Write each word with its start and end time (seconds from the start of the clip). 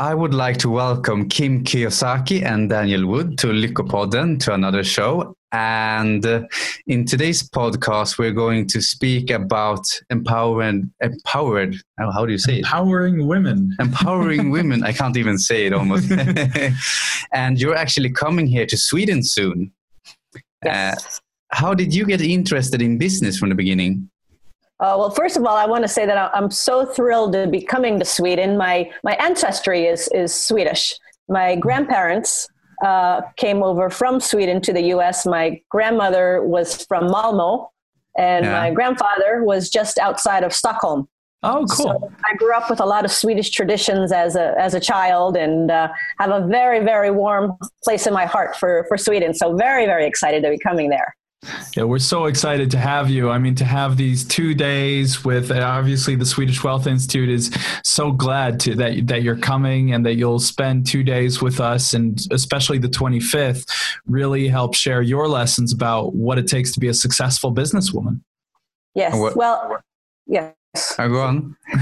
I 0.00 0.14
would 0.14 0.32
like 0.32 0.56
to 0.60 0.70
welcome 0.70 1.28
Kim 1.28 1.62
Kiyosaki 1.62 2.42
and 2.42 2.70
Daniel 2.70 3.06
Wood 3.06 3.36
to 3.36 3.48
Lyckopodden 3.48 4.40
to 4.40 4.54
another 4.54 4.82
show. 4.82 5.34
And 5.52 6.24
uh, 6.24 6.44
in 6.86 7.04
today's 7.04 7.46
podcast, 7.46 8.18
we're 8.18 8.32
going 8.32 8.66
to 8.68 8.80
speak 8.80 9.28
about 9.28 9.84
empowered, 10.08 10.88
empowered. 11.02 11.76
How 11.98 12.24
do 12.24 12.32
you 12.32 12.38
say 12.38 12.54
it? 12.54 12.58
Empowering 12.60 13.26
women. 13.26 13.76
Empowering 13.78 14.50
women. 14.58 14.84
I 14.84 14.92
can't 14.92 15.18
even 15.18 15.36
say 15.36 15.66
it 15.66 15.74
almost. 15.74 16.10
and 17.34 17.60
you're 17.60 17.76
actually 17.76 18.10
coming 18.10 18.46
here 18.46 18.64
to 18.64 18.78
Sweden 18.78 19.22
soon. 19.22 19.70
Yes. 20.64 21.04
Uh, 21.04 21.56
how 21.56 21.74
did 21.74 21.94
you 21.94 22.06
get 22.06 22.22
interested 22.22 22.80
in 22.80 22.96
business 22.96 23.36
from 23.36 23.50
the 23.50 23.54
beginning? 23.54 24.08
Uh, 24.80 24.96
well, 24.98 25.10
first 25.10 25.36
of 25.36 25.44
all, 25.44 25.56
I 25.56 25.66
want 25.66 25.84
to 25.84 25.88
say 25.88 26.06
that 26.06 26.30
I'm 26.34 26.50
so 26.50 26.86
thrilled 26.86 27.34
to 27.34 27.46
be 27.46 27.60
coming 27.60 27.98
to 27.98 28.04
Sweden. 28.04 28.56
My 28.56 28.90
my 29.04 29.12
ancestry 29.16 29.84
is 29.84 30.08
is 30.08 30.34
Swedish. 30.34 30.94
My 31.28 31.54
grandparents 31.54 32.48
uh, 32.82 33.20
came 33.36 33.62
over 33.62 33.90
from 33.90 34.20
Sweden 34.20 34.62
to 34.62 34.72
the 34.72 34.82
U.S. 34.94 35.26
My 35.26 35.60
grandmother 35.68 36.42
was 36.42 36.82
from 36.86 37.10
Malmo, 37.10 37.70
and 38.16 38.46
yeah. 38.46 38.52
my 38.52 38.70
grandfather 38.70 39.44
was 39.44 39.68
just 39.68 39.98
outside 39.98 40.44
of 40.44 40.54
Stockholm. 40.54 41.06
Oh, 41.42 41.66
cool! 41.70 41.86
So 42.00 42.12
I 42.30 42.34
grew 42.36 42.54
up 42.54 42.70
with 42.70 42.80
a 42.80 42.86
lot 42.86 43.04
of 43.04 43.10
Swedish 43.10 43.50
traditions 43.50 44.12
as 44.12 44.34
a 44.34 44.54
as 44.58 44.72
a 44.72 44.80
child, 44.80 45.36
and 45.36 45.70
uh, 45.70 45.88
have 46.18 46.30
a 46.30 46.46
very 46.46 46.82
very 46.82 47.10
warm 47.10 47.52
place 47.84 48.06
in 48.06 48.14
my 48.14 48.24
heart 48.24 48.56
for 48.56 48.86
for 48.88 48.96
Sweden. 48.96 49.34
So 49.34 49.54
very 49.56 49.84
very 49.84 50.06
excited 50.06 50.42
to 50.42 50.48
be 50.48 50.58
coming 50.58 50.88
there. 50.88 51.14
Yeah, 51.74 51.84
we're 51.84 51.98
so 51.98 52.26
excited 52.26 52.70
to 52.72 52.78
have 52.78 53.08
you. 53.08 53.30
I 53.30 53.38
mean, 53.38 53.54
to 53.56 53.64
have 53.64 53.96
these 53.96 54.24
two 54.24 54.54
days 54.54 55.24
with 55.24 55.50
uh, 55.50 55.60
obviously 55.60 56.14
the 56.14 56.26
Swedish 56.26 56.62
Wealth 56.62 56.86
Institute 56.86 57.30
is 57.30 57.50
so 57.82 58.12
glad 58.12 58.60
to 58.60 58.74
that 58.74 59.06
that 59.06 59.22
you're 59.22 59.38
coming 59.38 59.94
and 59.94 60.04
that 60.04 60.16
you'll 60.16 60.38
spend 60.38 60.86
two 60.86 61.02
days 61.02 61.40
with 61.40 61.58
us, 61.58 61.94
and 61.94 62.20
especially 62.30 62.76
the 62.76 62.88
25th, 62.88 63.70
really 64.06 64.48
help 64.48 64.74
share 64.74 65.00
your 65.00 65.28
lessons 65.28 65.72
about 65.72 66.14
what 66.14 66.38
it 66.38 66.46
takes 66.46 66.72
to 66.72 66.80
be 66.80 66.88
a 66.88 66.94
successful 66.94 67.54
businesswoman. 67.54 68.20
Yes. 68.94 69.16
What, 69.16 69.36
well, 69.36 69.78
yes. 70.26 70.54
I 70.98 71.08
go 71.08 71.22
on. 71.22 71.56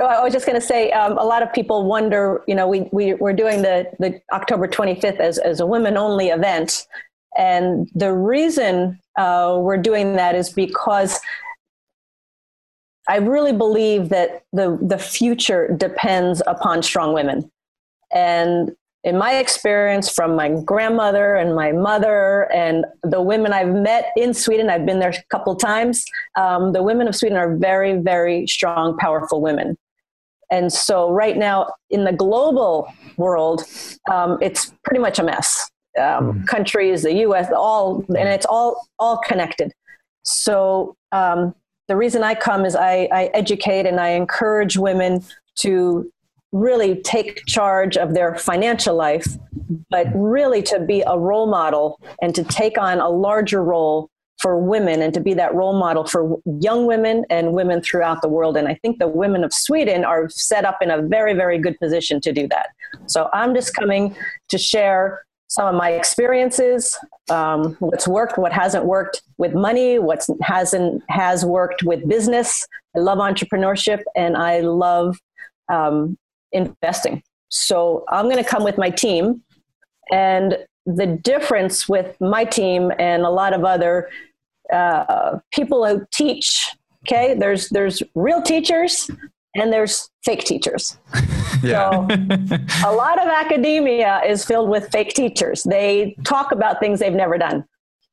I 0.00 0.22
was 0.22 0.32
just 0.32 0.46
going 0.46 0.60
to 0.60 0.66
say, 0.66 0.90
um, 0.90 1.16
a 1.16 1.24
lot 1.24 1.42
of 1.42 1.52
people 1.52 1.84
wonder, 1.86 2.42
you 2.48 2.54
know, 2.54 2.66
we, 2.66 2.88
we, 2.92 3.14
we're 3.14 3.32
doing 3.32 3.62
the, 3.62 3.88
the 4.00 4.20
October 4.32 4.66
25th 4.66 5.20
as, 5.20 5.38
as 5.38 5.60
a 5.60 5.66
women 5.66 5.96
only 5.96 6.28
event. 6.28 6.86
And 7.36 7.90
the 7.94 8.12
reason 8.12 9.00
uh, 9.16 9.58
we're 9.60 9.78
doing 9.78 10.14
that 10.16 10.34
is 10.34 10.50
because 10.50 11.20
I 13.08 13.16
really 13.16 13.52
believe 13.52 14.10
that 14.10 14.44
the, 14.52 14.78
the 14.80 14.98
future 14.98 15.74
depends 15.76 16.42
upon 16.46 16.82
strong 16.82 17.14
women. 17.14 17.50
And 18.12 18.72
in 19.02 19.18
my 19.18 19.36
experience 19.36 20.08
from 20.08 20.36
my 20.36 20.50
grandmother 20.64 21.34
and 21.34 21.56
my 21.56 21.72
mother 21.72 22.52
and 22.52 22.84
the 23.02 23.20
women 23.20 23.52
I've 23.52 23.74
met 23.74 24.12
in 24.16 24.32
Sweden, 24.32 24.70
I've 24.70 24.86
been 24.86 25.00
there 25.00 25.10
a 25.10 25.22
couple 25.30 25.56
times, 25.56 26.04
um, 26.36 26.72
the 26.72 26.82
women 26.82 27.08
of 27.08 27.16
Sweden 27.16 27.36
are 27.36 27.56
very, 27.56 27.96
very 27.96 28.46
strong, 28.46 28.96
powerful 28.98 29.40
women. 29.40 29.76
And 30.52 30.72
so, 30.72 31.10
right 31.10 31.36
now 31.36 31.72
in 31.88 32.04
the 32.04 32.12
global 32.12 32.86
world, 33.16 33.64
um, 34.10 34.38
it's 34.42 34.72
pretty 34.84 35.00
much 35.00 35.18
a 35.18 35.24
mess 35.24 35.71
um, 35.98 36.40
mm. 36.40 36.46
countries, 36.46 37.02
the 37.02 37.14
U.S., 37.14 37.50
all, 37.54 38.04
and 38.08 38.28
it's 38.28 38.46
all 38.46 38.86
all 38.98 39.18
connected. 39.18 39.72
So 40.24 40.96
um, 41.10 41.54
the 41.88 41.96
reason 41.96 42.22
I 42.22 42.34
come 42.34 42.64
is 42.64 42.76
I, 42.76 43.08
I 43.12 43.24
educate 43.34 43.86
and 43.86 44.00
I 44.00 44.10
encourage 44.10 44.76
women 44.76 45.24
to 45.60 46.10
really 46.52 47.00
take 47.02 47.44
charge 47.46 47.96
of 47.96 48.14
their 48.14 48.36
financial 48.36 48.94
life, 48.94 49.26
but 49.90 50.06
really 50.14 50.62
to 50.62 50.80
be 50.80 51.02
a 51.06 51.18
role 51.18 51.46
model 51.46 51.98
and 52.20 52.34
to 52.34 52.44
take 52.44 52.78
on 52.78 53.00
a 53.00 53.08
larger 53.08 53.62
role 53.62 54.10
for 54.40 54.58
women 54.58 55.00
and 55.02 55.14
to 55.14 55.20
be 55.20 55.34
that 55.34 55.54
role 55.54 55.78
model 55.78 56.04
for 56.04 56.36
young 56.60 56.86
women 56.86 57.24
and 57.30 57.52
women 57.52 57.80
throughout 57.80 58.22
the 58.22 58.28
world. 58.28 58.56
And 58.56 58.66
I 58.66 58.74
think 58.82 58.98
the 58.98 59.06
women 59.06 59.44
of 59.44 59.52
Sweden 59.52 60.04
are 60.04 60.28
set 60.28 60.64
up 60.64 60.78
in 60.82 60.90
a 60.90 61.00
very, 61.00 61.32
very 61.32 61.58
good 61.58 61.78
position 61.78 62.20
to 62.22 62.32
do 62.32 62.48
that. 62.48 62.66
So 63.06 63.30
I'm 63.32 63.54
just 63.54 63.74
coming 63.74 64.16
to 64.48 64.58
share 64.58 65.24
some 65.52 65.66
of 65.66 65.74
my 65.74 65.90
experiences, 65.90 66.98
um, 67.28 67.74
what's 67.78 68.08
worked, 68.08 68.38
what 68.38 68.54
hasn't 68.54 68.86
worked 68.86 69.20
with 69.36 69.52
money, 69.52 69.98
what 69.98 70.26
hasn't 70.40 71.02
has 71.10 71.44
worked 71.44 71.82
with 71.82 72.08
business. 72.08 72.66
I 72.96 73.00
love 73.00 73.18
entrepreneurship 73.18 74.00
and 74.16 74.34
I 74.34 74.60
love 74.60 75.18
um, 75.68 76.16
investing. 76.52 77.22
So 77.50 78.06
I'm 78.08 78.30
going 78.30 78.42
to 78.42 78.48
come 78.48 78.64
with 78.64 78.78
my 78.78 78.88
team, 78.88 79.42
and 80.10 80.56
the 80.86 81.06
difference 81.06 81.86
with 81.86 82.18
my 82.18 82.44
team 82.44 82.90
and 82.98 83.22
a 83.22 83.30
lot 83.30 83.52
of 83.52 83.62
other 83.62 84.08
uh, 84.72 85.38
people 85.52 85.86
who 85.86 86.06
teach. 86.14 86.66
Okay, 87.04 87.34
there's 87.34 87.68
there's 87.68 88.02
real 88.14 88.40
teachers 88.40 89.10
and 89.54 89.72
there's 89.72 90.10
fake 90.24 90.44
teachers. 90.44 90.98
yeah. 91.62 91.90
So 91.90 92.08
a 92.86 92.92
lot 92.92 93.20
of 93.20 93.28
academia 93.28 94.22
is 94.26 94.44
filled 94.44 94.68
with 94.68 94.90
fake 94.90 95.14
teachers. 95.14 95.62
They 95.62 96.16
talk 96.24 96.52
about 96.52 96.80
things 96.80 97.00
they've 97.00 97.12
never 97.12 97.38
done. 97.38 97.64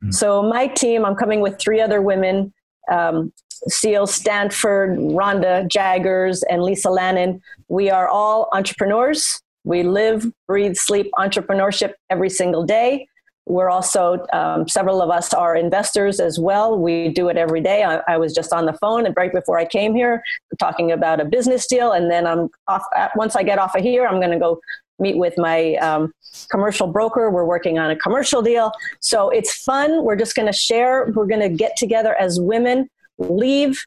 Mm. 0.04 0.14
So 0.14 0.44
my 0.44 0.68
team, 0.68 1.06
I'm 1.06 1.16
coming 1.16 1.42
with 1.42 1.60
three 1.60 1.82
other 1.82 2.02
women, 2.02 2.54
um, 2.92 3.32
Seal 3.68 4.08
Stanford, 4.08 4.98
Rhonda 4.98 5.68
Jaggers, 5.70 6.44
and 6.44 6.64
Lisa 6.64 6.90
Lannon. 6.90 7.42
We 7.68 7.90
are 7.90 8.08
all 8.08 8.50
entrepreneurs. 8.54 9.42
We 9.66 9.84
live, 9.84 10.26
breathe, 10.48 10.76
sleep 10.76 11.12
entrepreneurship 11.18 11.94
every 12.10 12.30
single 12.30 12.64
day. 12.64 13.09
We're 13.50 13.72
also, 13.72 14.24
um, 14.32 14.68
several 14.68 15.02
of 15.02 15.10
us 15.10 15.34
are 15.34 15.56
investors 15.56 16.20
as 16.20 16.38
well. 16.38 16.78
We 16.78 17.10
do 17.10 17.30
it 17.30 17.36
every 17.36 17.62
day. 17.62 17.84
I, 17.84 18.00
I, 18.08 18.16
was 18.16 18.32
just 18.32 18.54
on 18.54 18.68
the 18.68 18.74
phone 18.74 19.08
and 19.08 19.16
right 19.18 19.34
before 19.34 19.58
I 19.58 19.66
came 19.66 19.96
here 19.96 20.22
talking 20.60 20.92
about 20.92 21.20
a 21.20 21.26
business 21.26 21.66
deal. 21.66 21.92
And 21.92 22.12
then 22.12 22.28
I'm 22.28 22.50
off, 22.68 22.84
once 23.16 23.36
I 23.36 23.42
get 23.42 23.58
off 23.58 23.76
of 23.76 23.82
here, 23.82 24.06
I'm 24.06 24.20
going 24.20 24.30
to 24.32 24.38
go 24.38 24.62
meet 25.00 25.18
with 25.18 25.34
my 25.38 25.74
um, 25.78 26.14
commercial 26.52 26.86
broker. 26.86 27.32
We're 27.32 27.44
working 27.44 27.80
on 27.80 27.90
a 27.90 27.96
commercial 27.96 28.44
deal. 28.44 28.72
So 29.00 29.32
it's 29.32 29.64
fun. 29.64 30.04
We're 30.04 30.16
just 30.16 30.36
going 30.36 30.46
to 30.46 30.54
share. 30.54 31.12
We're 31.16 31.26
going 31.26 31.42
to 31.42 31.50
get 31.50 31.76
together 31.76 32.16
as 32.20 32.40
women, 32.40 32.88
leave 33.18 33.84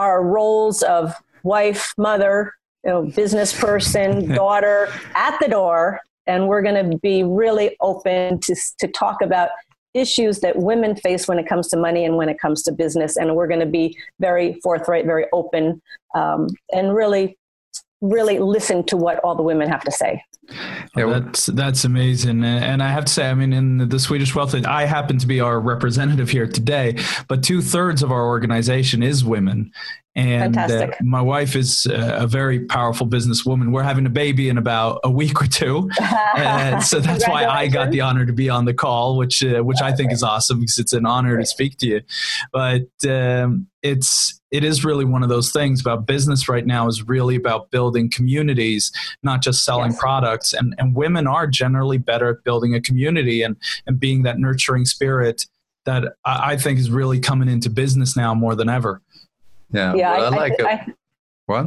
our 0.00 0.24
roles 0.24 0.82
of 0.82 1.14
wife, 1.44 1.94
mother, 1.96 2.52
you 2.82 2.90
know, 2.90 3.02
business 3.04 3.56
person, 3.56 4.26
daughter 4.34 4.88
at 5.14 5.38
the 5.38 5.46
door 5.46 6.00
and 6.26 6.48
we're 6.48 6.62
going 6.62 6.90
to 6.90 6.98
be 6.98 7.22
really 7.22 7.76
open 7.80 8.40
to, 8.40 8.56
to 8.78 8.88
talk 8.88 9.22
about 9.22 9.50
issues 9.94 10.40
that 10.40 10.56
women 10.56 10.96
face 10.96 11.28
when 11.28 11.38
it 11.38 11.46
comes 11.48 11.68
to 11.68 11.76
money 11.76 12.04
and 12.04 12.16
when 12.16 12.28
it 12.28 12.38
comes 12.40 12.62
to 12.64 12.72
business. 12.72 13.16
And 13.16 13.36
we're 13.36 13.46
going 13.46 13.60
to 13.60 13.66
be 13.66 13.96
very 14.18 14.58
forthright 14.62 15.06
very 15.06 15.26
open 15.32 15.80
um, 16.14 16.48
and 16.72 16.94
really 16.94 17.38
really 18.00 18.38
listen 18.38 18.84
to 18.84 18.96
what 18.96 19.18
all 19.20 19.34
the 19.34 19.42
women 19.42 19.68
have 19.68 19.82
to 19.82 19.90
say. 19.90 20.22
Yeah, 20.94 21.06
that's 21.06 21.46
that's 21.46 21.84
amazing, 21.84 22.44
and 22.44 22.82
I 22.82 22.88
have 22.88 23.06
to 23.06 23.12
say, 23.12 23.30
I 23.30 23.34
mean, 23.34 23.54
in 23.54 23.88
the 23.88 23.98
Swedish 23.98 24.34
Wealth, 24.34 24.54
I 24.66 24.84
happen 24.84 25.16
to 25.18 25.26
be 25.26 25.40
our 25.40 25.58
representative 25.58 26.28
here 26.28 26.46
today, 26.46 26.98
but 27.28 27.42
two 27.42 27.62
thirds 27.62 28.02
of 28.02 28.12
our 28.12 28.26
organization 28.26 29.02
is 29.02 29.24
women, 29.24 29.72
and 30.16 30.56
uh, 30.56 30.90
my 31.02 31.20
wife 31.20 31.56
is 31.56 31.86
a 31.90 32.26
very 32.26 32.60
powerful 32.66 33.06
businesswoman. 33.06 33.72
We're 33.72 33.82
having 33.82 34.06
a 34.06 34.10
baby 34.10 34.48
in 34.48 34.58
about 34.58 35.00
a 35.02 35.10
week 35.10 35.42
or 35.42 35.46
two, 35.46 35.90
and 36.36 36.82
so 36.82 37.00
that's 37.00 37.26
why 37.28 37.46
I 37.46 37.66
got 37.66 37.90
the 37.90 38.00
honor 38.00 38.24
to 38.24 38.32
be 38.32 38.48
on 38.48 38.64
the 38.64 38.74
call, 38.74 39.16
which 39.16 39.42
uh, 39.42 39.62
which 39.62 39.80
I 39.82 39.92
think 39.92 40.12
is 40.12 40.22
awesome 40.22 40.60
because 40.60 40.78
it's 40.78 40.92
an 40.92 41.04
honor 41.04 41.36
to 41.38 41.44
speak 41.44 41.78
to 41.78 41.86
you. 41.86 42.00
But 42.52 42.86
um, 43.08 43.66
it's 43.82 44.40
it 44.52 44.62
is 44.62 44.84
really 44.84 45.04
one 45.04 45.24
of 45.24 45.28
those 45.28 45.50
things 45.50 45.80
about 45.80 46.06
business 46.06 46.48
right 46.48 46.64
now 46.64 46.86
is 46.86 47.02
really 47.08 47.34
about 47.34 47.72
building 47.72 48.08
communities, 48.08 48.92
not 49.24 49.42
just 49.42 49.64
selling 49.64 49.90
yes. 49.90 50.00
products. 50.00 50.52
And 50.52 50.76
and 50.78 50.94
women 50.94 51.26
are 51.26 51.48
generally 51.48 51.98
better 51.98 52.30
at 52.30 52.44
building 52.44 52.72
a 52.72 52.80
community 52.80 53.42
and 53.42 53.56
and 53.84 53.98
being 53.98 54.22
that 54.22 54.38
nurturing 54.38 54.84
spirit 54.84 55.46
that 55.86 56.14
I, 56.24 56.52
I 56.52 56.56
think 56.56 56.78
is 56.78 56.88
really 56.88 57.18
coming 57.18 57.48
into 57.48 57.68
business 57.68 58.16
now 58.16 58.32
more 58.32 58.54
than 58.54 58.68
ever. 58.68 59.02
Yeah, 59.74 59.94
yeah. 59.94 60.12
I, 60.12 60.16
I, 60.16 60.28
like 60.28 60.52
I, 60.60 60.72
I, 60.72 60.86
what? 61.46 61.66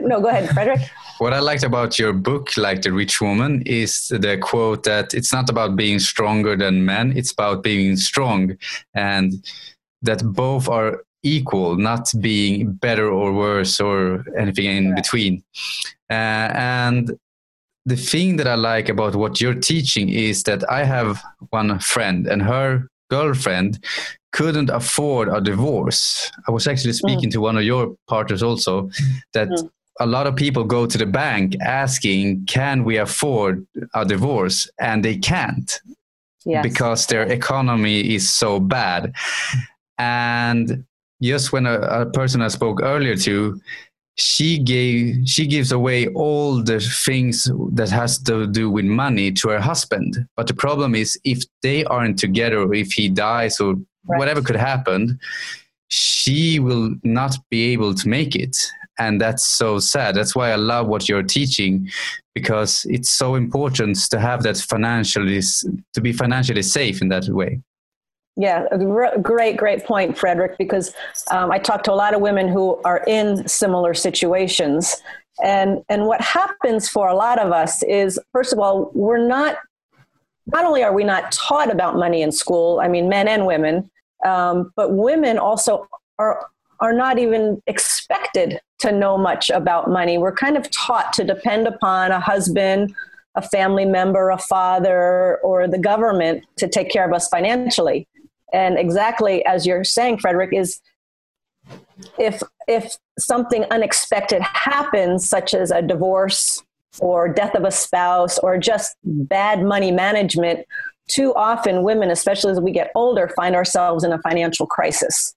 No, 0.00 0.20
go 0.20 0.28
ahead, 0.28 0.50
Frederick. 0.50 0.80
what 1.18 1.32
I 1.32 1.38
liked 1.38 1.62
about 1.62 1.98
your 1.98 2.12
book, 2.12 2.56
like 2.56 2.82
the 2.82 2.92
Rich 2.92 3.20
Woman, 3.20 3.62
is 3.66 4.08
the 4.08 4.38
quote 4.38 4.82
that 4.84 5.14
it's 5.14 5.32
not 5.32 5.48
about 5.50 5.76
being 5.76 5.98
stronger 5.98 6.56
than 6.56 6.84
men; 6.84 7.16
it's 7.16 7.32
about 7.32 7.62
being 7.62 7.96
strong, 7.96 8.56
and 8.94 9.32
that 10.02 10.24
both 10.24 10.68
are 10.68 11.04
equal, 11.22 11.76
not 11.76 12.10
being 12.20 12.72
better 12.72 13.08
or 13.08 13.32
worse 13.32 13.78
or 13.80 14.24
anything 14.36 14.64
in 14.64 14.86
right. 14.88 14.96
between. 14.96 15.44
Uh, 16.10 16.50
and 16.54 17.12
the 17.84 17.96
thing 17.96 18.36
that 18.36 18.46
I 18.46 18.54
like 18.54 18.88
about 18.88 19.14
what 19.14 19.40
you're 19.40 19.54
teaching 19.54 20.08
is 20.08 20.42
that 20.44 20.68
I 20.70 20.84
have 20.84 21.22
one 21.50 21.78
friend, 21.78 22.26
and 22.26 22.42
her 22.42 22.88
girlfriend 23.16 23.72
couldn't 24.32 24.70
afford 24.70 25.28
a 25.28 25.40
divorce. 25.40 26.30
I 26.48 26.50
was 26.50 26.66
actually 26.66 26.94
speaking 26.94 27.28
mm. 27.28 27.32
to 27.34 27.40
one 27.48 27.56
of 27.58 27.64
your 27.64 27.94
partners 28.08 28.42
also 28.42 28.90
that 29.34 29.48
mm. 29.48 29.70
a 30.00 30.06
lot 30.06 30.26
of 30.26 30.34
people 30.34 30.64
go 30.64 30.86
to 30.86 30.98
the 30.98 31.10
bank 31.22 31.56
asking, 31.60 32.46
"Can 32.46 32.84
we 32.88 32.94
afford 33.06 33.66
a 33.94 34.04
divorce?" 34.04 34.58
and 34.78 35.04
they 35.04 35.16
can't 35.32 35.70
yes. 36.46 36.62
because 36.62 37.06
their 37.06 37.24
economy 37.38 38.14
is 38.14 38.24
so 38.42 38.60
bad. 38.60 39.12
And 39.98 40.84
just 41.20 41.52
when 41.52 41.66
a, 41.66 41.76
a 42.02 42.06
person 42.06 42.42
I 42.42 42.48
spoke 42.48 42.80
earlier 42.82 43.16
to, 43.16 43.60
she 44.16 44.58
gave 44.58 45.26
she 45.26 45.46
gives 45.46 45.72
away 45.72 46.06
all 46.08 46.62
the 46.62 46.80
things 46.80 47.50
that 47.72 47.88
has 47.88 48.18
to 48.18 48.46
do 48.46 48.70
with 48.70 48.84
money 48.84 49.32
to 49.32 49.48
her 49.48 49.60
husband. 49.60 50.26
But 50.36 50.46
the 50.46 50.54
problem 50.54 50.94
is 50.94 51.18
if 51.24 51.42
they 51.62 51.84
aren't 51.84 52.18
together 52.18 52.60
or 52.60 52.74
if 52.74 52.92
he 52.92 53.08
dies 53.08 53.58
or 53.60 53.74
right. 53.74 54.18
whatever 54.18 54.42
could 54.42 54.56
happen 54.56 55.18
she 55.88 56.58
will 56.58 56.94
not 57.04 57.36
be 57.50 57.70
able 57.72 57.94
to 57.94 58.08
make 58.08 58.34
it. 58.34 58.56
And 58.98 59.20
that's 59.20 59.44
so 59.44 59.78
sad. 59.78 60.14
That's 60.14 60.34
why 60.34 60.50
i 60.50 60.56
love 60.56 60.86
what 60.86 61.08
you're 61.08 61.22
teaching 61.22 61.88
because 62.34 62.86
it's 62.88 63.10
so 63.10 63.34
important 63.34 63.96
to 64.10 64.18
have 64.18 64.42
that 64.42 64.56
financially 64.56 65.40
to 65.92 66.00
be 66.00 66.12
financially 66.12 66.62
safe 66.62 67.02
in 67.02 67.08
that 67.08 67.28
way 67.28 67.60
yeah, 68.36 68.66
great, 69.20 69.56
great 69.56 69.84
point, 69.84 70.16
Frederick, 70.16 70.56
because 70.56 70.94
um, 71.30 71.52
I 71.52 71.58
talk 71.58 71.82
to 71.84 71.92
a 71.92 71.94
lot 71.94 72.14
of 72.14 72.20
women 72.20 72.48
who 72.48 72.80
are 72.84 73.04
in 73.06 73.46
similar 73.46 73.92
situations. 73.92 75.02
And, 75.42 75.82
and 75.88 76.06
what 76.06 76.20
happens 76.20 76.88
for 76.88 77.08
a 77.08 77.14
lot 77.14 77.38
of 77.38 77.52
us 77.52 77.82
is, 77.82 78.18
first 78.32 78.52
of 78.52 78.58
all, 78.58 78.90
we're 78.94 79.26
not, 79.26 79.56
not 80.46 80.64
only 80.64 80.82
are 80.82 80.94
we 80.94 81.04
not 81.04 81.30
taught 81.32 81.70
about 81.70 81.96
money 81.96 82.22
in 82.22 82.32
school, 82.32 82.80
I 82.80 82.88
mean, 82.88 83.08
men 83.08 83.28
and 83.28 83.46
women, 83.46 83.90
um, 84.24 84.72
but 84.76 84.94
women 84.94 85.38
also 85.38 85.86
are, 86.18 86.46
are 86.80 86.92
not 86.92 87.18
even 87.18 87.62
expected 87.66 88.60
to 88.78 88.92
know 88.92 89.18
much 89.18 89.50
about 89.50 89.90
money. 89.90 90.16
We're 90.18 90.34
kind 90.34 90.56
of 90.56 90.70
taught 90.70 91.12
to 91.14 91.24
depend 91.24 91.66
upon 91.66 92.10
a 92.10 92.20
husband, 92.20 92.94
a 93.34 93.42
family 93.42 93.84
member, 93.84 94.30
a 94.30 94.38
father, 94.38 95.38
or 95.44 95.68
the 95.68 95.78
government 95.78 96.44
to 96.56 96.68
take 96.68 96.90
care 96.90 97.06
of 97.06 97.12
us 97.12 97.28
financially. 97.28 98.06
And 98.52 98.78
exactly 98.78 99.44
as 99.46 99.66
you're 99.66 99.84
saying, 99.84 100.18
Frederick, 100.18 100.50
is 100.52 100.80
if 102.18 102.42
if 102.68 102.96
something 103.18 103.64
unexpected 103.70 104.42
happens, 104.42 105.28
such 105.28 105.54
as 105.54 105.70
a 105.70 105.82
divorce 105.82 106.62
or 107.00 107.28
death 107.28 107.54
of 107.54 107.64
a 107.64 107.70
spouse 107.70 108.38
or 108.38 108.58
just 108.58 108.96
bad 109.04 109.62
money 109.62 109.90
management, 109.90 110.66
too 111.08 111.34
often 111.34 111.82
women, 111.82 112.10
especially 112.10 112.52
as 112.52 112.60
we 112.60 112.72
get 112.72 112.90
older, 112.94 113.28
find 113.34 113.54
ourselves 113.54 114.04
in 114.04 114.12
a 114.12 114.18
financial 114.20 114.66
crisis. 114.66 115.34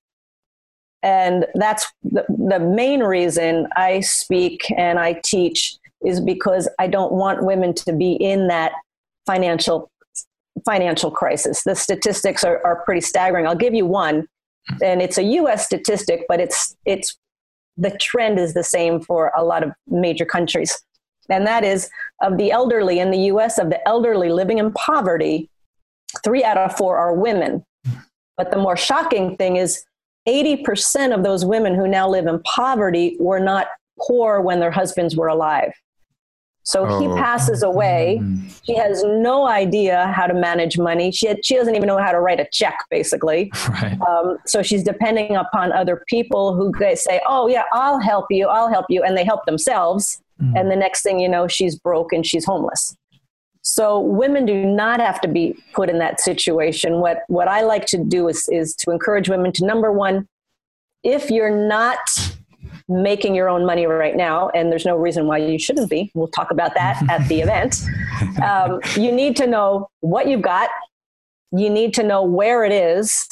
And 1.03 1.45
that's 1.56 1.91
the, 2.03 2.25
the 2.29 2.59
main 2.59 3.01
reason 3.01 3.67
I 3.75 4.00
speak 4.01 4.71
and 4.75 5.00
I 5.00 5.13
teach 5.23 5.77
is 6.03 6.19
because 6.19 6.67
I 6.79 6.88
don't 6.88 7.13
want 7.13 7.45
women 7.45 7.73
to 7.75 7.94
be 7.94 8.13
in 8.13 8.47
that 8.47 8.73
financial 9.25 9.89
financial 10.65 11.12
crisis. 11.12 11.63
The 11.63 11.75
statistics 11.75 12.44
are, 12.44 12.62
are 12.65 12.83
pretty 12.83 13.01
staggering. 13.01 13.47
I'll 13.47 13.56
give 13.56 13.73
you 13.73 13.85
one, 13.85 14.27
and 14.83 15.01
it's 15.01 15.17
a 15.17 15.23
U.S. 15.23 15.65
statistic, 15.65 16.25
but 16.27 16.39
it's 16.39 16.75
it's 16.85 17.17
the 17.77 17.91
trend 18.00 18.39
is 18.39 18.53
the 18.53 18.63
same 18.63 19.01
for 19.01 19.31
a 19.38 19.44
lot 19.44 19.63
of 19.63 19.71
major 19.88 20.25
countries, 20.25 20.81
and 21.29 21.45
that 21.45 21.63
is 21.63 21.89
of 22.21 22.38
the 22.38 22.51
elderly 22.51 23.00
in 23.00 23.12
the 23.12 23.19
U.S. 23.19 23.57
of 23.57 23.69
the 23.69 23.85
elderly 23.88 24.29
living 24.29 24.57
in 24.57 24.71
poverty, 24.73 25.50
three 26.23 26.44
out 26.44 26.57
of 26.57 26.75
four 26.75 26.97
are 26.97 27.13
women. 27.13 27.63
But 28.38 28.51
the 28.51 28.57
more 28.57 28.75
shocking 28.75 29.38
thing 29.38 29.56
is 29.56 29.85
80% 30.27 31.13
of 31.13 31.23
those 31.23 31.45
women 31.45 31.75
who 31.75 31.88
now 31.88 32.09
live 32.09 32.27
in 32.27 32.41
poverty 32.44 33.15
were 33.19 33.39
not 33.39 33.67
poor 34.00 34.41
when 34.41 34.59
their 34.59 34.71
husbands 34.71 35.15
were 35.15 35.27
alive. 35.27 35.71
So 36.65 36.88
oh. 36.88 37.00
he 37.00 37.07
passes 37.19 37.62
away. 37.62 38.19
She 38.63 38.75
has 38.75 39.03
no 39.03 39.47
idea 39.47 40.12
how 40.15 40.25
to 40.25 40.33
manage 40.33 40.79
money. 40.79 41.12
She, 41.12 41.27
had, 41.27 41.45
she 41.45 41.56
doesn't 41.56 41.75
even 41.75 41.85
know 41.85 42.00
how 42.00 42.12
to 42.12 42.19
write 42.19 42.39
a 42.39 42.47
check, 42.51 42.77
basically. 42.89 43.51
Right. 43.75 44.00
Um, 44.01 44.38
so 44.45 44.62
she's 44.62 44.83
depending 44.83 45.35
upon 45.35 45.73
other 45.73 46.03
people 46.07 46.56
who 46.56 46.71
say, 46.95 47.19
Oh, 47.27 47.47
yeah, 47.47 47.63
I'll 47.73 48.00
help 48.00 48.27
you. 48.29 48.47
I'll 48.47 48.69
help 48.69 48.85
you. 48.89 49.03
And 49.03 49.17
they 49.17 49.25
help 49.25 49.45
themselves. 49.45 50.21
Mm. 50.41 50.59
And 50.59 50.71
the 50.71 50.77
next 50.77 51.01
thing 51.01 51.19
you 51.19 51.27
know, 51.27 51.47
she's 51.47 51.75
broke 51.75 52.13
and 52.13 52.25
she's 52.25 52.45
homeless. 52.45 52.95
So 53.63 54.00
women 54.00 54.45
do 54.45 54.65
not 54.65 55.01
have 55.01 55.19
to 55.21 55.27
be 55.27 55.57
put 55.73 55.89
in 55.89 56.00
that 56.00 56.21
situation. 56.21 57.01
What, 57.01 57.23
what 57.27 57.50
I 57.50 57.62
like 57.62 57.85
to 57.88 57.97
do 57.97 58.29
is, 58.29 58.47
is 58.50 58.75
to 58.77 58.91
encourage 58.91 59.27
women 59.27 59.51
to 59.53 59.65
number 59.65 59.91
one, 59.91 60.27
if 61.03 61.29
you're 61.29 61.67
not 61.67 61.97
making 62.87 63.33
your 63.33 63.49
own 63.49 63.65
money 63.65 63.85
right 63.85 64.15
now, 64.15 64.49
and 64.49 64.71
there's 64.71 64.85
no 64.85 64.95
reason 64.95 65.27
why 65.27 65.37
you 65.37 65.57
shouldn't 65.57 65.89
be. 65.89 66.11
We'll 66.13 66.27
talk 66.27 66.51
about 66.51 66.73
that 66.75 67.03
at 67.09 67.27
the 67.27 67.41
event. 67.41 67.83
Um, 68.43 68.79
you 68.95 69.11
need 69.11 69.35
to 69.37 69.47
know 69.47 69.89
what 70.01 70.27
you've 70.27 70.41
got, 70.41 70.69
you 71.51 71.69
need 71.69 71.93
to 71.95 72.03
know 72.03 72.23
where 72.23 72.63
it 72.63 72.71
is, 72.71 73.27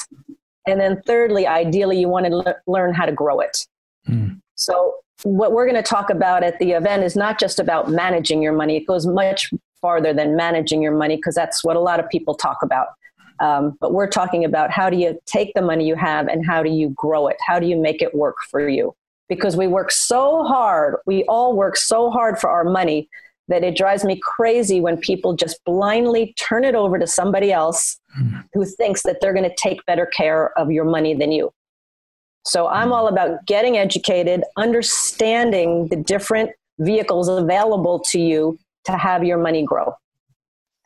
and 0.68 0.80
then 0.80 1.02
thirdly, 1.06 1.46
ideally, 1.46 2.00
you 2.00 2.08
want 2.08 2.26
to 2.26 2.36
le- 2.36 2.56
learn 2.68 2.94
how 2.94 3.06
to 3.06 3.12
grow 3.12 3.40
it. 3.40 3.68
Mm. 4.08 4.40
So, 4.56 4.96
what 5.24 5.52
we're 5.52 5.66
going 5.66 5.82
to 5.82 5.88
talk 5.88 6.10
about 6.10 6.44
at 6.44 6.60
the 6.60 6.72
event 6.72 7.04
is 7.04 7.16
not 7.16 7.40
just 7.40 7.60
about 7.60 7.90
managing 7.90 8.42
your 8.42 8.54
money, 8.54 8.78
it 8.78 8.88
goes 8.88 9.06
much 9.06 9.52
farther 9.82 10.14
than 10.14 10.36
managing 10.36 10.82
your 10.82 10.96
money 10.96 11.18
because 11.18 11.36
that's 11.36 11.64
what 11.64 11.76
a 11.76 11.80
lot 11.80 12.00
of 12.00 12.10
people 12.10 12.34
talk 12.34 12.58
about. 12.62 12.88
Um, 13.40 13.78
but 13.82 13.94
we're 13.94 14.08
talking 14.08 14.46
about 14.46 14.72
how 14.72 14.90
do 14.90 14.98
you 14.98 15.20
take 15.26 15.54
the 15.54 15.62
money 15.62 15.86
you 15.86 15.96
have 15.96 16.28
and 16.28 16.46
how 16.46 16.64
do 16.64 16.70
you 16.70 16.90
grow 16.96 17.28
it? 17.28 17.38
How 17.46 17.60
do 17.60 17.68
you 17.68 17.76
make 17.76 18.02
it 18.02 18.16
work 18.16 18.38
for 18.50 18.68
you? 18.70 18.96
Because 19.30 19.56
we 19.56 19.68
work 19.68 19.92
so 19.92 20.44
hard. 20.44 20.98
We 21.06 21.24
all 21.26 21.56
work 21.56 21.78
so 21.78 22.10
hard 22.10 22.40
for 22.40 22.50
our 22.50 22.64
money 22.64 23.10
that 23.48 23.64
it 23.64 23.76
drives 23.76 24.06
me 24.06 24.20
crazy 24.22 24.80
when 24.80 24.98
people 24.98 25.36
just 25.36 25.64
blindly 25.66 26.34
turn 26.40 26.64
it 26.64 26.76
over 26.76 26.98
to 26.98 27.08
somebody 27.08 27.52
else 27.52 28.00
mm. 28.18 28.44
who 28.54 28.66
thinks 28.66 29.04
that 29.04 29.18
they're 29.20 29.34
going 29.34 29.50
to 29.50 29.56
take 29.56 29.86
better 29.86 30.06
care 30.06 30.58
of 30.58 30.72
your 30.72 30.86
money 30.86 31.14
than 31.14 31.32
you. 31.32 31.52
So 32.46 32.68
I'm 32.68 32.90
hmm. 32.90 32.94
all 32.94 33.08
about 33.08 33.46
getting 33.46 33.78
educated, 33.78 34.44
understanding 34.58 35.88
the 35.88 35.96
different 35.96 36.52
vehicles 36.78 37.30
available 37.30 38.00
to 38.12 38.20
you 38.20 38.60
to 38.84 38.98
have 38.98 39.24
your 39.24 39.38
money 39.38 39.64
grow 39.64 39.96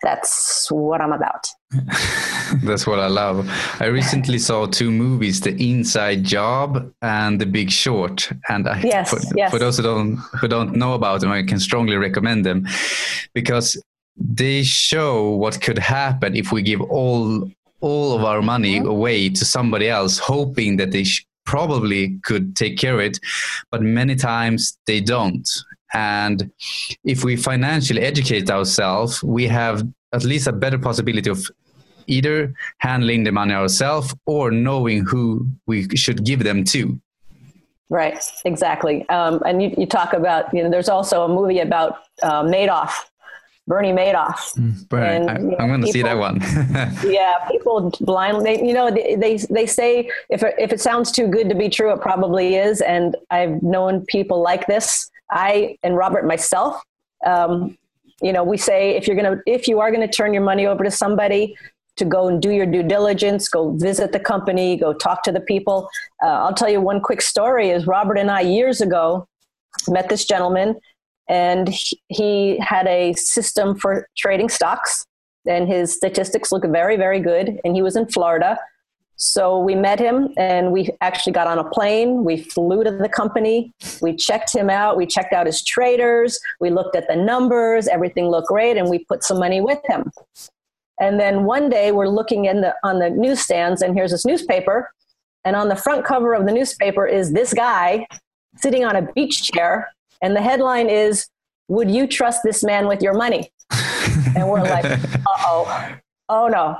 that's 0.02 0.72
what 0.72 1.02
I'm 1.02 1.12
about. 1.12 1.48
that's 2.64 2.86
what 2.86 3.00
I 3.00 3.08
love. 3.08 3.50
I 3.80 3.86
recently 3.86 4.40
saw 4.40 4.66
two 4.66 4.92
movies, 4.92 5.42
The 5.42 5.56
Inside 5.56 6.24
Job 6.24 6.94
and 7.02 7.42
The 7.42 7.46
Big 7.46 7.72
Short. 7.72 8.30
And 8.50 8.68
I, 8.68 8.82
yes, 8.82 9.10
for, 9.10 9.20
yes. 9.36 9.52
for 9.52 9.60
those 9.60 9.78
who 9.78 9.84
don't 9.84 10.18
who 10.40 10.48
don't 10.48 10.76
know 10.76 10.94
about 10.94 11.22
them, 11.22 11.32
I 11.32 11.44
can 11.44 11.60
strongly 11.60 11.98
recommend 11.98 12.46
them 12.46 12.68
because 13.34 13.82
they 14.16 14.64
show 14.64 15.32
what 15.32 15.62
could 15.62 15.78
happen 15.78 16.36
if 16.36 16.52
we 16.52 16.62
give 16.62 16.82
all 16.82 17.50
all 17.80 18.16
of 18.16 18.24
our 18.24 18.42
money 18.42 18.80
mm-hmm. 18.80 18.88
away 18.88 19.30
to 19.30 19.46
somebody 19.46 19.88
else, 19.88 20.18
hoping 20.18 20.78
that 20.78 20.92
they 20.92 21.04
sh- 21.04 21.26
probably 21.46 22.20
could 22.24 22.56
take 22.56 22.78
care 22.78 22.96
of 22.96 23.00
it, 23.00 23.20
but 23.72 23.82
many 23.82 24.16
times 24.16 24.78
they 24.86 25.00
don't. 25.00 25.48
And 25.94 26.52
if 27.04 27.24
we 27.24 27.36
financially 27.36 28.02
educate 28.02 28.50
ourselves, 28.50 29.24
we 29.24 29.48
have 29.48 29.88
at 30.14 30.24
least 30.24 30.48
a 30.48 30.52
better 30.52 30.78
possibility 30.78 31.30
of 31.30 31.50
either 32.08 32.54
handling 32.80 33.24
the 33.24 33.32
money 33.32 33.54
ourselves 33.54 34.16
or 34.26 34.52
knowing 34.52 35.06
who 35.06 35.48
we 35.66 35.88
should 35.96 36.24
give 36.26 36.44
them 36.44 36.64
to. 36.64 37.00
Right, 37.90 38.22
exactly. 38.44 39.08
Um, 39.10 39.42
and 39.46 39.62
you, 39.64 39.74
you, 39.78 39.86
talk 39.86 40.14
about, 40.14 40.54
you 40.54 40.62
know, 40.62 40.70
there's 40.70 40.90
also 40.90 41.24
a 41.24 41.30
movie 41.30 41.60
about 41.60 42.00
uh, 42.22 42.44
Madoff, 42.44 42.92
Bernie 43.66 43.94
Madoff. 43.94 44.58
Mm, 44.58 44.94
and, 44.94 45.30
I, 45.30 45.64
am 45.64 45.70
going 45.70 45.82
to 45.82 45.88
see 45.88 46.02
that 46.02 46.18
one. 46.18 46.42
yeah, 47.10 47.48
people 47.50 47.94
blindly, 48.02 48.66
you 48.66 48.74
know, 48.74 48.92
they, 48.92 49.16
they, 49.16 49.38
they 49.38 49.66
say 49.66 50.10
if 50.30 50.44
if 50.58 50.74
it 50.74 50.82
sounds 50.82 51.14
too 51.14 51.28
good 51.28 51.48
to 51.48 51.56
be 51.56 51.70
true, 51.70 51.94
it 51.94 52.02
probably 52.02 52.56
is. 52.56 52.82
And 52.82 53.16
I've 53.30 53.64
known 53.64 54.06
people 54.06 54.42
like 54.42 54.68
this 54.68 55.10
I 55.32 55.78
and 55.84 55.96
Robert 55.96 56.26
myself, 56.26 56.82
um, 57.26 57.78
you 58.22 58.34
know, 58.34 58.44
we 58.44 58.58
say 58.58 58.96
if 58.96 59.08
you're 59.08 59.16
gonna 59.16 59.42
if 59.46 59.68
you 59.68 59.80
are 59.80 59.92
gonna 59.92 60.08
turn 60.08 60.34
your 60.34 60.44
money 60.44 60.66
over 60.66 60.84
to 60.84 60.92
somebody 60.92 61.56
to 61.98 62.06
go 62.06 62.28
and 62.28 62.42
do 62.42 62.52
your 62.52 62.66
due 62.66 62.84
diligence, 62.84 63.50
go 63.50 63.72
visit 63.72 64.12
the 64.12 64.20
company, 64.20 64.78
go 64.78 64.94
talk 64.94 65.24
to 65.24 65.32
the 65.32 65.40
people. 65.40 65.90
Uh, 66.24 66.28
I'll 66.28 66.54
tell 66.54 66.70
you 66.70 66.80
one 66.80 67.02
quick 67.02 67.22
story. 67.22 67.70
Is 67.70 67.88
Robert 67.88 68.18
and 68.18 68.32
I 68.32 68.42
years 68.42 68.82
ago 68.82 69.28
met 69.88 70.10
this 70.10 70.26
gentleman, 70.26 70.76
and 71.28 71.70
he, 71.70 72.02
he 72.08 72.58
had 72.60 72.88
a 72.88 73.14
system 73.14 73.76
for 73.76 74.08
trading 74.18 74.50
stocks, 74.50 75.06
and 75.48 75.68
his 75.68 75.94
statistics 75.94 76.52
look 76.52 76.66
very 76.66 76.98
very 76.98 77.20
good. 77.20 77.60
And 77.64 77.76
he 77.76 77.82
was 77.82 77.96
in 77.96 78.08
Florida 78.08 78.58
so 79.18 79.58
we 79.58 79.74
met 79.74 80.00
him 80.00 80.30
and 80.38 80.72
we 80.72 80.92
actually 81.02 81.34
got 81.34 81.48
on 81.48 81.58
a 81.58 81.64
plane. 81.64 82.24
We 82.24 82.38
flew 82.38 82.84
to 82.84 82.92
the 82.92 83.10
company. 83.10 83.74
We 84.00 84.16
checked 84.16 84.54
him 84.54 84.70
out. 84.70 84.96
We 84.96 85.08
checked 85.08 85.34
out 85.34 85.48
his 85.48 85.64
traders. 85.64 86.40
We 86.60 86.70
looked 86.70 86.96
at 86.96 87.08
the 87.08 87.16
numbers. 87.16 87.88
Everything 87.88 88.28
looked 88.28 88.48
great 88.48 88.78
and 88.78 88.90
we 88.90 89.00
put 89.00 89.24
some 89.24 89.40
money 89.40 89.60
with 89.60 89.80
him. 89.86 90.12
And 91.00 91.20
then 91.20 91.46
one 91.46 91.68
day 91.68 91.92
we're 91.92 92.08
looking 92.08 92.46
in 92.46 92.62
the, 92.62 92.76
on 92.84 93.00
the 93.00 93.10
newsstands 93.10 93.82
and 93.82 93.96
here's 93.96 94.12
this 94.12 94.26
newspaper. 94.26 94.92
And 95.44 95.56
on 95.56 95.70
the 95.70 95.76
front 95.76 96.06
cover 96.06 96.34
of 96.34 96.46
the 96.46 96.52
newspaper 96.52 97.08
is 97.08 97.34
this 97.34 97.54
guy 97.54 98.06
sitting 98.58 98.86
on 98.86 98.96
a 98.96 99.02
beach 99.14 99.52
chair 99.52 99.92
And 100.22 100.36
the 100.36 100.42
headline 100.42 100.90
is, 100.90 101.28
Would 101.70 101.90
you 101.90 102.06
trust 102.06 102.42
this 102.44 102.64
man 102.64 102.88
with 102.88 103.02
your 103.02 103.14
money? 103.14 103.52
and 104.36 104.48
we're 104.48 104.62
like, 104.62 104.86
Uh 104.86 105.38
oh, 105.40 105.96
oh 106.30 106.48
no. 106.50 106.78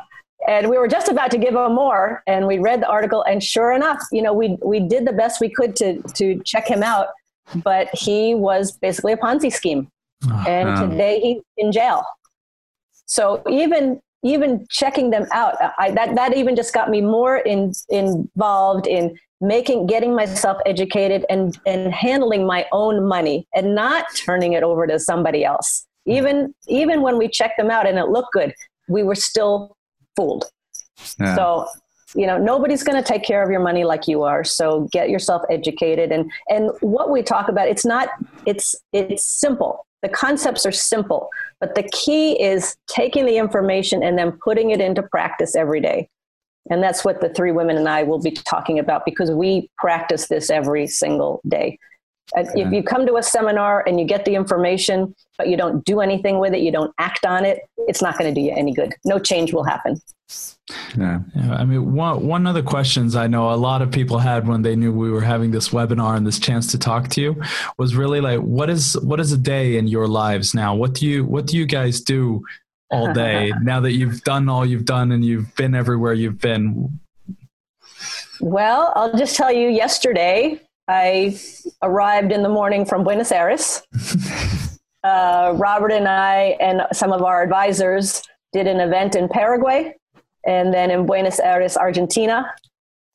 And 0.48 0.70
we 0.70 0.78
were 0.78 0.88
just 0.88 1.08
about 1.08 1.32
to 1.32 1.38
give 1.38 1.56
him 1.56 1.74
more, 1.74 2.24
and 2.28 2.46
we 2.48 2.60
read 2.60 2.82
the 2.82 2.88
article, 2.88 3.24
and 3.24 3.44
sure 3.44 3.72
enough, 3.72 4.00
you 4.12 4.22
know, 4.22 4.34
we 4.34 4.58
we 4.64 4.80
did 4.80 5.06
the 5.06 5.14
best 5.14 5.42
we 5.42 5.50
could 5.50 5.76
to 5.78 6.02
to 6.14 6.42
check 6.44 6.68
him 6.68 6.84
out, 6.84 7.08
but 7.56 7.90
he 7.94 8.36
was 8.36 8.72
basically 8.78 9.14
a 9.14 9.18
Ponzi 9.18 9.52
scheme, 9.52 9.90
oh, 10.30 10.46
and 10.48 10.70
um. 10.70 10.90
today 10.90 11.20
he's 11.20 11.42
in 11.58 11.72
jail. 11.72 12.04
So 13.06 13.42
even 13.50 14.00
even 14.24 14.66
checking 14.70 15.10
them 15.10 15.26
out, 15.32 15.56
I, 15.80 15.92
that 15.92 16.16
that 16.16 16.36
even 16.36 16.56
just 16.56 16.74
got 16.74 16.90
me 16.90 17.02
more 17.02 17.38
in, 17.38 17.72
involved 17.90 18.88
in 18.88 19.18
making 19.40 19.88
getting 19.88 20.16
myself 20.16 20.60
educated 20.66 21.26
and 21.30 21.58
and 21.66 21.94
handling 21.94 22.46
my 22.46 22.66
own 22.72 23.08
money 23.08 23.48
and 23.56 23.76
not 23.76 24.06
turning 24.26 24.54
it 24.54 24.64
over 24.64 24.88
to 24.88 25.00
somebody 25.00 25.46
else. 25.46 25.86
Even 26.06 26.54
even 26.68 27.02
when 27.02 27.18
we 27.18 27.28
checked 27.28 27.58
them 27.58 27.70
out 27.70 27.88
and 27.88 27.98
it 27.98 28.10
looked 28.10 28.34
good, 28.34 28.54
we 28.90 29.04
were 29.04 29.16
still 29.16 29.77
fooled. 30.18 30.46
Yeah. 31.20 31.36
So 31.36 31.68
you 32.16 32.26
know 32.26 32.38
nobody's 32.38 32.84
going 32.84 33.02
to 33.02 33.08
take 33.08 33.24
care 33.24 33.44
of 33.44 33.50
your 33.50 33.62
money 33.62 33.86
like 33.86 34.08
you 34.08 34.24
are. 34.24 34.44
So 34.44 34.90
get 34.92 35.10
yourself 35.10 35.44
educated. 35.50 36.12
And 36.12 36.30
and 36.50 36.72
what 36.82 37.12
we 37.12 37.22
talk 37.22 37.48
about 37.48 37.70
it's 37.70 37.86
not 37.86 38.10
it's 38.46 38.76
it's 38.92 39.26
simple. 39.26 39.86
The 40.02 40.10
concepts 40.10 40.66
are 40.66 40.72
simple 40.72 41.30
but 41.60 41.76
the 41.76 41.84
key 41.92 42.42
is 42.42 42.76
taking 42.88 43.26
the 43.26 43.38
information 43.38 44.04
and 44.04 44.18
then 44.18 44.32
putting 44.44 44.72
it 44.72 44.80
into 44.80 45.02
practice 45.04 45.56
every 45.56 45.82
day. 45.82 46.10
And 46.70 46.84
that's 46.84 47.04
what 47.06 47.22
the 47.22 47.30
three 47.30 47.52
women 47.52 47.78
and 47.78 47.88
i 47.88 48.04
will 48.04 48.22
be 48.22 48.32
talking 48.32 48.78
about 48.78 49.06
because 49.06 49.32
we 49.32 49.70
practice 49.78 50.28
this 50.28 50.50
every 50.50 50.86
single 50.86 51.42
day 51.48 51.80
if 52.36 52.48
mm-hmm. 52.50 52.74
you 52.74 52.84
come 52.84 53.06
to 53.06 53.16
a 53.16 53.24
seminar 53.24 53.84
and 53.88 54.00
you 54.00 54.06
get 54.06 54.26
the 54.26 54.36
information 54.36 55.16
but 55.38 55.48
you 55.48 55.56
don't 55.56 55.86
do 55.86 56.02
anything 56.02 56.40
with 56.40 56.54
it 56.54 56.60
you 56.60 56.72
don't 56.72 56.94
act 57.00 57.26
on 57.26 57.46
it 57.46 57.62
it's 57.88 58.02
not 58.02 58.18
going 58.18 58.34
to 58.34 58.40
do 58.40 58.46
you 58.46 58.54
any 58.56 58.74
good 58.74 58.94
no 59.06 59.18
change 59.18 59.54
will 59.54 59.64
happen 59.64 60.00
yeah. 60.98 61.20
yeah. 61.36 61.56
I 61.56 61.64
mean, 61.64 61.94
one 61.94 62.28
one 62.28 62.48
of 62.48 62.54
the 62.54 62.64
questions 62.64 63.16
I 63.16 63.28
know 63.28 63.54
a 63.54 63.56
lot 63.56 63.82
of 63.82 63.92
people 63.92 64.18
had 64.20 64.48
when 64.48 64.62
they 64.62 64.76
knew 64.76 64.92
we 64.92 65.10
were 65.10 65.22
having 65.22 65.52
this 65.52 65.70
webinar 65.70 66.18
and 66.18 66.28
this 66.28 66.40
chance 66.40 66.68
to 66.72 66.78
talk 66.78 67.08
to 67.10 67.22
you 67.22 67.42
was 67.78 67.96
really 67.96 68.20
like, 68.20 68.40
what 68.40 68.70
is 68.70 69.00
what 69.00 69.20
is 69.20 69.32
a 69.32 69.38
day 69.38 69.78
in 69.78 69.88
your 69.88 70.08
lives 70.08 70.54
now? 70.54 70.76
What 70.76 70.94
do 70.94 71.08
you 71.08 71.24
what 71.24 71.48
do 71.48 71.56
you 71.56 71.66
guys 71.66 72.02
do 72.02 72.44
all 72.90 73.14
day 73.14 73.54
now 73.62 73.80
that 73.80 73.94
you've 73.94 74.22
done 74.24 74.50
all 74.50 74.66
you've 74.66 74.86
done 74.86 75.14
and 75.14 75.24
you've 75.24 75.56
been 75.56 75.74
everywhere 75.74 76.14
you've 76.14 76.40
been? 76.40 77.00
Well, 78.42 78.92
I'll 78.96 79.18
just 79.18 79.36
tell 79.38 79.52
you. 79.52 79.70
Yesterday, 79.70 80.62
I 80.88 81.40
arrived 81.82 82.32
in 82.32 82.44
the 82.44 82.50
morning 82.50 82.86
from 82.86 83.04
Buenos 83.04 83.32
Aires. 83.32 83.84
uh, 85.04 85.54
Robert 85.56 85.92
and 85.92 86.08
I 86.08 86.58
and 86.60 86.82
some 86.94 87.12
of 87.12 87.24
our 87.24 87.44
advisors 87.44 88.24
did 88.54 88.68
an 88.68 88.80
event 88.80 89.16
in 89.16 89.28
Paraguay 89.28 89.96
and 90.46 90.74
then 90.74 90.90
in 90.90 91.06
Buenos 91.06 91.40
Aires, 91.40 91.76
Argentina. 91.76 92.54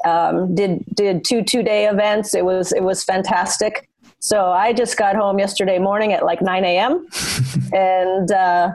Um, 0.05 0.55
did 0.55 0.85
did 0.95 1.25
two 1.25 1.43
two 1.43 1.63
day 1.63 1.87
events. 1.87 2.35
It 2.35 2.45
was 2.45 2.73
it 2.73 2.83
was 2.83 3.05
fantastic. 3.05 3.89
So 4.19 4.51
I 4.53 4.73
just 4.73 4.97
got 4.97 5.17
home 5.17 5.39
yesterday 5.39 5.81
morning 5.81 6.13
at 6.13 6.25
like 6.25 6.41
9 6.41 6.65
a.m. 6.65 7.09
and 7.73 8.31
uh, 8.31 8.71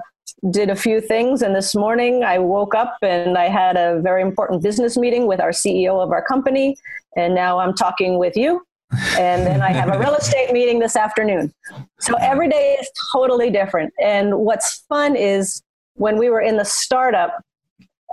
did 0.52 0.70
a 0.70 0.76
few 0.76 1.00
things. 1.00 1.42
And 1.42 1.56
this 1.56 1.74
morning 1.74 2.24
I 2.24 2.40
woke 2.40 2.76
up 2.76 2.98
and 3.02 3.38
I 3.38 3.48
had 3.48 3.78
a 3.78 4.02
very 4.02 4.22
important 4.22 4.62
business 4.62 4.98
meeting 4.98 5.26
with 5.26 5.40
our 5.40 5.52
CEO 5.52 6.04
of 6.04 6.12
our 6.12 6.22
company. 6.22 6.78
And 7.16 7.34
now 7.34 7.60
I'm 7.60 7.74
talking 7.74 8.20
with 8.20 8.36
you. 8.36 8.67
And 8.92 9.46
then 9.46 9.62
I 9.62 9.72
have 9.72 9.94
a 9.94 10.00
real 10.00 10.16
estate 10.16 10.52
meeting 10.54 10.80
this 10.80 10.96
afternoon. 10.96 11.54
So 12.00 12.16
every 12.16 12.50
day 12.50 12.78
is 12.80 12.90
totally 13.12 13.50
different. 13.50 13.94
And 14.02 14.40
what's 14.40 14.86
fun 14.90 15.16
is 15.16 15.62
when 15.96 16.18
we 16.18 16.30
were 16.30 16.42
in 16.42 16.58
the 16.58 16.66
startup, 16.66 17.44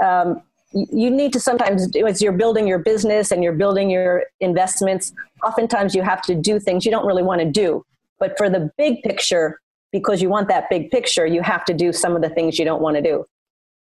um, 0.02 0.43
you 0.75 1.09
need 1.09 1.33
to 1.33 1.40
sometimes 1.40 1.88
as 1.97 2.21
you're 2.21 2.33
building 2.33 2.66
your 2.66 2.81
business 2.81 3.31
and 3.31 3.45
you're 3.45 3.52
building 3.52 3.88
your 3.88 4.25
investments 4.40 5.12
oftentimes 5.45 5.95
you 5.95 6.02
have 6.02 6.21
to 6.21 6.35
do 6.35 6.59
things 6.59 6.85
you 6.85 6.90
don't 6.90 7.07
really 7.07 7.23
want 7.23 7.40
to 7.40 7.49
do 7.49 7.85
but 8.19 8.37
for 8.37 8.50
the 8.50 8.71
big 8.76 9.00
picture 9.04 9.61
because 9.93 10.21
you 10.21 10.28
want 10.28 10.49
that 10.49 10.69
big 10.71 10.90
picture 10.90 11.26
you 11.26 11.43
have 11.43 11.64
to 11.64 11.73
do 11.73 11.93
some 11.93 12.16
of 12.16 12.23
the 12.23 12.28
things 12.31 12.59
you 12.59 12.64
don't 12.64 12.83
want 12.83 12.97
to 12.97 13.02
do 13.02 13.25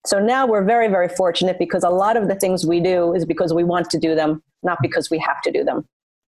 so 0.06 0.20
now 0.20 0.46
we're 0.46 0.64
very 0.64 0.88
very 0.88 1.10
fortunate 1.10 1.58
because 1.58 1.84
a 1.84 1.90
lot 1.90 2.16
of 2.16 2.28
the 2.28 2.36
things 2.36 2.68
we 2.68 2.80
do 2.80 3.16
is 3.16 3.26
because 3.26 3.52
we 3.52 3.64
want 3.64 3.90
to 3.90 3.98
do 3.98 4.14
them 4.14 4.44
not 4.62 4.78
because 4.80 5.10
we 5.10 5.18
have 5.18 5.42
to 5.42 5.52
do 5.52 5.64
them 5.64 5.88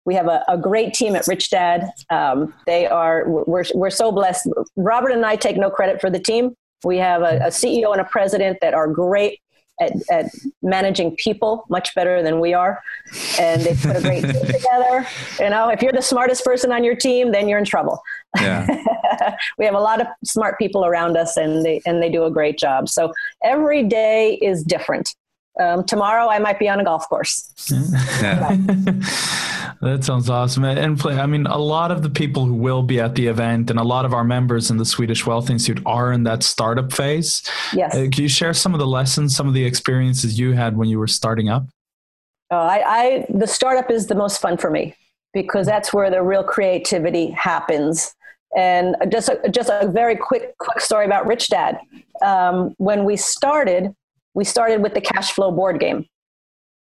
we 0.05 0.15
have 0.15 0.27
a, 0.27 0.43
a 0.49 0.59
great 0.59 0.93
team 0.95 1.15
at 1.17 1.27
rich 1.27 1.51
dad 1.51 1.91
um, 2.11 2.53
they 2.67 2.87
are 2.87 3.29
we're, 3.47 3.65
we're 3.75 3.91
so 3.91 4.13
blessed 4.13 4.49
robert 4.77 5.11
and 5.11 5.25
i 5.25 5.37
take 5.37 5.57
no 5.57 5.71
credit 5.71 6.01
for 6.01 6.11
the 6.11 6.21
team 6.21 6.55
we 6.85 6.99
have 6.99 7.23
a, 7.23 7.37
a 7.39 7.49
ceo 7.49 7.93
and 7.93 8.01
a 8.01 8.05
president 8.05 8.59
that 8.61 8.75
are 8.75 8.89
great 8.89 9.39
at, 9.81 9.93
at, 10.11 10.31
managing 10.63 11.17
people 11.17 11.65
much 11.69 11.95
better 11.95 12.23
than 12.23 12.41
we 12.41 12.55
are. 12.55 12.81
And 13.39 13.63
they 13.63 13.75
put 13.75 13.97
a 13.97 14.01
great 14.01 14.23
team 14.23 14.33
together. 14.47 15.07
You 15.41 15.51
know, 15.51 15.71
if 15.71 15.83
you're 15.83 15.93
the 15.93 16.03
smartest 16.03 16.45
person 16.45 16.73
on 16.73 16.85
your 16.85 16.95
team, 16.95 17.33
then 17.33 17.49
you're 17.49 17.59
in 17.59 17.65
trouble. 17.65 18.01
Yeah. 18.39 18.67
we 19.59 19.65
have 19.65 19.75
a 19.75 19.81
lot 19.81 20.01
of 20.01 20.07
smart 20.25 20.59
people 20.59 20.85
around 20.85 21.17
us 21.17 21.37
and 21.37 21.65
they, 21.65 21.81
and 21.85 22.03
they 22.03 22.11
do 22.11 22.25
a 22.25 22.31
great 22.31 22.59
job. 22.59 22.89
So 22.89 23.13
every 23.45 23.83
day 23.83 24.39
is 24.41 24.63
different. 24.63 25.15
Um, 25.61 25.85
tomorrow 25.85 26.29
I 26.29 26.39
might 26.39 26.59
be 26.59 26.69
on 26.69 26.81
a 26.81 26.85
golf 26.85 27.09
course. 27.09 27.53
Yeah. 27.71 28.57
that 29.83 30.01
sounds 30.03 30.31
awesome. 30.31 30.65
And 30.65 30.99
play, 30.99 31.19
I 31.19 31.27
mean, 31.27 31.47
a 31.47 31.59
lot 31.59 31.91
of 31.91 32.03
the 32.03 32.09
people 32.09 32.47
who 32.47 32.55
will 32.55 32.83
be 32.83 33.01
at 33.01 33.15
the 33.15 33.27
event 33.27 33.69
and 33.69 33.79
a 33.79 33.85
lot 33.85 34.07
of 34.07 34.15
our 34.15 34.25
members 34.25 34.71
in 34.71 34.79
the 34.79 34.87
Swedish 34.87 35.27
Wealth 35.27 35.51
Institute 35.51 35.83
are 35.85 36.11
in 36.13 36.23
that 36.23 36.43
startup 36.43 36.91
phase. 36.93 37.43
Yes. 37.75 37.95
Uh, 37.95 38.09
can 38.11 38.23
you 38.23 38.29
share 38.29 38.55
some 38.55 38.73
of 38.73 38.81
the 38.81 38.87
lessons, 38.87 39.37
some 39.37 39.47
of 39.47 39.53
the 39.53 39.65
experiences 39.65 40.39
you 40.39 40.53
had 40.53 40.77
when 40.77 40.89
you 40.89 40.99
were 40.99 41.07
starting 41.07 41.51
up? 41.51 41.67
Oh, 42.51 42.57
I, 42.57 42.85
I 42.87 43.27
the 43.31 43.47
startup 43.47 43.91
is 43.91 44.07
the 44.07 44.15
most 44.15 44.41
fun 44.41 44.57
for 44.57 44.71
me 44.71 44.95
because 45.33 45.67
that's 45.67 45.93
where 45.93 46.11
the 46.11 46.23
real 46.23 46.45
creativity 46.45 47.31
happens. 47.31 48.15
And 48.55 48.97
just 49.11 49.31
a, 49.31 49.49
just 49.51 49.71
a 49.71 49.89
very 49.89 50.17
quick 50.17 50.57
quick 50.59 50.81
story 50.81 51.07
about 51.07 51.27
Rich 51.27 51.49
Dad. 51.49 51.79
Um, 52.23 52.75
when 52.77 53.05
we 53.05 53.17
started, 53.17 53.95
we 54.35 54.45
started 54.45 54.83
with 54.83 54.95
the 54.95 55.01
cash 55.01 55.33
flow 55.33 55.51
board 55.51 55.81
game. 55.81 56.07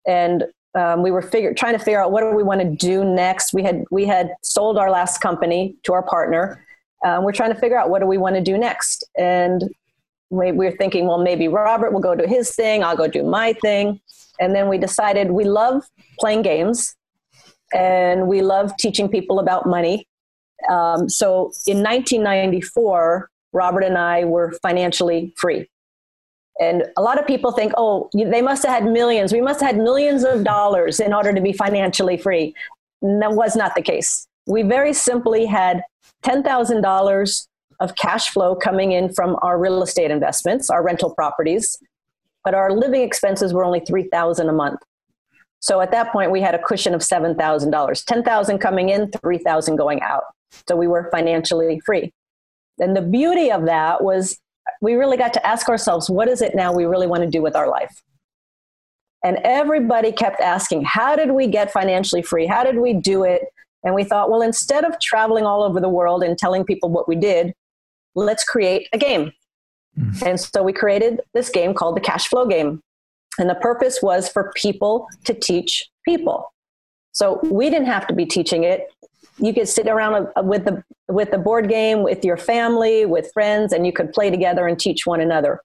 And 0.07 0.45
um, 0.75 1.01
we 1.01 1.11
were 1.11 1.21
figure, 1.21 1.53
trying 1.53 1.77
to 1.77 1.83
figure 1.83 2.01
out 2.01 2.11
what 2.11 2.21
do 2.21 2.35
we 2.35 2.43
want 2.43 2.61
to 2.61 2.69
do 2.69 3.03
next. 3.03 3.53
We 3.53 3.63
had 3.63 3.85
we 3.91 4.05
had 4.05 4.31
sold 4.43 4.77
our 4.77 4.91
last 4.91 5.21
company 5.21 5.75
to 5.83 5.93
our 5.93 6.03
partner. 6.03 6.65
Um, 7.05 7.23
we're 7.23 7.31
trying 7.31 7.53
to 7.53 7.59
figure 7.59 7.77
out 7.77 7.89
what 7.89 7.99
do 7.99 8.07
we 8.07 8.17
want 8.17 8.35
to 8.35 8.41
do 8.41 8.57
next. 8.57 9.07
And 9.17 9.63
we, 10.29 10.51
we 10.51 10.65
were 10.65 10.75
thinking 10.75 11.07
well 11.07 11.19
maybe 11.19 11.47
robert 11.47 11.93
will 11.93 11.99
go 11.99 12.15
do 12.15 12.25
his 12.25 12.53
thing 12.55 12.83
i'll 12.83 12.97
go 12.97 13.07
do 13.07 13.23
my 13.23 13.53
thing. 13.53 14.01
And 14.39 14.53
then 14.53 14.67
we 14.67 14.77
decided 14.77 15.31
we 15.31 15.45
love 15.45 15.83
playing 16.19 16.41
games 16.41 16.95
and 17.73 18.27
we 18.27 18.41
love 18.41 18.75
teaching 18.77 19.07
people 19.07 19.39
about 19.39 19.65
money. 19.65 20.07
Um, 20.69 21.07
so 21.07 21.51
in 21.67 21.83
1994 21.83 23.29
robert 23.53 23.83
and 23.83 23.97
i 23.97 24.25
were 24.25 24.51
financially 24.61 25.33
free 25.37 25.69
and 26.59 26.85
a 26.95 27.01
lot 27.01 27.19
of 27.19 27.27
people 27.27 27.51
think, 27.51 27.73
oh, 27.77 28.09
they 28.13 28.41
must 28.41 28.63
have 28.63 28.71
had 28.71 28.91
millions. 28.91 29.33
We 29.33 29.41
must 29.41 29.59
have 29.59 29.75
had 29.75 29.77
millions 29.77 30.23
of 30.23 30.43
dollars 30.43 30.99
in 30.99 31.13
order 31.13 31.33
to 31.33 31.41
be 31.41 31.51
financially 31.51 32.17
free. 32.17 32.55
And 33.01 33.21
that 33.21 33.33
was 33.33 33.55
not 33.55 33.75
the 33.75 33.81
case. 33.81 34.27
We 34.47 34.63
very 34.63 34.93
simply 34.93 35.45
had 35.45 35.83
$10,000 36.23 37.47
of 37.81 37.95
cash 37.95 38.29
flow 38.29 38.55
coming 38.55 38.93
in 38.93 39.13
from 39.13 39.37
our 39.41 39.59
real 39.59 39.83
estate 39.83 40.11
investments, 40.11 40.69
our 40.69 40.81
rental 40.81 41.13
properties, 41.13 41.77
but 42.43 42.53
our 42.53 42.71
living 42.71 43.01
expenses 43.01 43.53
were 43.53 43.65
only 43.65 43.81
3000 43.81 44.47
a 44.47 44.53
month. 44.53 44.79
So 45.59 45.81
at 45.81 45.91
that 45.91 46.11
point 46.13 46.31
we 46.31 46.41
had 46.41 46.55
a 46.55 46.61
cushion 46.61 46.93
of 46.93 47.01
$7,000. 47.01 48.05
10,000 48.05 48.59
coming 48.59 48.89
in, 48.89 49.11
3,000 49.11 49.75
going 49.75 50.01
out. 50.01 50.23
So 50.69 50.77
we 50.77 50.87
were 50.87 51.09
financially 51.11 51.81
free. 51.85 52.13
And 52.79 52.95
the 52.95 53.01
beauty 53.01 53.51
of 53.51 53.65
that 53.65 54.03
was 54.03 54.39
we 54.85 54.93
really 54.93 55.17
got 55.17 55.33
to 55.33 55.45
ask 55.45 55.67
ourselves, 55.67 56.11
what 56.11 56.27
is 56.27 56.43
it 56.43 56.53
now 56.53 56.71
we 56.71 56.85
really 56.85 57.07
want 57.07 57.23
to 57.23 57.29
do 57.29 57.41
with 57.41 57.55
our 57.55 57.67
life? 57.67 58.03
And 59.23 59.39
everybody 59.43 60.11
kept 60.11 60.39
asking, 60.39 60.83
how 60.83 61.15
did 61.15 61.31
we 61.31 61.47
get 61.47 61.71
financially 61.71 62.21
free? 62.21 62.45
How 62.45 62.63
did 62.63 62.77
we 62.77 62.93
do 62.93 63.23
it? 63.23 63.41
And 63.83 63.95
we 63.95 64.03
thought, 64.03 64.29
well, 64.29 64.43
instead 64.43 64.83
of 64.83 64.99
traveling 64.99 65.43
all 65.43 65.63
over 65.63 65.81
the 65.81 65.89
world 65.89 66.21
and 66.21 66.37
telling 66.37 66.63
people 66.63 66.89
what 66.89 67.07
we 67.07 67.15
did, 67.15 67.53
let's 68.13 68.43
create 68.43 68.87
a 68.93 68.99
game. 68.99 69.31
Mm-hmm. 69.99 70.27
And 70.27 70.39
so 70.39 70.61
we 70.61 70.71
created 70.71 71.19
this 71.33 71.49
game 71.49 71.73
called 71.73 71.97
the 71.97 72.01
cash 72.01 72.27
flow 72.27 72.45
game. 72.45 72.83
And 73.39 73.49
the 73.49 73.55
purpose 73.55 73.99
was 74.03 74.29
for 74.29 74.51
people 74.55 75.07
to 75.23 75.33
teach 75.33 75.89
people. 76.07 76.53
So 77.11 77.39
we 77.43 77.71
didn't 77.71 77.87
have 77.87 78.05
to 78.07 78.13
be 78.13 78.27
teaching 78.27 78.63
it 78.63 78.87
you 79.37 79.53
could 79.53 79.67
sit 79.67 79.87
around 79.87 80.27
with 80.43 80.65
the 80.65 80.83
with 81.07 81.31
the 81.31 81.37
board 81.37 81.69
game 81.69 82.03
with 82.03 82.23
your 82.25 82.37
family 82.37 83.05
with 83.05 83.31
friends 83.33 83.73
and 83.73 83.85
you 83.85 83.93
could 83.93 84.11
play 84.11 84.29
together 84.29 84.67
and 84.67 84.79
teach 84.79 85.05
one 85.05 85.21
another 85.21 85.59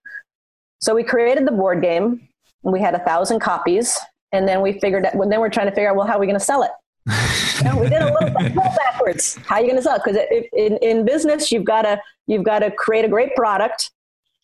so 0.80 0.94
we 0.94 1.02
created 1.02 1.46
the 1.46 1.52
board 1.52 1.80
game 1.82 2.28
we 2.62 2.80
had 2.80 2.94
a 2.94 3.04
thousand 3.04 3.40
copies 3.40 3.98
and 4.32 4.46
then 4.46 4.60
we 4.60 4.78
figured 4.80 5.04
out 5.06 5.14
well, 5.14 5.28
then 5.28 5.40
we're 5.40 5.48
trying 5.48 5.66
to 5.66 5.72
figure 5.72 5.90
out 5.90 5.96
well 5.96 6.06
how 6.06 6.16
are 6.16 6.20
we 6.20 6.26
going 6.26 6.38
to 6.38 6.44
sell 6.44 6.62
it 6.62 6.70
no, 7.64 7.78
we 7.78 7.88
did 7.88 8.02
a 8.02 8.12
little 8.12 8.54
backwards. 8.54 9.36
How 9.46 9.56
are 9.56 9.60
you 9.60 9.66
going 9.66 9.76
to 9.76 9.82
sell? 9.82 9.98
Because 10.04 10.20
in, 10.52 10.76
in 10.78 11.04
business, 11.04 11.50
you've 11.50 11.64
got 11.64 11.82
to 11.82 12.00
you've 12.26 12.44
got 12.44 12.60
to 12.60 12.70
create 12.70 13.04
a 13.04 13.08
great 13.08 13.34
product, 13.34 13.90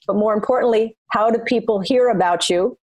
but 0.06 0.16
more 0.16 0.34
importantly, 0.34 0.96
how 1.08 1.30
do 1.30 1.38
people 1.38 1.80
hear 1.80 2.08
about 2.08 2.48
you? 2.48 2.78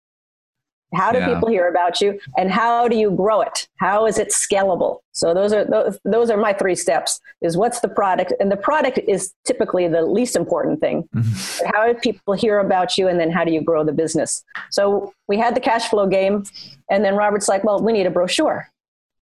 How 0.94 1.12
do 1.12 1.18
yeah. 1.18 1.34
people 1.34 1.48
hear 1.48 1.68
about 1.68 2.00
you, 2.00 2.18
and 2.36 2.50
how 2.50 2.88
do 2.88 2.96
you 2.96 3.10
grow 3.10 3.40
it? 3.40 3.68
How 3.76 4.06
is 4.06 4.18
it 4.18 4.28
scalable? 4.28 4.98
So 5.12 5.34
those 5.34 5.52
are 5.52 5.64
those, 5.64 5.98
those 6.04 6.30
are 6.30 6.36
my 6.36 6.52
three 6.52 6.74
steps. 6.74 7.20
Is 7.40 7.56
what's 7.56 7.80
the 7.80 7.88
product, 7.88 8.32
and 8.40 8.50
the 8.50 8.56
product 8.56 8.98
is 9.08 9.32
typically 9.44 9.88
the 9.88 10.02
least 10.02 10.36
important 10.36 10.80
thing. 10.80 11.08
Mm-hmm. 11.22 11.70
How 11.74 11.86
do 11.86 11.94
people 11.94 12.34
hear 12.34 12.58
about 12.58 12.98
you, 12.98 13.06
and 13.06 13.20
then 13.20 13.30
how 13.30 13.44
do 13.44 13.52
you 13.52 13.60
grow 13.60 13.84
the 13.84 13.92
business? 13.92 14.42
So 14.70 15.12
we 15.28 15.38
had 15.38 15.54
the 15.54 15.60
cash 15.60 15.88
flow 15.88 16.06
game, 16.06 16.44
and 16.90 17.04
then 17.04 17.14
Robert's 17.14 17.48
like, 17.48 17.62
"Well, 17.64 17.80
we 17.80 17.92
need 17.92 18.06
a 18.06 18.10
brochure." 18.10 18.68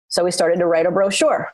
So 0.09 0.25
we 0.25 0.31
started 0.31 0.59
to 0.61 0.67
write 0.67 0.87
a 0.87 0.91
brochure. 0.91 1.53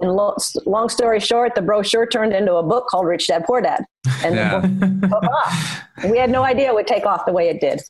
And 0.00 0.12
lo- 0.12 0.36
long 0.66 0.88
story 0.88 1.20
short, 1.20 1.54
the 1.54 1.62
brochure 1.62 2.06
turned 2.06 2.32
into 2.32 2.54
a 2.54 2.62
book 2.62 2.86
called 2.88 3.06
Rich 3.06 3.28
Dad 3.28 3.44
Poor 3.46 3.60
Dad. 3.60 3.84
And 4.22 4.34
yeah. 4.34 5.80
We 6.10 6.18
had 6.18 6.30
no 6.30 6.42
idea 6.42 6.68
it 6.68 6.74
would 6.74 6.86
take 6.86 7.06
off 7.06 7.24
the 7.24 7.32
way 7.32 7.48
it 7.48 7.60
did. 7.60 7.80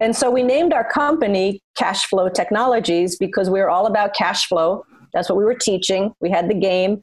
And 0.00 0.16
so 0.16 0.30
we 0.30 0.42
named 0.42 0.72
our 0.72 0.84
company 0.90 1.60
Cash 1.76 2.06
Flow 2.06 2.28
Technologies 2.28 3.16
because 3.16 3.50
we 3.50 3.60
were 3.60 3.68
all 3.68 3.86
about 3.86 4.14
cash 4.14 4.46
flow. 4.46 4.84
That's 5.12 5.28
what 5.28 5.36
we 5.36 5.44
were 5.44 5.54
teaching. 5.54 6.14
We 6.20 6.30
had 6.30 6.48
the 6.48 6.54
game. 6.54 7.02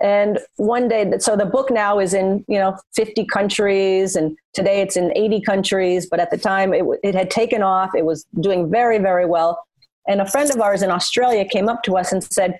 And 0.00 0.38
one 0.56 0.88
day, 0.88 1.12
so 1.18 1.36
the 1.36 1.44
book 1.44 1.70
now 1.70 1.98
is 1.98 2.14
in 2.14 2.42
you 2.48 2.58
know 2.58 2.78
50 2.94 3.26
countries, 3.26 4.16
and 4.16 4.34
today 4.54 4.80
it's 4.80 4.96
in 4.96 5.12
80 5.14 5.42
countries. 5.42 6.06
But 6.10 6.20
at 6.20 6.30
the 6.30 6.38
time, 6.38 6.72
it, 6.72 6.84
it 7.02 7.14
had 7.14 7.30
taken 7.30 7.62
off. 7.62 7.90
It 7.94 8.06
was 8.06 8.24
doing 8.40 8.70
very, 8.70 8.98
very 8.98 9.26
well. 9.26 9.62
And 10.08 10.22
a 10.22 10.26
friend 10.26 10.50
of 10.50 10.58
ours 10.60 10.82
in 10.82 10.90
Australia 10.90 11.44
came 11.44 11.68
up 11.68 11.82
to 11.82 11.98
us 11.98 12.12
and 12.12 12.24
said, 12.24 12.58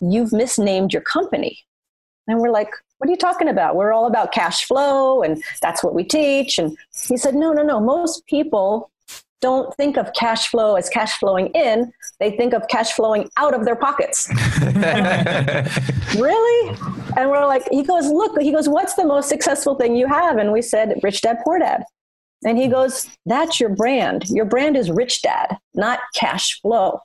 You've 0.00 0.32
misnamed 0.32 0.92
your 0.92 1.02
company. 1.02 1.58
And 2.28 2.38
we're 2.38 2.52
like, 2.52 2.70
What 3.00 3.08
are 3.08 3.10
you 3.10 3.16
talking 3.16 3.48
about? 3.48 3.76
We're 3.76 3.92
all 3.92 4.06
about 4.06 4.30
cash 4.30 4.66
flow 4.66 5.22
and 5.22 5.42
that's 5.62 5.82
what 5.82 5.94
we 5.94 6.04
teach. 6.04 6.58
And 6.58 6.76
he 7.08 7.16
said, 7.16 7.34
No, 7.34 7.52
no, 7.52 7.62
no. 7.62 7.80
Most 7.80 8.26
people 8.26 8.90
don't 9.40 9.74
think 9.76 9.96
of 9.96 10.12
cash 10.12 10.48
flow 10.48 10.76
as 10.76 10.90
cash 10.90 11.18
flowing 11.18 11.46
in, 11.48 11.90
they 12.18 12.30
think 12.30 12.52
of 12.52 12.68
cash 12.68 12.92
flowing 12.92 13.30
out 13.38 13.54
of 13.54 13.64
their 13.64 13.74
pockets. 13.74 14.28
really? 16.14 16.76
And 17.16 17.30
we're 17.30 17.46
like, 17.46 17.66
he 17.70 17.82
goes, 17.82 18.06
look, 18.08 18.38
he 18.38 18.52
goes, 18.52 18.68
what's 18.68 18.92
the 18.96 19.06
most 19.06 19.30
successful 19.30 19.76
thing 19.76 19.96
you 19.96 20.06
have? 20.06 20.36
And 20.36 20.52
we 20.52 20.60
said, 20.60 21.00
Rich 21.02 21.22
Dad 21.22 21.38
Poor 21.42 21.58
Dad. 21.58 21.84
And 22.44 22.58
he 22.58 22.68
goes, 22.68 23.08
That's 23.26 23.60
your 23.60 23.68
brand. 23.70 24.28
Your 24.30 24.44
brand 24.44 24.76
is 24.76 24.90
Rich 24.90 25.22
Dad, 25.22 25.58
not 25.74 26.00
cash 26.14 26.60
flow. 26.60 27.00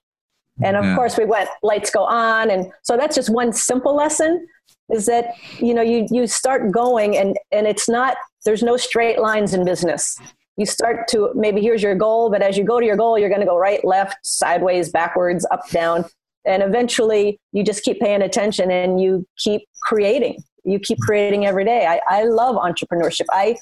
And 0.64 0.78
of 0.78 0.86
yeah. 0.86 0.96
course, 0.96 1.18
we 1.18 1.26
went, 1.26 1.50
lights 1.62 1.90
go 1.90 2.06
on. 2.06 2.50
And 2.50 2.72
so 2.84 2.96
that's 2.96 3.16
just 3.16 3.30
one 3.30 3.52
simple 3.52 3.94
lesson 3.96 4.48
is 4.90 5.06
that, 5.08 5.34
you 5.60 5.74
know, 5.74 5.82
you, 5.82 6.08
you 6.12 6.28
start 6.28 6.72
going 6.72 7.18
and, 7.18 7.38
and 7.52 7.68
it's 7.68 7.90
not, 7.90 8.18
there's 8.44 8.64
no 8.64 8.78
straight 8.78 9.20
lines 9.20 9.54
in 9.54 9.66
business. 9.66 10.20
You 10.58 10.66
start 10.66 11.08
to 11.10 11.32
maybe 11.36 11.62
here's 11.62 11.84
your 11.84 11.96
goal, 11.96 12.30
but 12.30 12.42
as 12.42 12.58
you 12.58 12.64
go 12.64 12.80
to 12.80 12.86
your 12.86 12.96
goal, 12.96 13.18
you're 13.18 13.30
going 13.30 13.42
to 13.42 13.48
go 13.48 13.58
right, 13.58 13.84
left, 13.84 14.18
sideways, 14.24 14.90
backwards, 14.90 15.46
up, 15.52 15.68
down. 15.70 16.06
And 16.46 16.62
eventually 16.62 17.40
you 17.52 17.64
just 17.64 17.84
keep 17.84 18.00
paying 18.00 18.22
attention 18.22 18.72
and 18.72 19.02
you 19.02 19.26
keep 19.38 19.64
creating 19.82 20.44
you 20.66 20.80
keep 20.80 21.00
creating 21.00 21.46
every 21.46 21.64
day. 21.64 21.86
I, 21.86 22.02
I 22.08 22.24
love 22.24 22.56
entrepreneurship. 22.56 23.26
I, 23.32 23.56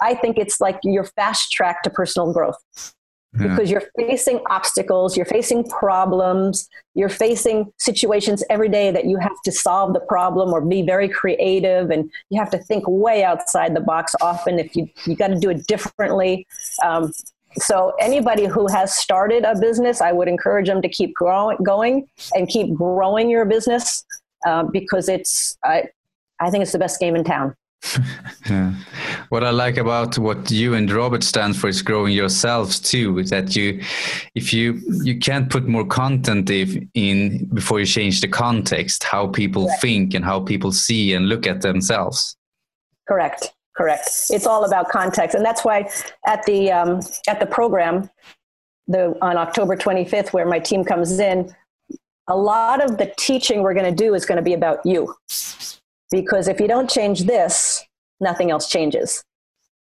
I 0.00 0.14
think 0.14 0.38
it's 0.38 0.60
like 0.60 0.80
your 0.82 1.04
fast 1.04 1.52
track 1.52 1.82
to 1.82 1.90
personal 1.90 2.32
growth 2.32 2.56
yeah. 3.34 3.48
because 3.48 3.70
you're 3.70 3.84
facing 3.96 4.40
obstacles, 4.48 5.16
you're 5.16 5.26
facing 5.26 5.64
problems, 5.68 6.68
you're 6.94 7.08
facing 7.08 7.72
situations 7.78 8.42
every 8.50 8.68
day 8.68 8.90
that 8.90 9.04
you 9.04 9.18
have 9.18 9.40
to 9.44 9.52
solve 9.52 9.92
the 9.92 10.00
problem 10.00 10.52
or 10.52 10.60
be 10.60 10.82
very 10.82 11.08
creative 11.08 11.90
and 11.90 12.10
you 12.30 12.40
have 12.40 12.50
to 12.50 12.58
think 12.58 12.84
way 12.86 13.24
outside 13.24 13.74
the 13.74 13.80
box 13.80 14.14
often 14.20 14.58
if 14.58 14.74
you, 14.74 14.88
you 15.06 15.14
got 15.14 15.28
to 15.28 15.38
do 15.38 15.50
it 15.50 15.66
differently. 15.66 16.46
Um, 16.84 17.12
so 17.56 17.92
anybody 17.98 18.46
who 18.46 18.66
has 18.68 18.94
started 18.94 19.44
a 19.44 19.58
business, 19.58 20.00
I 20.00 20.12
would 20.12 20.28
encourage 20.28 20.68
them 20.68 20.82
to 20.82 20.88
keep 20.88 21.14
growing, 21.14 21.56
going 21.64 22.06
and 22.34 22.48
keep 22.48 22.74
growing 22.74 23.30
your 23.30 23.44
business 23.44 24.04
uh, 24.46 24.64
because 24.64 25.08
it's 25.08 25.56
I, 25.64 25.84
I 26.40 26.50
think 26.50 26.62
it's 26.62 26.72
the 26.72 26.78
best 26.78 27.00
game 27.00 27.16
in 27.16 27.24
town. 27.24 27.54
yeah. 28.50 28.74
What 29.28 29.44
I 29.44 29.50
like 29.50 29.76
about 29.76 30.18
what 30.18 30.50
you 30.50 30.74
and 30.74 30.90
Robert 30.90 31.22
stand 31.22 31.56
for 31.56 31.68
is 31.68 31.80
growing 31.82 32.12
yourselves 32.12 32.80
too. 32.80 33.18
Is 33.18 33.30
That 33.30 33.54
you, 33.54 33.82
if 34.34 34.52
you 34.52 34.80
you 35.04 35.18
can't 35.18 35.48
put 35.48 35.66
more 35.66 35.86
content 35.86 36.50
if, 36.50 36.76
in 36.94 37.46
before 37.46 37.80
you 37.80 37.86
change 37.86 38.20
the 38.20 38.28
context, 38.28 39.04
how 39.04 39.28
people 39.28 39.66
Correct. 39.66 39.82
think 39.82 40.14
and 40.14 40.24
how 40.24 40.40
people 40.40 40.72
see 40.72 41.14
and 41.14 41.28
look 41.28 41.46
at 41.46 41.62
themselves. 41.62 42.36
Correct. 43.06 43.54
Correct. 43.76 44.08
It's 44.30 44.46
all 44.46 44.64
about 44.64 44.88
context, 44.88 45.36
and 45.36 45.44
that's 45.44 45.64
why 45.64 45.88
at 46.26 46.44
the 46.46 46.72
um, 46.72 47.00
at 47.28 47.38
the 47.38 47.46
program, 47.46 48.10
the 48.88 49.16
on 49.22 49.36
October 49.36 49.76
25th, 49.76 50.32
where 50.32 50.46
my 50.46 50.58
team 50.58 50.84
comes 50.84 51.20
in, 51.20 51.54
a 52.26 52.36
lot 52.36 52.82
of 52.82 52.98
the 52.98 53.12
teaching 53.16 53.62
we're 53.62 53.74
going 53.74 53.86
to 53.86 54.04
do 54.04 54.14
is 54.14 54.26
going 54.26 54.36
to 54.36 54.42
be 54.42 54.54
about 54.54 54.84
you 54.84 55.14
because 56.10 56.48
if 56.48 56.60
you 56.60 56.68
don't 56.68 56.88
change 56.88 57.24
this, 57.24 57.84
nothing 58.20 58.50
else 58.50 58.68
changes. 58.68 59.24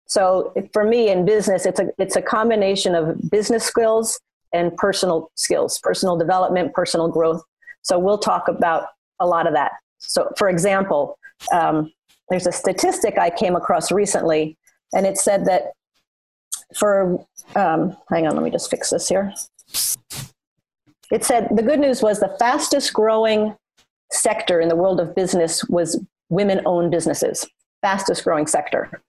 So 0.07 0.53
for 0.73 0.85
me 0.85 1.11
in 1.11 1.25
business, 1.25 1.65
it's 1.65 1.81
a 1.81 1.89
it's 1.99 2.17
a 2.17 2.23
combination 2.23 2.95
of 2.95 3.31
business 3.31 3.65
skills 3.65 4.21
and 4.53 4.77
personal 4.77 5.31
skills, 5.37 5.79
personal 5.83 6.17
development, 6.17 6.75
personal 6.75 7.09
growth. 7.09 7.43
So 7.83 7.99
we'll 7.99 8.19
talk 8.19 8.49
about 8.49 8.89
a 9.21 9.27
lot 9.27 9.47
of 9.47 9.55
that. 9.55 9.73
So 9.99 10.29
for 10.37 10.49
example, 10.49 11.19
um, 11.53 11.93
there's 12.29 12.47
a 12.47 12.53
statistic 12.53 13.19
I 13.19 13.31
came 13.31 13.57
across 13.57 13.91
recently, 13.91 14.59
and 14.93 15.07
it 15.07 15.17
said 15.17 15.47
that 15.47 15.73
for 16.77 17.25
um, 17.57 17.97
hang 18.11 18.27
on, 18.27 18.35
let 18.35 18.45
me 18.45 18.51
just 18.51 18.71
fix 18.71 18.91
this 18.91 19.09
here. 19.09 19.33
It 21.11 21.25
said 21.25 21.49
the 21.55 21.63
good 21.63 21.81
news 21.81 22.03
was 22.03 22.21
the 22.21 22.37
fastest 22.39 22.93
growing 22.93 23.55
sector 24.13 24.61
in 24.61 24.69
the 24.69 24.77
world 24.77 25.01
of 25.01 25.15
business 25.15 25.65
was 25.65 26.01
women 26.29 26.63
owned 26.67 26.91
businesses, 26.91 27.47
fastest 27.83 28.25
growing 28.25 28.47
sector. 28.47 29.03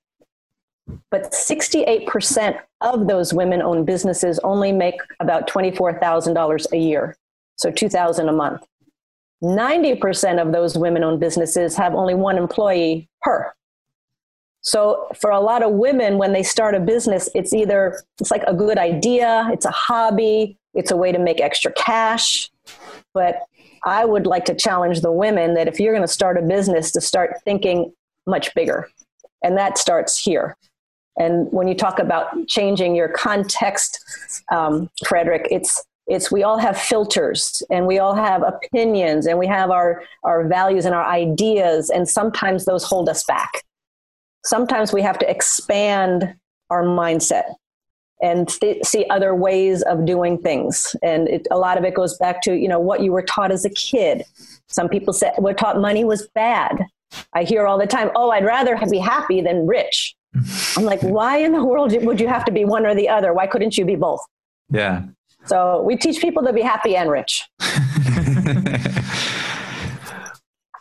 But 1.12 1.32
68% 1.32 2.60
of 2.82 3.08
those 3.08 3.34
women 3.34 3.62
owned 3.62 3.86
businesses 3.86 4.40
only 4.44 4.72
make 4.72 4.96
about 5.20 5.48
$24,000 5.48 6.72
a 6.72 6.78
year, 6.78 7.16
so 7.56 7.72
2000 7.72 8.28
a 8.28 8.34
month. 8.34 8.66
90% 9.44 10.42
of 10.42 10.52
those 10.52 10.78
women 10.78 11.04
owned 11.04 11.20
businesses 11.20 11.76
have 11.76 11.94
only 11.96 12.16
one 12.16 12.38
employee 12.38 13.10
per. 13.22 13.54
So 14.62 15.10
for 15.20 15.32
a 15.32 15.42
lot 15.42 15.62
of 15.62 15.74
women 15.74 16.18
when 16.18 16.32
they 16.32 16.44
start 16.44 16.74
a 16.74 16.80
business 16.80 17.28
it's 17.36 17.54
either 17.54 18.02
it's 18.22 18.32
like 18.32 18.44
a 18.48 18.54
good 18.54 18.78
idea, 18.78 19.50
it's 19.52 19.66
a 19.66 19.72
hobby, 19.72 20.58
it's 20.74 20.92
a 20.92 20.98
way 20.98 21.12
to 21.12 21.20
make 21.20 21.42
extra 21.42 21.72
cash, 21.74 22.50
but 23.14 23.42
I 23.86 24.06
would 24.06 24.26
like 24.26 24.46
to 24.46 24.56
challenge 24.56 25.02
the 25.02 25.12
women 25.12 25.54
that 25.56 25.68
if 25.68 25.80
you're 25.80 25.94
going 25.94 26.08
to 26.08 26.14
start 26.14 26.38
a 26.38 26.42
business, 26.42 26.92
to 26.92 27.02
start 27.02 27.36
thinking 27.44 27.94
much 28.26 28.54
bigger. 28.56 28.90
And 29.44 29.58
that 29.58 29.78
starts 29.78 30.18
here. 30.18 30.56
And 31.18 31.52
when 31.52 31.68
you 31.68 31.76
talk 31.76 32.00
about 32.00 32.48
changing 32.48 32.96
your 32.96 33.10
context, 33.10 34.00
um, 34.52 34.90
Frederick, 35.06 35.48
it's 35.52 35.84
it's 36.08 36.32
we 36.32 36.44
all 36.44 36.58
have 36.58 36.78
filters 36.78 37.64
and 37.70 37.88
we 37.88 38.00
all 38.00 38.16
have 38.16 38.44
opinions 38.44 39.26
and 39.26 39.40
we 39.40 39.48
have 39.48 39.72
our 39.72 40.04
our 40.24 40.48
values 40.48 40.86
and 40.86 40.94
our 40.94 41.06
ideas 41.06 41.90
and 41.90 42.08
sometimes 42.08 42.66
those 42.66 42.84
hold 42.84 43.08
us 43.08 43.24
back 43.24 43.64
sometimes 44.44 44.92
we 44.92 45.02
have 45.02 45.18
to 45.18 45.30
expand 45.30 46.36
our 46.70 46.84
mindset 46.84 47.54
and 48.24 48.48
th- 48.48 48.84
see 48.86 49.06
other 49.10 49.36
ways 49.36 49.82
of 49.84 50.06
doing 50.06 50.38
things. 50.40 50.96
And 51.04 51.28
it, 51.28 51.46
a 51.52 51.58
lot 51.58 51.78
of 51.78 51.84
it 51.84 51.94
goes 51.94 52.18
back 52.18 52.42
to, 52.44 52.56
you 52.56 52.70
know, 52.70 52.80
what 52.80 53.02
you 53.02 53.12
were 53.12 53.22
taught 53.22 53.52
as 53.52 53.66
a 53.66 53.70
kid. 53.70 54.24
Some 54.70 54.88
people 54.88 55.14
said 55.14 55.34
were 55.38 55.54
taught 55.54 55.80
money 55.80 56.06
was 56.06 56.28
bad. 56.34 56.86
I 57.34 57.44
hear 57.44 57.68
all 57.68 57.78
the 57.78 57.86
time, 57.86 58.10
oh, 58.16 58.32
I'd 58.32 58.46
rather 58.46 58.80
be 58.90 58.98
happy 58.98 59.42
than 59.42 59.68
rich. 59.68 60.16
I'm 60.78 60.86
like, 60.86 61.02
why 61.02 61.38
in 61.38 61.52
the 61.52 61.64
world 61.64 61.94
would 62.04 62.20
you 62.20 62.28
have 62.28 62.46
to 62.46 62.52
be 62.52 62.66
one 62.66 62.86
or 62.86 62.96
the 62.96 63.10
other? 63.10 63.34
Why 63.34 63.46
couldn't 63.46 63.78
you 63.78 63.86
be 63.86 63.96
both? 63.96 64.22
Yeah. 64.72 65.04
So 65.46 65.82
we 65.82 65.98
teach 65.98 66.22
people 66.22 66.44
to 66.44 66.54
be 66.54 66.62
happy 66.62 66.96
and 66.96 67.12
rich. 67.12 67.44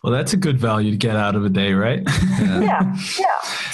well, 0.04 0.12
that's 0.12 0.32
a 0.32 0.36
good 0.36 0.58
value 0.58 0.92
to 0.92 0.96
get 0.96 1.16
out 1.16 1.34
of 1.34 1.44
a 1.44 1.48
day, 1.48 1.72
right? 1.72 2.02
yeah. 2.38 2.60
Yeah. 2.60 2.96
yeah. 3.18 3.26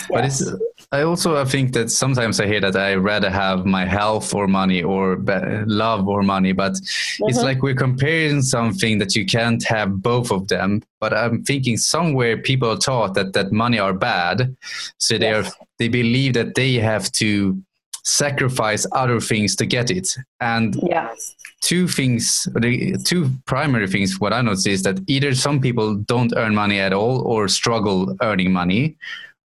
But 0.09 0.25
it's 0.25 0.43
I 0.91 1.03
also 1.03 1.37
I 1.37 1.45
think 1.45 1.75
that 1.75 1.91
sometimes 1.91 2.41
I 2.41 2.47
hear 2.47 2.61
that 2.61 2.75
I 2.75 2.95
rather 2.95 3.29
have 3.29 3.67
my 3.67 3.85
health 3.85 4.35
or 4.35 4.49
money 4.49 4.83
or 4.83 5.17
be- 5.17 5.65
love 5.67 6.09
or 6.09 6.23
money, 6.23 6.53
but 6.53 6.73
mm-hmm. 6.73 7.29
it's 7.29 7.43
like 7.43 7.63
we're 7.63 7.75
comparing 7.75 8.41
something 8.41 8.99
that 8.99 9.15
you 9.15 9.27
can't 9.27 9.63
have 9.65 10.03
both 10.03 10.31
of 10.31 10.49
them. 10.49 10.83
But 10.99 11.13
I'm 11.13 11.45
thinking 11.45 11.77
somewhere 11.77 12.39
people 12.39 12.71
are 12.71 12.79
taught 12.79 13.13
that 13.15 13.35
that 13.35 13.53
money 13.53 13.79
are 13.79 13.93
bad, 13.93 14.57
so 14.97 15.19
they 15.19 15.31
yes. 15.31 15.51
are 15.51 15.67
they 15.79 15.89
believe 15.89 16.33
that 16.35 16.55
they 16.55 16.75
have 16.75 17.13
to 17.13 17.63
sacrifice 18.03 18.87
other 18.93 19.21
things 19.21 19.55
to 19.57 19.67
get 19.67 19.91
it. 19.91 20.17
And 20.41 20.75
yeah. 20.83 21.13
two 21.61 21.87
things, 21.87 22.49
the 22.55 22.99
two 23.05 23.31
primary 23.45 23.87
things, 23.87 24.19
what 24.19 24.33
I 24.33 24.41
notice 24.41 24.67
is 24.67 24.83
that 24.85 24.99
either 25.07 25.35
some 25.35 25.61
people 25.61 25.95
don't 25.95 26.33
earn 26.37 26.55
money 26.55 26.81
at 26.81 26.95
all 26.95 27.21
or 27.21 27.49
struggle 27.49 28.17
earning 28.23 28.53
money, 28.53 28.97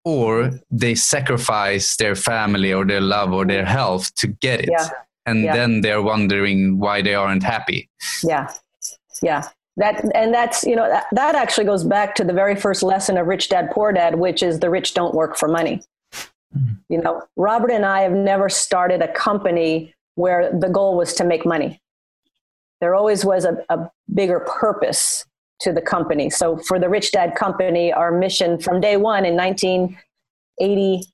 or 0.08 0.50
they 0.70 0.94
sacrifice 0.94 1.96
their 1.96 2.14
family 2.14 2.72
or 2.72 2.84
their 2.84 3.00
love 3.00 3.32
or 3.32 3.44
their 3.44 3.64
health 3.64 4.14
to 4.16 4.26
get 4.26 4.60
it. 4.60 4.70
Yeah. 4.70 4.88
And 5.26 5.44
yeah. 5.44 5.54
then 5.54 5.82
they're 5.82 6.02
wondering 6.02 6.78
why 6.78 7.02
they 7.02 7.14
aren't 7.14 7.42
happy. 7.42 7.90
Yeah. 8.22 8.52
Yeah 9.22 9.48
that 9.78 10.04
and 10.14 10.34
that's 10.34 10.64
you 10.64 10.76
know 10.76 10.88
that, 10.88 11.06
that 11.12 11.34
actually 11.34 11.64
goes 11.64 11.84
back 11.84 12.14
to 12.16 12.24
the 12.24 12.32
very 12.32 12.54
first 12.54 12.82
lesson 12.82 13.16
of 13.16 13.26
rich 13.26 13.48
dad 13.48 13.70
poor 13.70 13.92
dad 13.92 14.18
which 14.18 14.42
is 14.42 14.58
the 14.58 14.68
rich 14.68 14.92
don't 14.92 15.14
work 15.14 15.36
for 15.36 15.48
money 15.48 15.80
mm-hmm. 16.54 16.74
you 16.88 17.00
know 17.00 17.22
robert 17.36 17.70
and 17.70 17.86
i 17.86 18.00
have 18.00 18.12
never 18.12 18.48
started 18.48 19.00
a 19.00 19.08
company 19.08 19.94
where 20.16 20.52
the 20.52 20.68
goal 20.68 20.96
was 20.96 21.14
to 21.14 21.24
make 21.24 21.46
money 21.46 21.80
there 22.80 22.94
always 22.94 23.24
was 23.24 23.44
a, 23.44 23.64
a 23.68 23.90
bigger 24.12 24.40
purpose 24.40 25.24
to 25.60 25.72
the 25.72 25.82
company 25.82 26.30
so 26.30 26.56
for 26.58 26.78
the 26.78 26.88
rich 26.88 27.12
dad 27.12 27.34
company 27.34 27.92
our 27.92 28.12
mission 28.12 28.58
from 28.58 28.80
day 28.80 28.96
one 28.96 29.24
in 29.24 29.34
1980 29.36 31.04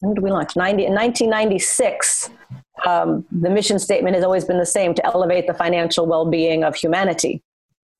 when 0.00 0.14
did 0.14 0.22
we 0.22 0.30
launch 0.30 0.56
90 0.56 0.86
in 0.86 0.94
1996 0.94 2.30
um, 2.86 3.26
the 3.30 3.50
mission 3.50 3.78
statement 3.78 4.14
has 4.14 4.24
always 4.24 4.44
been 4.44 4.58
the 4.58 4.66
same 4.66 4.94
to 4.94 5.04
elevate 5.04 5.46
the 5.46 5.54
financial 5.54 6.06
well-being 6.06 6.64
of 6.64 6.74
humanity 6.74 7.42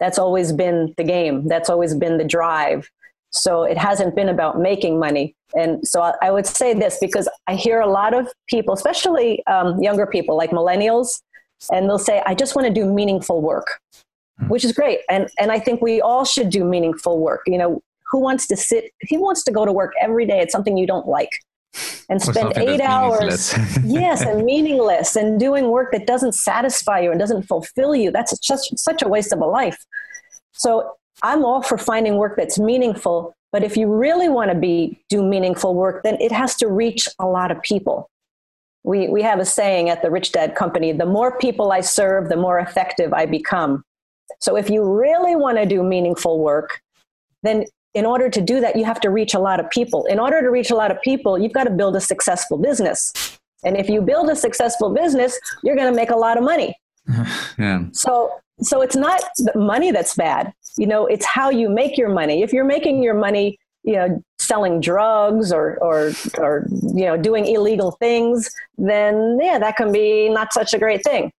that's 0.01 0.19
always 0.19 0.53
been 0.53 0.95
the 0.97 1.05
game. 1.05 1.47
That's 1.47 1.71
always 1.71 1.95
been 1.95 2.19
the 2.19 2.25
drive. 2.25 2.91
So 3.29 3.63
it 3.63 3.79
hasn't 3.79 4.17
been 4.17 4.29
about 4.29 4.59
making 4.59 4.99
money. 4.99 5.37
And 5.55 5.87
so 5.87 6.13
I 6.21 6.31
would 6.33 6.47
say 6.47 6.75
this 6.75 6.99
because 7.01 7.29
I 7.47 7.55
hear 7.55 7.81
a 7.81 7.87
lot 7.87 8.15
of 8.15 8.27
people, 8.49 8.75
especially 8.75 9.45
um, 9.47 9.79
younger 9.81 10.07
people 10.07 10.37
like 10.37 10.51
millennials, 10.51 11.21
and 11.71 11.89
they'll 11.89 11.99
say, 11.99 12.23
I 12.27 12.35
just 12.35 12.57
want 12.57 12.67
to 12.67 12.73
do 12.73 12.87
meaningful 12.87 13.41
work. 13.41 13.79
Which 14.49 14.65
is 14.65 14.73
great. 14.73 15.01
And, 15.09 15.29
and 15.39 15.53
I 15.53 15.59
think 15.59 15.81
we 15.81 16.01
all 16.01 16.25
should 16.25 16.51
do 16.51 16.65
meaningful 16.65 17.19
work. 17.19 17.43
You 17.47 17.59
know, 17.59 17.83
who 18.11 18.19
wants 18.19 18.47
to 18.49 18.57
sit, 18.57 18.93
who 19.09 19.21
wants 19.21 19.45
to 19.45 19.53
go 19.53 19.65
to 19.65 19.73
work 19.73 19.93
every 20.01 20.27
day 20.27 20.41
It's 20.41 20.53
something 20.53 20.77
you 20.77 20.87
don't 20.87 21.07
like? 21.07 21.31
and 22.09 22.21
spend 22.21 22.53
eight 22.57 22.81
hours 22.81 23.55
yes 23.85 24.23
and 24.23 24.45
meaningless 24.45 25.15
and 25.15 25.39
doing 25.39 25.69
work 25.71 25.93
that 25.93 26.07
doesn't 26.07 26.33
satisfy 26.33 26.99
you 26.99 27.11
and 27.11 27.21
doesn't 27.21 27.43
fulfill 27.45 27.95
you 27.95 28.11
that's 28.11 28.37
just 28.39 28.77
such 28.79 29.03
a 29.03 29.09
waste 29.09 29.33
of 29.33 29.41
a 29.41 29.47
life 29.47 29.79
so 30.53 30.93
i'm 31.23 31.45
all 31.45 31.63
for 31.63 31.79
finding 31.79 32.17
work 32.17 32.37
that's 32.37 32.59
meaningful 32.59 33.33
but 33.53 33.63
if 33.63 33.77
you 33.77 33.87
really 33.87 34.29
want 34.29 34.51
to 34.51 34.57
be 34.57 35.01
do 35.09 35.23
meaningful 35.23 35.75
work 35.75 36.03
then 36.03 36.17
it 36.21 36.33
has 36.33 36.57
to 36.57 36.67
reach 36.67 37.07
a 37.21 37.27
lot 37.27 37.51
of 37.51 37.63
people 37.63 38.11
we, 38.83 39.09
we 39.09 39.23
have 39.23 39.39
a 39.39 39.45
saying 39.45 39.91
at 39.91 40.03
the 40.03 40.11
rich 40.11 40.33
dad 40.33 40.57
company 40.57 40.93
the 40.93 41.07
more 41.07 41.39
people 41.39 41.71
i 41.71 41.81
serve 41.81 42.29
the 42.29 42.37
more 42.37 42.59
effective 42.59 43.13
i 43.13 43.25
become 43.25 43.85
so 44.41 44.57
if 44.57 44.71
you 44.71 44.83
really 44.85 45.37
want 45.37 45.59
to 45.59 45.67
do 45.67 45.83
meaningful 45.83 46.39
work 46.39 46.81
then 47.43 47.65
in 47.95 48.07
order 48.07 48.29
to 48.31 48.41
do 48.41 48.61
that, 48.61 48.77
you 48.77 48.85
have 48.85 49.01
to 49.01 49.11
reach 49.11 49.35
a 49.35 49.39
lot 49.39 49.59
of 49.59 49.69
people. 49.71 50.05
In 50.07 50.21
order 50.21 50.41
to 50.41 50.51
reach 50.51 50.71
a 50.71 50.77
lot 50.77 50.91
of 50.91 51.01
people, 51.03 51.39
you've 51.39 51.53
got 51.53 51.65
to 51.65 51.71
build 51.71 51.97
a 51.97 52.01
successful 52.01 52.57
business. 52.57 53.39
And 53.65 53.77
if 53.77 53.89
you 53.89 54.01
build 54.01 54.31
a 54.31 54.37
successful 54.37 54.91
business, 54.91 55.39
you're 55.65 55.77
going 55.77 55.93
to 55.93 55.97
make 55.97 56.11
a 56.11 56.17
lot 56.17 56.39
of 56.39 56.45
money. 56.45 56.75
yeah. 57.59 57.85
So, 57.93 58.31
so 58.61 58.81
it's 58.81 58.97
not 58.97 59.23
the 59.39 59.59
money 59.59 59.91
that's 59.91 60.15
bad. 60.15 60.53
You 60.79 60.87
know, 60.87 61.07
it's 61.07 61.27
how 61.27 61.51
you 61.51 61.69
make 61.69 61.99
your 61.99 62.11
money. 62.11 62.43
If 62.43 62.53
you're 62.53 62.65
making 62.65 63.03
your 63.03 63.15
money, 63.15 63.59
you 63.83 63.95
know, 63.95 64.23
selling 64.39 64.81
drugs 64.81 65.53
or, 65.53 65.79
or, 65.83 66.13
or, 66.39 66.67
you 66.71 67.05
know, 67.07 67.17
doing 67.17 67.47
illegal 67.47 67.93
things, 67.93 68.51
then 68.79 69.39
yeah, 69.43 69.59
that 69.59 69.77
can 69.77 69.91
be 69.91 70.29
not 70.29 70.53
such 70.53 70.75
a 70.75 70.79
great 70.79 71.03
thing. 71.03 71.33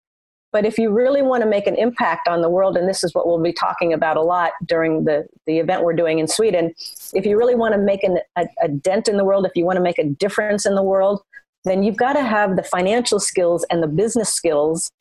But 0.51 0.65
if 0.65 0.77
you 0.77 0.91
really 0.91 1.21
want 1.21 1.43
to 1.43 1.49
make 1.49 1.65
an 1.65 1.75
impact 1.75 2.27
on 2.27 2.41
the 2.41 2.49
world, 2.49 2.75
and 2.75 2.87
this 2.87 3.03
is 3.03 3.13
what 3.13 3.25
we'll 3.25 3.41
be 3.41 3.53
talking 3.53 3.93
about 3.93 4.17
a 4.17 4.21
lot 4.21 4.51
during 4.65 5.05
the, 5.05 5.25
the 5.45 5.59
event 5.59 5.83
we're 5.83 5.93
doing 5.93 6.19
in 6.19 6.27
Sweden, 6.27 6.73
if 7.13 7.25
you 7.25 7.37
really 7.37 7.55
want 7.55 7.73
to 7.73 7.79
make 7.79 8.03
an, 8.03 8.19
a, 8.35 8.47
a 8.61 8.67
dent 8.67 9.07
in 9.07 9.17
the 9.17 9.23
world, 9.23 9.45
if 9.45 9.53
you 9.55 9.65
want 9.65 9.77
to 9.77 9.83
make 9.83 9.97
a 9.97 10.03
difference 10.03 10.65
in 10.65 10.75
the 10.75 10.83
world, 10.83 11.21
then 11.63 11.83
you've 11.83 11.97
got 11.97 12.13
to 12.13 12.23
have 12.23 12.55
the 12.55 12.63
financial 12.63 13.19
skills 13.19 13.65
and 13.69 13.81
the 13.81 13.87
business 13.87 14.33
skills 14.33 14.91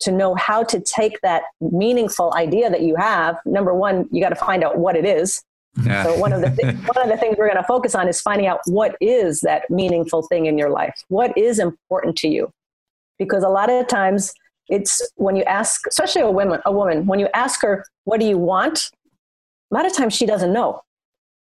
to 0.00 0.12
know 0.12 0.34
how 0.34 0.62
to 0.64 0.80
take 0.80 1.20
that 1.22 1.42
meaningful 1.60 2.32
idea 2.34 2.70
that 2.70 2.82
you 2.82 2.96
have. 2.96 3.36
Number 3.44 3.74
one, 3.74 4.08
you 4.10 4.22
got 4.22 4.30
to 4.30 4.34
find 4.36 4.64
out 4.64 4.78
what 4.78 4.96
it 4.96 5.04
is. 5.04 5.42
Yeah. 5.84 6.04
So 6.04 6.18
one 6.18 6.32
of 6.32 6.40
the 6.40 6.50
th- 6.50 6.74
one 6.94 7.02
of 7.02 7.08
the 7.08 7.16
things 7.16 7.36
we're 7.38 7.46
going 7.46 7.60
to 7.60 7.66
focus 7.66 7.94
on 7.94 8.08
is 8.08 8.20
finding 8.20 8.46
out 8.46 8.60
what 8.66 8.96
is 9.00 9.40
that 9.40 9.70
meaningful 9.70 10.22
thing 10.22 10.46
in 10.46 10.58
your 10.58 10.70
life. 10.70 11.04
What 11.08 11.36
is 11.36 11.58
important 11.58 12.16
to 12.18 12.28
you? 12.28 12.50
Because 13.18 13.42
a 13.42 13.48
lot 13.48 13.70
of 13.70 13.86
times 13.86 14.32
it's 14.70 15.02
when 15.16 15.36
you 15.36 15.42
ask, 15.44 15.86
especially 15.86 16.22
a 16.22 16.30
woman, 16.30 16.60
a 16.64 16.72
woman, 16.72 17.06
when 17.06 17.18
you 17.18 17.28
ask 17.34 17.60
her, 17.62 17.84
what 18.04 18.20
do 18.20 18.26
you 18.26 18.38
want? 18.38 18.90
A 19.70 19.74
lot 19.74 19.86
of 19.86 19.94
times 19.94 20.14
she 20.14 20.26
doesn't 20.26 20.52
know 20.52 20.82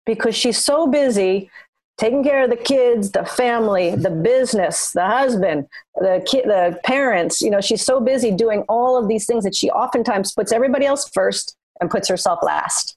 because 0.05 0.35
she's 0.35 0.57
so 0.57 0.87
busy 0.87 1.49
taking 1.97 2.23
care 2.23 2.43
of 2.43 2.49
the 2.49 2.55
kids, 2.55 3.11
the 3.11 3.25
family, 3.25 3.93
the 3.93 4.09
business, 4.09 4.91
the 4.91 5.05
husband, 5.05 5.67
the 5.95 6.23
kid, 6.25 6.45
the 6.45 6.79
parents. 6.85 7.41
You 7.41 7.51
know, 7.51 7.59
she's 7.59 7.83
so 7.83 7.99
busy 7.99 8.31
doing 8.31 8.63
all 8.69 8.97
of 8.97 9.09
these 9.09 9.25
things 9.25 9.43
that 9.43 9.53
she 9.53 9.69
oftentimes 9.69 10.31
puts 10.31 10.53
everybody 10.53 10.85
else 10.85 11.09
first 11.09 11.57
and 11.81 11.91
puts 11.91 12.07
herself 12.07 12.39
last. 12.41 12.95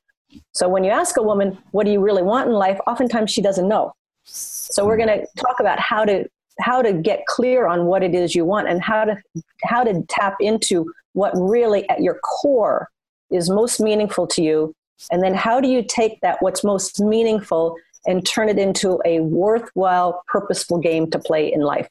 So 0.53 0.69
when 0.69 0.85
you 0.85 0.91
ask 0.91 1.17
a 1.17 1.23
woman, 1.23 1.59
what 1.73 1.85
do 1.85 1.93
you 1.93 2.01
really 2.01 2.23
want 2.23 2.49
in 2.49 2.55
life? 2.55 2.79
Oftentimes 2.87 3.31
she 3.31 3.43
doesn't 3.43 3.69
know. 3.69 3.93
So 4.25 4.87
we're 4.87 4.97
going 4.97 5.09
to 5.09 5.27
talk 5.37 5.59
about 5.59 5.81
how 5.81 6.05
to 6.05 6.29
how 6.61 6.83
to 6.83 6.93
get 6.93 7.27
clear 7.27 7.67
on 7.67 7.87
what 7.87 8.03
it 8.03 8.15
is 8.15 8.35
you 8.35 8.45
want 8.45 8.69
and 8.69 8.83
how 8.83 9.05
to 9.05 9.17
how 9.65 9.83
to 9.85 10.03
tap 10.09 10.37
into 10.41 10.93
what 11.15 11.33
really 11.35 11.89
at 11.89 12.01
your 12.01 12.19
core 12.21 12.89
is 13.31 13.51
most 13.51 13.81
meaningful 13.81 14.27
to 14.27 14.43
you. 14.43 14.75
And 15.11 15.23
then 15.23 15.35
how 15.35 15.61
do 15.61 15.69
you 15.69 15.83
take 15.83 16.21
that 16.21 16.39
what's 16.41 16.63
most 16.63 17.01
meaningful 17.01 17.77
and 18.07 18.27
turn 18.27 18.49
it 18.49 18.59
into 18.59 19.01
a 19.05 19.21
worthwhile 19.21 20.23
purposeful 20.29 20.79
game 20.79 21.11
to 21.11 21.19
play 21.19 21.53
in 21.53 21.61
life? 21.61 21.89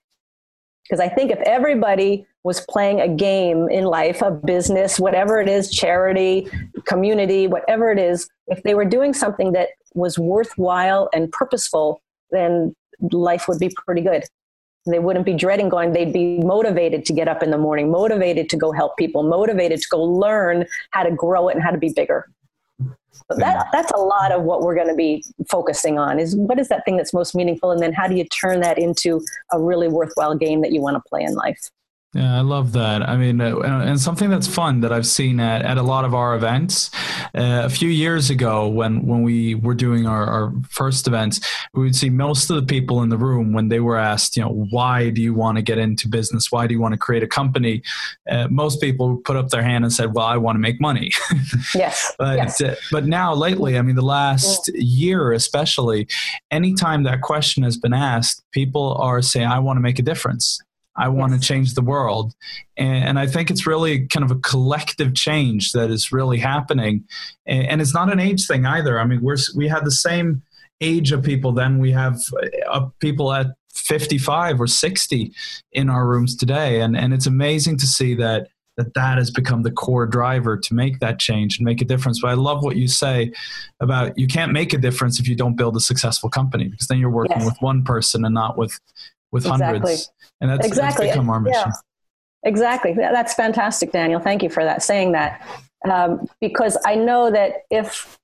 Because 0.84 1.00
i 1.00 1.08
think 1.08 1.32
if 1.32 1.40
everybody 1.40 2.26
was 2.44 2.62
playing 2.62 3.00
a 3.00 3.08
game 3.08 3.70
in 3.70 3.86
life 3.86 4.22
a 4.22 4.32
business 4.32 5.00
whatever 5.00 5.40
it 5.40 5.48
is 5.48 5.70
charity 5.70 6.48
community 6.86 7.48
whatever 7.48 7.92
it 7.92 8.00
is 8.00 8.28
if 8.48 8.62
they 8.64 8.74
were 8.74 8.84
doing 8.84 9.14
something 9.14 9.52
that 9.54 9.70
was 9.94 10.18
worthwhile 10.18 11.08
and 11.14 11.32
purposeful 11.32 12.02
then 12.32 12.76
life 13.12 13.48
would 13.48 13.60
be 13.60 13.72
pretty 13.86 14.02
good 14.02 14.24
they 14.86 15.00
wouldn't 15.00 15.26
be 15.26 15.34
dreading 15.34 15.70
going. 15.70 15.94
They'd 15.94 16.14
be 16.14 16.40
motivated 16.40 17.06
to 17.06 17.14
get 17.14 17.28
up 17.28 17.44
in 17.44 17.52
the 17.52 17.58
morning 17.58 17.92
motivated 17.92 18.50
to 18.50 18.58
go 18.58 18.72
help 18.72 18.98
people 18.98 19.24
motivated 19.24 19.82
to 19.82 19.88
go 19.90 20.02
learn 20.02 20.66
how 20.92 21.04
to 21.04 21.12
grow 21.12 21.50
it 21.50 21.56
and 21.56 21.64
how 21.64 21.72
to 21.72 21.78
be 21.78 21.90
bigger. 21.96 22.30
So 22.80 23.38
that 23.38 23.68
that's 23.72 23.92
a 23.92 23.98
lot 23.98 24.32
of 24.32 24.44
what 24.44 24.62
we're 24.62 24.76
going 24.76 24.88
to 24.88 24.96
be 24.96 25.24
focusing 25.50 26.00
on 26.00 26.20
is 26.20 26.36
what 26.36 26.60
is 26.60 26.68
that 26.70 26.84
thing 26.86 26.98
that's 26.98 27.14
most 27.14 27.36
meaningful? 27.36 27.72
And 27.72 27.82
then 27.82 27.94
how 27.94 28.08
do 28.08 28.16
you 28.16 28.26
turn 28.26 28.62
that 28.62 28.78
into 28.78 29.22
a 29.52 29.62
really 29.62 29.88
worthwhile 29.88 30.36
game 30.36 30.62
that 30.62 30.72
you 30.72 30.82
want 30.82 30.96
to 30.96 31.04
play 31.08 31.24
in 31.24 31.36
life 31.36 31.70
yeah, 32.14 32.38
I 32.38 32.42
love 32.42 32.74
that. 32.74 33.08
I 33.08 33.16
mean, 33.16 33.40
uh, 33.40 33.58
and 33.60 33.98
something 33.98 34.30
that's 34.30 34.48
fun 34.48 34.82
that 34.82 34.92
I've 34.92 35.08
seen 35.08 35.40
at, 35.40 35.62
at 35.62 35.78
a 35.78 35.82
lot 35.82 36.04
of 36.04 36.14
our 36.14 36.36
events. 36.36 36.92
Uh, 37.34 37.64
a 37.64 37.70
few 37.70 37.88
years 37.88 38.30
ago, 38.30 38.68
when 38.68 39.06
when 39.06 39.24
we 39.24 39.56
were 39.56 39.74
doing 39.74 40.06
our, 40.06 40.26
our 40.26 40.54
first 40.70 41.08
events, 41.08 41.40
we 41.74 41.84
would 41.84 41.96
see 41.96 42.10
most 42.10 42.50
of 42.50 42.58
the 42.58 42.64
people 42.64 43.02
in 43.02 43.08
the 43.08 43.18
room 43.18 43.54
when 43.54 43.70
they 43.70 43.80
were 43.80 43.98
asked, 43.98 44.36
you 44.36 44.44
know, 44.44 44.68
why 44.72 45.10
do 45.10 45.22
you 45.22 45.34
want 45.34 45.56
to 45.56 45.62
get 45.62 45.78
into 45.78 46.10
business? 46.10 46.52
Why 46.52 46.68
do 46.68 46.74
you 46.74 46.82
want 46.82 46.94
to 46.94 46.98
create 46.98 47.24
a 47.24 47.28
company? 47.28 47.82
Uh, 48.30 48.46
most 48.50 48.82
people 48.82 49.16
put 49.24 49.38
up 49.38 49.48
their 49.48 49.64
hand 49.64 49.86
and 49.86 49.94
said, 49.94 50.14
"Well, 50.14 50.26
I 50.26 50.36
want 50.36 50.58
to 50.58 50.60
make 50.60 50.82
money." 50.82 51.12
yes. 51.74 52.14
but 52.20 52.36
yes. 52.36 52.62
Uh, 52.62 52.76
but 52.92 53.06
now 53.06 53.34
lately, 53.34 53.78
I 53.78 53.84
mean, 53.84 53.96
the 53.96 54.02
last 54.02 54.70
yeah. 54.74 54.82
year 54.82 55.32
especially, 55.32 56.10
anytime 56.52 57.04
that 57.04 57.22
question 57.22 57.64
has 57.64 57.78
been 57.78 57.94
asked, 57.94 58.44
people 58.52 58.98
are 59.00 59.22
saying, 59.22 59.48
"I 59.48 59.60
want 59.60 59.78
to 59.78 59.82
make 59.82 59.98
a 59.98 60.04
difference." 60.04 60.60
I 60.98 61.08
want 61.08 61.32
yes. 61.32 61.42
to 61.42 61.48
change 61.48 61.74
the 61.74 61.82
world. 61.82 62.34
And, 62.78 63.06
and, 63.06 63.20
I 63.20 63.26
think 63.26 63.50
it's 63.50 63.66
really 63.66 64.08
kind 64.08 64.24
of 64.24 64.32
a 64.32 64.40
collective 64.40 65.16
change 65.16 65.72
that 65.72 65.90
is 65.90 66.12
really 66.12 66.38
happening. 66.38 67.06
And, 67.46 67.66
and, 67.68 67.82
it's 67.82 67.94
not 67.94 68.12
an 68.12 68.20
age 68.20 68.46
thing 68.46 68.66
either. 68.66 69.00
I 69.00 69.06
mean, 69.06 69.22
we're, 69.22 69.38
we 69.56 69.68
had 69.68 69.86
the 69.86 69.92
same 69.92 70.42
age 70.82 71.12
of 71.12 71.24
people 71.24 71.52
then 71.52 71.78
we 71.78 71.92
have 71.92 72.20
uh, 72.72 72.88
people 73.00 73.32
at 73.32 73.48
55 73.74 74.60
or 74.60 74.68
60 74.68 75.32
in 75.72 75.90
our 75.90 76.08
rooms 76.08 76.36
today. 76.36 76.82
And, 76.82 76.98
and 76.98 77.14
it's 77.14 77.28
amazing 77.28 77.78
to 77.78 77.88
see 77.88 78.16
that 78.16 78.48
that 78.78 78.94
that 78.94 79.18
has 79.18 79.30
become 79.30 79.64
the 79.64 79.72
core 79.72 80.06
driver 80.06 80.58
to 80.58 80.74
make 80.74 81.00
that 81.00 81.20
change 81.20 81.58
and 81.58 81.66
make 81.66 81.82
a 81.82 81.86
difference. 81.86 82.22
But 82.22 82.30
I 82.30 82.34
love 82.36 82.64
what 82.64 82.78
you 82.78 82.88
say 82.88 83.32
about 83.80 84.18
you 84.18 84.28
can't 84.28 84.54
make 84.54 84.74
a 84.74 84.78
difference 84.78 85.20
if 85.20 85.28
you 85.28 85.36
don't 85.36 85.56
build 85.56 85.76
a 85.76 85.82
successful 85.82 86.30
company 86.30 86.70
because 86.70 86.88
then 86.88 86.98
you're 86.98 87.10
working 87.10 87.40
yes. 87.40 87.46
with 87.46 87.58
one 87.60 87.84
person 87.84 88.24
and 88.24 88.34
not 88.34 88.58
with 88.58 88.80
with 89.32 89.46
exactly. 89.46 89.80
hundreds. 89.80 90.12
And 90.42 90.50
that's, 90.50 90.68
exactly. 90.68 91.08
That's 91.08 91.18
become 91.18 91.30
our 91.30 91.40
mission. 91.40 91.62
Yeah. 91.66 91.72
Exactly. 92.44 92.94
That's 92.94 93.34
fantastic, 93.34 93.92
Daniel. 93.92 94.20
Thank 94.20 94.42
you 94.42 94.50
for 94.50 94.64
that, 94.64 94.82
saying 94.82 95.12
that. 95.12 95.48
Um, 95.90 96.28
because 96.40 96.78
I 96.86 96.96
know 96.96 97.32
that 97.32 97.64
if 97.70 98.18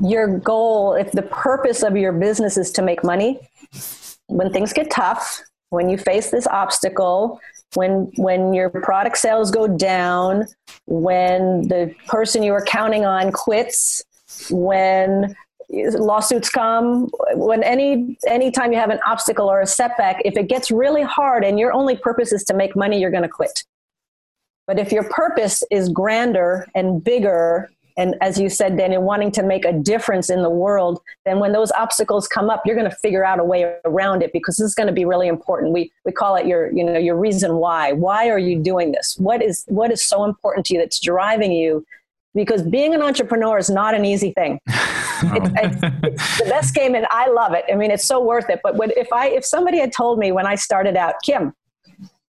your 0.00 0.38
goal, 0.38 0.94
if 0.94 1.12
the 1.12 1.22
purpose 1.22 1.82
of 1.82 1.96
your 1.96 2.12
business 2.12 2.56
is 2.56 2.70
to 2.72 2.82
make 2.82 3.02
money, 3.02 3.40
when 4.26 4.52
things 4.52 4.72
get 4.72 4.90
tough, 4.90 5.42
when 5.70 5.88
you 5.88 5.98
face 5.98 6.30
this 6.30 6.46
obstacle, 6.46 7.40
when 7.74 8.12
when 8.16 8.52
your 8.52 8.70
product 8.70 9.18
sales 9.18 9.50
go 9.50 9.66
down, 9.66 10.46
when 10.86 11.68
the 11.68 11.94
person 12.06 12.42
you 12.42 12.52
were 12.52 12.64
counting 12.64 13.04
on 13.04 13.32
quits, 13.32 14.04
when 14.50 15.34
lawsuits 15.68 16.48
come 16.48 17.08
when 17.34 17.62
any 17.62 18.16
anytime 18.26 18.72
you 18.72 18.78
have 18.78 18.90
an 18.90 19.00
obstacle 19.06 19.50
or 19.50 19.60
a 19.60 19.66
setback 19.66 20.22
if 20.24 20.36
it 20.36 20.48
gets 20.48 20.70
really 20.70 21.02
hard 21.02 21.44
and 21.44 21.58
your 21.58 21.72
only 21.72 21.96
purpose 21.96 22.32
is 22.32 22.44
to 22.44 22.54
make 22.54 22.76
money 22.76 23.00
you're 23.00 23.10
going 23.10 23.22
to 23.22 23.28
quit. 23.28 23.64
But 24.66 24.78
if 24.78 24.92
your 24.92 25.04
purpose 25.04 25.62
is 25.70 25.88
grander 25.88 26.66
and 26.74 27.02
bigger 27.02 27.70
and 27.98 28.14
as 28.20 28.38
you 28.38 28.48
said 28.48 28.76
daniel 28.76 29.02
wanting 29.02 29.32
to 29.32 29.42
make 29.42 29.64
a 29.64 29.72
difference 29.72 30.28
in 30.28 30.42
the 30.42 30.50
world 30.50 31.00
then 31.24 31.38
when 31.40 31.52
those 31.52 31.72
obstacles 31.72 32.28
come 32.28 32.50
up 32.50 32.62
you're 32.66 32.76
going 32.76 32.88
to 32.88 32.96
figure 32.96 33.24
out 33.24 33.40
a 33.40 33.44
way 33.44 33.74
around 33.86 34.22
it 34.22 34.32
because 34.32 34.58
this 34.58 34.66
is 34.66 34.74
going 34.74 34.86
to 34.86 34.92
be 34.92 35.04
really 35.04 35.28
important. 35.28 35.72
We 35.72 35.90
we 36.04 36.12
call 36.12 36.36
it 36.36 36.46
your 36.46 36.72
you 36.72 36.84
know 36.84 36.98
your 36.98 37.16
reason 37.16 37.56
why. 37.56 37.92
Why 37.92 38.28
are 38.28 38.38
you 38.38 38.58
doing 38.60 38.92
this? 38.92 39.16
What 39.18 39.42
is 39.42 39.64
what 39.66 39.90
is 39.90 40.02
so 40.02 40.24
important 40.24 40.66
to 40.66 40.74
you 40.74 40.80
that's 40.80 41.00
driving 41.00 41.52
you 41.52 41.84
because 42.36 42.62
being 42.62 42.94
an 42.94 43.02
entrepreneur 43.02 43.58
is 43.58 43.68
not 43.68 43.94
an 43.94 44.04
easy 44.04 44.32
thing. 44.32 44.60
it's, 44.68 45.80
it's, 45.82 46.38
the 46.38 46.44
best 46.44 46.74
game, 46.74 46.94
and 46.94 47.06
I 47.10 47.28
love 47.28 47.54
it. 47.54 47.64
I 47.72 47.74
mean, 47.74 47.90
it's 47.90 48.04
so 48.04 48.22
worth 48.22 48.48
it. 48.50 48.60
But 48.62 48.76
when, 48.76 48.92
if 48.96 49.12
I 49.12 49.28
if 49.28 49.44
somebody 49.44 49.78
had 49.78 49.92
told 49.92 50.18
me 50.18 50.30
when 50.30 50.46
I 50.46 50.54
started 50.54 50.96
out, 50.96 51.14
Kim, 51.24 51.54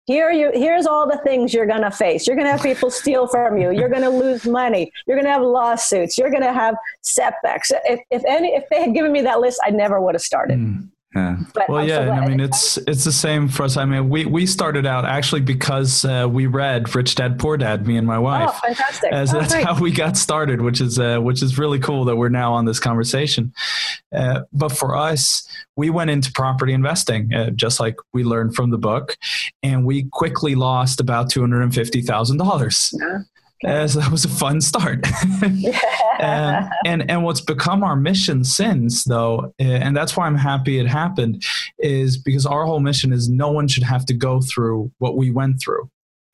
here 0.06 0.32
you 0.32 0.52
here's 0.54 0.88
all 0.88 1.08
the 1.08 1.18
things 1.18 1.54
you're 1.54 1.68
going 1.68 1.82
to 1.82 1.92
face. 1.92 2.26
You're 2.26 2.38
going 2.38 2.48
to 2.48 2.52
have 2.52 2.64
people 2.64 2.90
steal 2.90 3.28
from 3.28 3.58
you. 3.58 3.72
You're 3.72 3.90
going 3.90 4.04
to 4.04 4.10
lose 4.10 4.48
money. 4.48 4.92
You're 5.06 5.18
going 5.18 5.26
to 5.26 5.34
have 5.34 5.44
lawsuits. 5.44 6.18
You're 6.18 6.32
going 6.32 6.44
to 6.44 6.54
have 6.54 6.76
setbacks. 7.02 7.72
If, 7.86 8.00
if 8.10 8.24
any 8.26 8.56
if 8.56 8.64
they 8.72 8.82
had 8.82 8.94
given 8.94 9.12
me 9.12 9.22
that 9.22 9.42
list, 9.42 9.60
I 9.66 9.70
never 9.70 10.00
would 10.02 10.16
have 10.16 10.22
started. 10.22 10.58
Mm. 10.58 10.90
Yeah. 11.18 11.38
But 11.54 11.68
well, 11.68 11.80
I'm 11.80 11.88
yeah, 11.88 12.06
so 12.06 12.12
I 12.12 12.28
mean, 12.28 12.40
it's 12.40 12.78
it's 12.86 13.04
the 13.04 13.12
same 13.12 13.48
for 13.48 13.64
us. 13.64 13.76
I 13.76 13.86
mean, 13.86 14.08
we 14.08 14.26
we 14.26 14.46
started 14.46 14.86
out 14.86 15.04
actually 15.04 15.42
because 15.42 16.06
uh, 16.06 16.28
we 16.30 16.46
read 16.46 16.94
Rich 16.94 17.16
Dad 17.16 17.40
Poor 17.40 17.58
Dad, 17.58 17.88
me 17.88 17.98
and 17.98 18.06
my 18.06 18.20
wife. 18.20 18.50
Oh, 18.52 18.68
fantastic! 18.68 19.12
As 19.12 19.34
oh, 19.34 19.40
that's 19.40 19.54
great. 19.54 19.66
how 19.66 19.80
we 19.80 19.92
got 19.92 20.16
started, 20.16 20.62
which 20.62 20.80
is 20.80 21.00
uh, 21.00 21.18
which 21.20 21.42
is 21.42 21.58
really 21.58 21.80
cool 21.80 22.06
that 22.06 22.18
we're 22.18 22.30
now 22.30 22.54
on 22.54 22.66
this 22.66 22.80
conversation. 22.80 23.52
Uh, 24.16 24.42
but 24.54 24.70
for 24.70 24.96
us, 24.96 25.48
we 25.76 25.90
went 25.90 26.12
into 26.12 26.32
property 26.32 26.74
investing, 26.74 27.34
uh, 27.34 27.50
just 27.50 27.80
like 27.80 27.96
we 28.14 28.24
learned 28.24 28.56
from 28.56 28.70
the 28.70 28.78
book, 28.78 29.18
and 29.64 29.86
we 29.86 30.04
quickly 30.12 30.54
lost 30.54 31.00
about 31.00 31.32
two 31.32 31.42
hundred 31.42 31.64
and 31.64 31.74
fifty 31.74 32.04
thousand 32.04 32.38
dollars. 32.38 32.94
Yeah. 33.64 33.84
Uh, 33.84 33.88
so 33.88 34.00
that 34.00 34.12
was 34.12 34.24
a 34.24 34.30
fun 34.30 34.62
start. 34.62 35.06
and, 36.20 36.70
and, 36.86 37.10
and 37.10 37.24
what's 37.24 37.42
become 37.42 37.84
our 37.84 37.96
mission 37.96 38.44
since, 38.44 39.04
though, 39.04 39.54
uh, 39.60 39.64
and 39.64 39.98
that's 39.98 40.16
why 40.16 40.28
I'm 40.28 40.36
happy 40.36 40.80
it 40.80 40.88
happened, 40.88 41.44
is 41.80 42.18
because 42.18 42.46
our 42.46 42.66
whole 42.66 42.80
mission 42.80 43.12
is 43.12 43.30
no 43.30 43.52
one 43.52 43.68
should 43.68 43.84
have 43.84 44.06
to 44.06 44.14
go 44.14 44.42
through 44.42 44.92
what 45.00 45.18
we 45.18 45.32
went 45.32 45.60
through. 45.60 45.90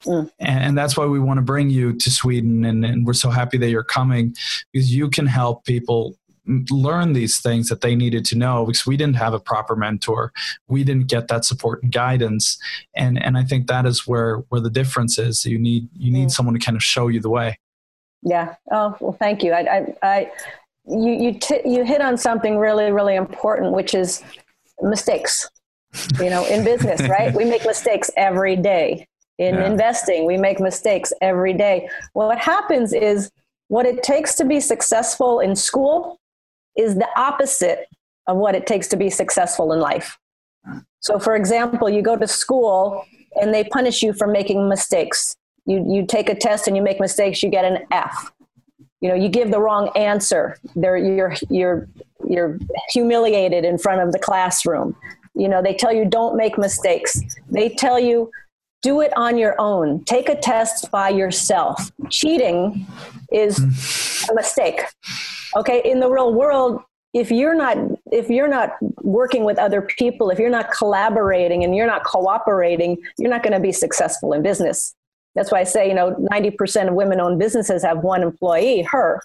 Mm. 0.05 0.29
And, 0.39 0.63
and, 0.63 0.77
that's 0.77 0.97
why 0.97 1.05
we 1.05 1.19
want 1.19 1.37
to 1.37 1.41
bring 1.41 1.69
you 1.69 1.93
to 1.93 2.11
Sweden, 2.11 2.65
and, 2.65 2.83
and 2.83 3.07
we're 3.07 3.13
so 3.13 3.29
happy 3.29 3.57
that 3.59 3.69
you're 3.69 3.85
coming 3.85 4.35
because 4.73 4.93
you 4.93 5.09
can 5.09 5.25
help 5.25 5.63
people 5.63 6.17
learn 6.45 7.13
these 7.13 7.39
things 7.39 7.69
that 7.69 7.81
they 7.81 7.95
needed 7.95 8.25
to 8.25 8.37
know 8.37 8.65
because 8.65 8.85
we 8.85 8.97
didn't 8.97 9.15
have 9.15 9.33
a 9.33 9.39
proper 9.39 9.75
mentor. 9.75 10.33
We 10.67 10.83
didn't 10.83 11.07
get 11.07 11.27
that 11.29 11.45
support 11.45 11.83
and 11.83 11.91
guidance. 11.91 12.57
And 12.95 13.21
and 13.21 13.37
i 13.37 13.43
think 13.43 13.67
that 13.67 13.85
is 13.85 14.05
where 14.05 14.37
where 14.49 14.61
the 14.61 14.69
difference 14.69 15.17
is. 15.17 15.45
You 15.45 15.57
need 15.57 15.87
you 15.93 16.11
need 16.11 16.27
mm. 16.27 16.31
someone 16.31 16.53
to 16.53 16.59
kind 16.59 16.75
of 16.75 16.83
show 16.83 17.07
you 17.07 17.19
the 17.19 17.29
way. 17.29 17.59
Yeah. 18.21 18.55
Oh 18.71 18.95
well 18.99 19.13
thank 19.13 19.43
you. 19.43 19.53
I 19.53 19.77
i, 19.77 19.95
I 20.03 20.31
you 20.85 21.11
you 21.11 21.39
t- 21.39 21.61
you 21.65 21.83
hit 21.85 22.01
on 22.01 22.17
something 22.17 22.57
really 22.57 22.91
really 22.91 23.15
important 23.15 23.71
which 23.71 23.93
is 23.93 24.21
mistakes. 24.81 25.49
You 26.19 26.29
know 26.29 26.45
in 26.45 26.63
business 26.63 27.01
right? 27.07 27.33
We 27.33 27.45
make 27.45 27.65
mistakes 27.65 28.11
every 28.17 28.57
day. 28.57 29.07
In 29.39 29.55
yeah. 29.55 29.65
investing 29.65 30.25
we 30.25 30.37
make 30.37 30.59
mistakes 30.59 31.13
every 31.21 31.53
day. 31.53 31.89
Well, 32.13 32.27
what 32.27 32.37
happens 32.37 32.93
is 32.93 33.31
what 33.69 33.85
it 33.85 34.03
takes 34.03 34.35
to 34.35 34.45
be 34.45 34.59
successful 34.59 35.39
in 35.39 35.55
school 35.55 36.19
is 36.77 36.95
the 36.95 37.07
opposite 37.15 37.87
of 38.27 38.37
what 38.37 38.55
it 38.55 38.65
takes 38.65 38.87
to 38.89 38.97
be 38.97 39.09
successful 39.09 39.73
in 39.73 39.79
life. 39.79 40.17
So, 41.01 41.19
for 41.19 41.35
example, 41.35 41.89
you 41.89 42.01
go 42.01 42.17
to 42.17 42.27
school 42.27 43.03
and 43.39 43.53
they 43.53 43.65
punish 43.65 44.01
you 44.01 44.13
for 44.13 44.27
making 44.27 44.69
mistakes. 44.69 45.35
You, 45.65 45.85
you 45.87 46.05
take 46.05 46.29
a 46.29 46.35
test 46.35 46.67
and 46.67 46.75
you 46.75 46.81
make 46.81 46.99
mistakes, 46.99 47.43
you 47.43 47.49
get 47.49 47.65
an 47.65 47.85
F. 47.91 48.31
You 49.01 49.09
know, 49.09 49.15
you 49.15 49.27
give 49.27 49.51
the 49.51 49.59
wrong 49.59 49.91
answer. 49.95 50.57
There, 50.75 50.95
you're, 50.95 51.35
you're, 51.49 51.89
you're 52.25 52.57
humiliated 52.89 53.65
in 53.65 53.77
front 53.77 54.01
of 54.01 54.13
the 54.13 54.19
classroom. 54.19 54.95
You 55.35 55.49
know, 55.49 55.61
they 55.61 55.73
tell 55.73 55.91
you 55.91 56.05
don't 56.05 56.37
make 56.37 56.57
mistakes. 56.57 57.19
They 57.49 57.69
tell 57.69 57.99
you 57.99 58.31
do 58.81 59.01
it 59.01 59.11
on 59.17 59.37
your 59.37 59.55
own. 59.59 60.03
Take 60.05 60.29
a 60.29 60.35
test 60.35 60.89
by 60.91 61.09
yourself. 61.09 61.91
Cheating 62.09 62.85
is 63.31 63.59
a 64.29 64.33
mistake 64.33 64.83
okay 65.55 65.81
in 65.83 65.99
the 65.99 66.09
real 66.09 66.33
world 66.33 66.81
if 67.13 67.29
you're 67.29 67.55
not 67.55 67.77
if 68.11 68.29
you're 68.29 68.47
not 68.47 68.71
working 69.01 69.43
with 69.43 69.57
other 69.59 69.81
people 69.81 70.29
if 70.29 70.39
you're 70.39 70.49
not 70.49 70.71
collaborating 70.71 71.63
and 71.63 71.75
you're 71.75 71.87
not 71.87 72.03
cooperating 72.03 72.97
you're 73.17 73.29
not 73.29 73.43
going 73.43 73.53
to 73.53 73.59
be 73.59 73.71
successful 73.71 74.33
in 74.33 74.41
business. 74.41 74.95
That's 75.35 75.51
why 75.51 75.61
i 75.61 75.63
say 75.63 75.87
you 75.87 75.93
know 75.93 76.15
90% 76.31 76.89
of 76.89 76.93
women 76.93 77.19
owned 77.19 77.39
businesses 77.39 77.83
have 77.83 77.99
one 77.99 78.23
employee 78.23 78.81
her. 78.83 79.21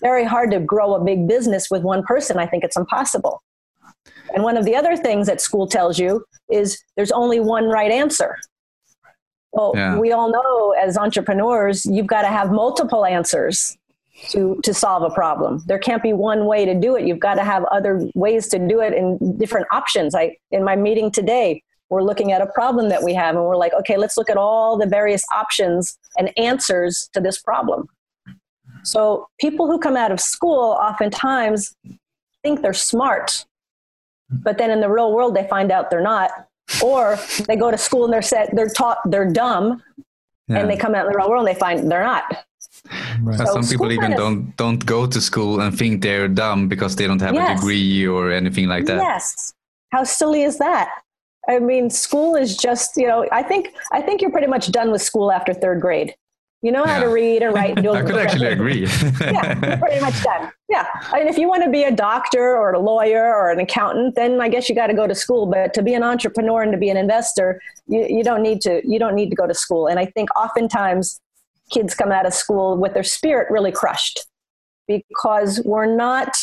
Very 0.00 0.24
hard 0.24 0.50
to 0.50 0.60
grow 0.60 0.94
a 0.94 1.04
big 1.04 1.26
business 1.28 1.70
with 1.70 1.82
one 1.82 2.02
person. 2.02 2.38
I 2.38 2.46
think 2.46 2.62
it's 2.62 2.76
impossible. 2.76 3.42
And 4.34 4.42
one 4.42 4.56
of 4.56 4.64
the 4.64 4.74
other 4.74 4.96
things 4.96 5.26
that 5.28 5.40
school 5.40 5.66
tells 5.66 5.98
you 5.98 6.24
is 6.50 6.82
there's 6.96 7.12
only 7.12 7.40
one 7.40 7.66
right 7.66 7.90
answer. 7.90 8.36
Well 9.52 9.72
yeah. 9.76 9.96
we 9.96 10.10
all 10.10 10.30
know 10.32 10.72
as 10.72 10.98
entrepreneurs 10.98 11.86
you've 11.86 12.08
got 12.08 12.22
to 12.22 12.28
have 12.28 12.50
multiple 12.50 13.06
answers 13.06 13.76
to 14.30 14.60
to 14.62 14.72
solve 14.72 15.02
a 15.02 15.10
problem. 15.10 15.62
There 15.66 15.78
can't 15.78 16.02
be 16.02 16.12
one 16.12 16.46
way 16.46 16.64
to 16.64 16.74
do 16.74 16.96
it. 16.96 17.06
You've 17.06 17.20
got 17.20 17.34
to 17.34 17.44
have 17.44 17.64
other 17.64 18.08
ways 18.14 18.48
to 18.48 18.58
do 18.58 18.80
it 18.80 18.92
and 18.92 19.38
different 19.38 19.66
options. 19.72 20.14
I 20.14 20.36
in 20.50 20.64
my 20.64 20.76
meeting 20.76 21.10
today 21.10 21.62
we're 21.90 22.02
looking 22.02 22.32
at 22.32 22.40
a 22.40 22.46
problem 22.46 22.88
that 22.88 23.02
we 23.02 23.12
have 23.14 23.36
and 23.36 23.44
we're 23.44 23.56
like 23.56 23.74
okay 23.74 23.96
let's 23.96 24.16
look 24.16 24.30
at 24.30 24.36
all 24.36 24.78
the 24.78 24.86
various 24.86 25.24
options 25.34 25.98
and 26.16 26.30
answers 26.38 27.08
to 27.12 27.20
this 27.20 27.40
problem. 27.40 27.88
So 28.84 29.28
people 29.40 29.66
who 29.66 29.78
come 29.78 29.96
out 29.96 30.12
of 30.12 30.20
school 30.20 30.76
oftentimes 30.80 31.74
think 32.42 32.62
they're 32.62 32.72
smart 32.72 33.46
but 34.30 34.58
then 34.58 34.70
in 34.70 34.80
the 34.80 34.88
real 34.88 35.12
world 35.12 35.34
they 35.34 35.46
find 35.48 35.70
out 35.70 35.90
they're 35.90 36.00
not. 36.00 36.30
Or 36.82 37.18
they 37.46 37.56
go 37.56 37.70
to 37.70 37.76
school 37.76 38.04
and 38.04 38.12
they're 38.12 38.22
set 38.22 38.54
they're 38.54 38.70
taught 38.70 38.98
they're 39.04 39.30
dumb 39.30 39.82
yeah. 40.48 40.58
and 40.58 40.70
they 40.70 40.76
come 40.76 40.94
out 40.94 41.04
in 41.04 41.12
the 41.12 41.18
real 41.18 41.28
world 41.28 41.46
and 41.46 41.54
they 41.54 41.58
find 41.58 41.90
they're 41.90 42.04
not 42.04 42.24
Right. 43.20 43.38
So 43.38 43.46
some 43.46 43.64
people 43.66 43.90
even 43.92 44.12
don't 44.12 44.54
don't 44.56 44.84
go 44.84 45.06
to 45.06 45.20
school 45.20 45.60
and 45.60 45.76
think 45.76 46.02
they're 46.02 46.28
dumb 46.28 46.68
because 46.68 46.96
they 46.96 47.06
don't 47.06 47.20
have 47.20 47.34
yes. 47.34 47.50
a 47.50 47.54
degree 47.54 48.06
or 48.06 48.30
anything 48.30 48.68
like 48.68 48.84
that. 48.86 48.96
Yes. 48.96 49.54
How 49.90 50.04
silly 50.04 50.42
is 50.42 50.58
that? 50.58 50.90
I 51.48 51.58
mean, 51.58 51.90
school 51.90 52.36
is 52.36 52.56
just 52.56 52.96
you 52.96 53.06
know. 53.06 53.26
I 53.32 53.42
think 53.42 53.74
I 53.92 54.00
think 54.00 54.20
you're 54.20 54.30
pretty 54.30 54.46
much 54.46 54.70
done 54.70 54.90
with 54.90 55.02
school 55.02 55.32
after 55.32 55.54
third 55.54 55.80
grade. 55.80 56.14
You 56.62 56.72
know 56.72 56.84
how 56.84 56.94
yeah. 56.94 57.04
to 57.04 57.08
read 57.10 57.42
and 57.42 57.54
write. 57.54 57.76
And 57.76 57.82
do 57.82 57.92
I 57.92 58.02
could 58.02 58.16
actually 58.16 58.46
agree. 58.46 58.86
yeah, 59.20 59.68
you're 59.68 59.76
pretty 59.76 60.00
much 60.00 60.22
done. 60.22 60.50
Yeah, 60.70 60.86
I 61.12 61.18
mean, 61.18 61.28
if 61.28 61.36
you 61.36 61.46
want 61.46 61.62
to 61.62 61.70
be 61.70 61.84
a 61.84 61.90
doctor 61.90 62.56
or 62.56 62.72
a 62.72 62.78
lawyer 62.78 63.34
or 63.34 63.50
an 63.50 63.60
accountant, 63.60 64.14
then 64.14 64.40
I 64.40 64.48
guess 64.48 64.68
you 64.68 64.74
got 64.74 64.86
to 64.86 64.94
go 64.94 65.06
to 65.06 65.14
school. 65.14 65.44
But 65.44 65.74
to 65.74 65.82
be 65.82 65.92
an 65.92 66.02
entrepreneur 66.02 66.62
and 66.62 66.72
to 66.72 66.78
be 66.78 66.88
an 66.88 66.96
investor, 66.96 67.60
you, 67.86 68.06
you 68.08 68.24
don't 68.24 68.42
need 68.42 68.62
to. 68.62 68.80
You 68.84 68.98
don't 68.98 69.14
need 69.14 69.28
to 69.28 69.36
go 69.36 69.46
to 69.46 69.54
school. 69.54 69.88
And 69.88 69.98
I 69.98 70.06
think 70.06 70.34
oftentimes 70.36 71.20
kids 71.70 71.94
come 71.94 72.12
out 72.12 72.26
of 72.26 72.34
school 72.34 72.76
with 72.76 72.94
their 72.94 73.02
spirit 73.02 73.50
really 73.50 73.72
crushed 73.72 74.26
because 74.86 75.60
we're 75.64 75.94
not 75.94 76.36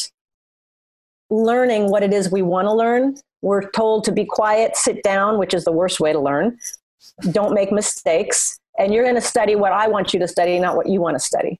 learning 1.30 1.90
what 1.90 2.04
it 2.04 2.14
is 2.14 2.32
we 2.32 2.42
want 2.42 2.68
to 2.68 2.74
learn. 2.74 3.16
We're 3.42 3.70
told 3.72 4.04
to 4.06 4.12
be 4.12 4.26
quiet, 4.26 4.76
sit 4.76 5.04
down, 5.04 5.38
which 5.38 5.54
is 5.54 5.64
the 5.64 5.72
worst 5.72 6.00
way 6.00 6.12
to 6.12 6.20
learn. 6.20 6.58
Don't 7.32 7.54
make 7.54 7.72
mistakes. 7.72 8.60
And 8.78 8.94
you're 8.94 9.04
going 9.04 9.16
to 9.16 9.22
study 9.22 9.56
what 9.56 9.72
I 9.72 9.88
want 9.88 10.14
you 10.14 10.20
to 10.20 10.28
study, 10.28 10.60
not 10.60 10.76
what 10.76 10.90
you 10.90 11.02
want 11.02 11.16
to 11.16 11.20
study. 11.20 11.60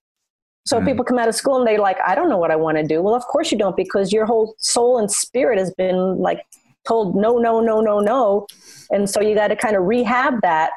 So 0.66 0.80
mm. 0.80 0.86
people 0.86 1.04
come 1.04 1.18
out 1.18 1.28
of 1.28 1.36
school 1.36 1.58
and 1.58 1.68
they're 1.68 1.80
like, 1.80 1.98
I 2.06 2.16
don't 2.16 2.30
know 2.30 2.38
what 2.38 2.52
I 2.52 2.56
want 2.56 2.78
to 2.78 2.84
do. 2.84 3.02
Well, 3.02 3.16
of 3.16 3.24
course 3.24 3.52
you 3.52 3.58
don't, 3.58 3.76
because 3.76 4.14
your 4.14 4.26
whole 4.26 4.56
soul 4.58 5.00
and 5.00 5.10
spirit 5.10 5.58
has 5.58 5.74
been 5.74 6.18
like 6.20 6.46
told 6.88 7.16
no, 7.16 7.38
no, 7.38 7.60
no, 7.60 7.82
no, 7.82 8.00
no. 8.00 8.48
And 8.92 9.10
so 9.10 9.22
you 9.22 9.36
got 9.36 9.48
to 9.48 9.56
kind 9.56 9.76
of 9.76 9.84
rehab 9.84 10.42
that 10.42 10.72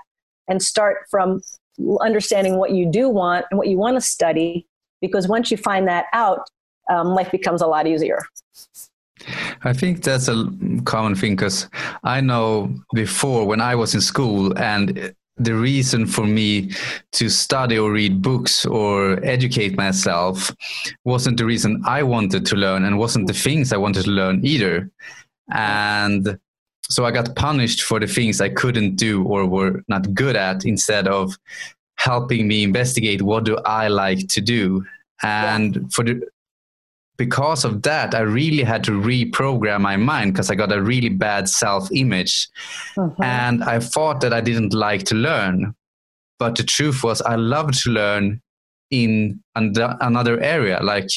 and 0.48 0.62
start 0.62 1.06
from 1.10 1.42
understanding 2.00 2.56
what 2.56 2.70
you 2.70 2.86
do 2.86 3.08
want 3.08 3.46
and 3.50 3.58
what 3.58 3.68
you 3.68 3.76
want 3.76 3.96
to 3.96 4.00
study 4.00 4.66
because 5.00 5.28
once 5.28 5.50
you 5.50 5.56
find 5.56 5.88
that 5.88 6.06
out 6.12 6.48
um, 6.90 7.08
life 7.08 7.30
becomes 7.30 7.62
a 7.62 7.66
lot 7.66 7.86
easier 7.86 8.22
I 9.62 9.72
think 9.72 10.02
that's 10.02 10.28
a 10.28 10.50
common 10.84 11.14
thing 11.14 11.36
because 11.36 11.68
I 12.02 12.20
know 12.20 12.74
before 12.94 13.46
when 13.46 13.60
I 13.60 13.74
was 13.74 13.94
in 13.94 14.00
school 14.00 14.56
and 14.58 15.14
the 15.36 15.54
reason 15.54 16.06
for 16.06 16.26
me 16.26 16.70
to 17.12 17.28
study 17.28 17.78
or 17.78 17.90
read 17.90 18.22
books 18.22 18.64
or 18.64 19.24
educate 19.24 19.76
myself 19.76 20.54
wasn't 21.04 21.38
the 21.38 21.44
reason 21.44 21.82
I 21.86 22.02
wanted 22.02 22.46
to 22.46 22.56
learn 22.56 22.84
and 22.84 22.98
wasn't 22.98 23.26
the 23.26 23.34
things 23.34 23.72
I 23.72 23.76
wanted 23.76 24.04
to 24.04 24.10
learn 24.10 24.44
either. 24.44 24.90
And 25.52 26.38
so 26.90 27.04
I 27.04 27.10
got 27.10 27.34
punished 27.34 27.82
for 27.82 27.98
the 27.98 28.06
things 28.06 28.40
I 28.40 28.48
couldn't 28.50 28.96
do 28.96 29.24
or 29.24 29.46
were 29.46 29.82
not 29.88 30.12
good 30.14 30.36
at 30.36 30.64
instead 30.64 31.08
of 31.08 31.36
helping 31.96 32.46
me 32.46 32.62
investigate 32.62 33.22
what 33.22 33.44
do 33.44 33.56
I 33.64 33.88
like 33.88 34.28
to 34.28 34.40
do. 34.40 34.84
And 35.22 35.76
yeah. 35.76 35.82
for 35.90 36.04
the 36.04 36.20
because 37.16 37.64
of 37.64 37.82
that, 37.82 38.14
I 38.14 38.20
really 38.20 38.64
had 38.64 38.82
to 38.84 38.90
reprogram 38.90 39.82
my 39.82 39.96
mind 39.96 40.32
because 40.32 40.50
I 40.50 40.56
got 40.56 40.72
a 40.72 40.82
really 40.82 41.08
bad 41.08 41.48
self 41.48 41.88
image. 41.92 42.48
Mm-hmm. 42.96 43.22
And 43.22 43.62
I 43.64 43.78
thought 43.78 44.20
that 44.22 44.32
I 44.32 44.40
didn't 44.40 44.74
like 44.74 45.04
to 45.04 45.14
learn. 45.14 45.74
But 46.38 46.56
the 46.56 46.64
truth 46.64 47.04
was, 47.04 47.22
I 47.22 47.36
loved 47.36 47.74
to 47.84 47.90
learn 47.90 48.42
in 48.90 49.40
another 49.54 50.40
area. 50.40 50.80
Like 50.82 51.08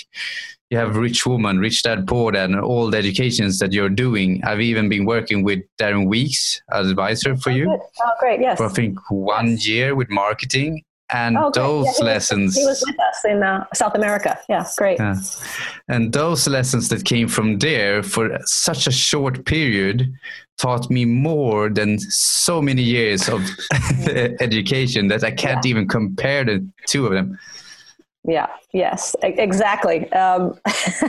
you 0.69 0.77
have 0.77 0.95
Rich 0.97 1.25
Woman, 1.25 1.59
Rich 1.59 1.83
Dad 1.83 2.07
Poor 2.07 2.31
Dad, 2.31 2.49
and 2.49 2.59
all 2.59 2.89
the 2.89 2.97
educations 2.97 3.59
that 3.59 3.71
you're 3.71 3.89
doing. 3.89 4.41
I've 4.43 4.61
even 4.61 4.89
been 4.89 5.05
working 5.05 5.43
with 5.43 5.59
Darren 5.79 6.07
Weeks 6.07 6.61
as 6.71 6.89
advisor 6.89 7.37
for 7.37 7.51
you. 7.51 7.71
Oh, 7.71 8.11
great! 8.19 8.41
Yes. 8.41 8.57
For 8.57 8.65
I 8.65 8.69
think 8.69 8.99
one 9.09 9.51
yes. 9.51 9.67
year 9.67 9.95
with 9.95 10.09
marketing, 10.09 10.83
and 11.09 11.37
oh, 11.37 11.51
those 11.53 11.85
yeah, 11.85 11.91
he 11.97 12.03
lessons. 12.03 12.47
Was, 12.47 12.57
he 12.57 12.65
was 12.65 12.83
with 12.85 12.99
us 12.99 13.25
in 13.25 13.43
uh, 13.43 13.65
South 13.73 13.95
America. 13.95 14.37
Yeah, 14.49 14.65
great. 14.77 14.99
Yeah. 14.99 15.15
And 15.87 16.11
those 16.11 16.47
lessons 16.47 16.89
that 16.89 17.05
came 17.05 17.29
from 17.29 17.59
there 17.59 18.03
for 18.03 18.37
such 18.43 18.87
a 18.87 18.91
short 18.91 19.45
period 19.45 20.13
taught 20.57 20.89
me 20.89 21.05
more 21.05 21.69
than 21.69 21.99
so 21.99 22.61
many 22.61 22.81
years 22.81 23.29
of 23.29 23.41
education 24.41 25.07
that 25.07 25.23
I 25.23 25.31
can't 25.31 25.63
yeah. 25.63 25.69
even 25.69 25.87
compare 25.87 26.43
the 26.43 26.67
two 26.87 27.05
of 27.05 27.13
them. 27.13 27.37
Yeah, 28.27 28.47
yes, 28.73 29.15
exactly. 29.23 30.11
Um, 30.11 30.59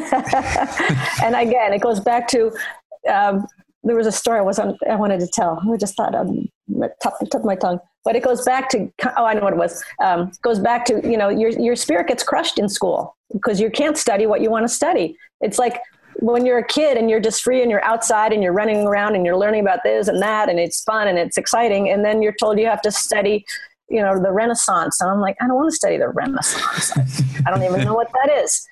and 1.23 1.35
again, 1.35 1.73
it 1.73 1.83
goes 1.83 1.99
back 1.99 2.29
to 2.29 2.53
um, 3.13 3.45
there 3.83 3.97
was 3.97 4.07
a 4.07 4.13
story 4.13 4.39
I 4.39 4.43
was 4.43 4.59
on, 4.61 4.79
I 4.89 4.95
wanted 4.95 5.19
to 5.21 5.27
tell. 5.27 5.61
I 5.73 5.77
just 5.77 5.97
thought 5.97 6.15
on 6.15 6.49
the 6.69 6.91
top, 7.03 7.19
top 7.31 7.41
of 7.41 7.45
my 7.45 7.57
tongue, 7.57 7.81
but 8.05 8.15
it 8.15 8.23
goes 8.23 8.45
back 8.45 8.69
to 8.71 8.93
oh, 9.17 9.25
I 9.25 9.35
know 9.35 9.41
what 9.41 9.53
it 9.53 9.59
was. 9.59 9.83
Um, 10.03 10.31
goes 10.43 10.61
back 10.61 10.85
to 10.87 11.01
you 11.03 11.17
know 11.17 11.29
your 11.29 11.51
your 11.51 11.75
spirit 11.75 12.07
gets 12.07 12.23
crushed 12.23 12.59
in 12.59 12.69
school 12.69 13.17
because 13.33 13.61
you 13.61 13.71
can't 13.71 13.99
study 13.99 14.27
what 14.27 14.41
you 14.41 14.51
want 14.51 14.65
to 14.65 14.73
study. 14.73 15.17
It's 15.41 15.59
like 15.59 15.81
when 16.21 16.47
you're 16.47 16.59
a 16.59 16.67
kid 16.67 16.97
and 16.97 17.11
you're 17.11 17.21
just 17.21 17.43
free 17.43 17.63
and 17.63 17.71
you're 17.71 17.85
outside 17.85 18.33
and 18.33 18.43
you're 18.43 18.53
running 18.53 18.87
around 18.87 19.17
and 19.17 19.25
you're 19.25 19.37
learning 19.37 19.61
about 19.61 19.81
this 19.85 20.09
and 20.09 20.21
that 20.23 20.49
and 20.49 20.59
it's 20.59 20.83
fun 20.83 21.09
and 21.09 21.19
it's 21.19 21.37
exciting, 21.37 21.91
and 21.91 22.05
then 22.05 22.23
you're 22.23 22.35
told 22.39 22.59
you 22.59 22.67
have 22.67 22.83
to 22.83 22.93
study 22.93 23.45
you 23.89 24.03
know, 24.03 24.21
the 24.21 24.33
Renaissance. 24.33 25.01
And 25.01 25.11
I'm 25.11 25.21
like, 25.21 25.37
I 25.41 25.47
don't 25.47 25.57
want 25.57 25.71
to 25.71 25.77
study 25.77 25.97
the 25.97 26.09
Renaissance. 26.09 26.93
I 27.47 27.51
don't 27.51 27.63
even 27.63 27.85
know 27.85 27.95
what 27.95 28.11
that 28.13 28.33
is. 28.33 28.67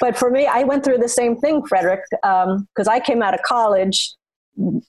But 0.00 0.16
for 0.16 0.30
me, 0.30 0.46
I 0.46 0.62
went 0.62 0.84
through 0.84 0.98
the 0.98 1.08
same 1.08 1.36
thing, 1.36 1.64
Frederick, 1.66 2.00
because 2.10 2.48
um, 2.48 2.88
I 2.88 3.00
came 3.00 3.22
out 3.22 3.34
of 3.34 3.42
college 3.42 4.14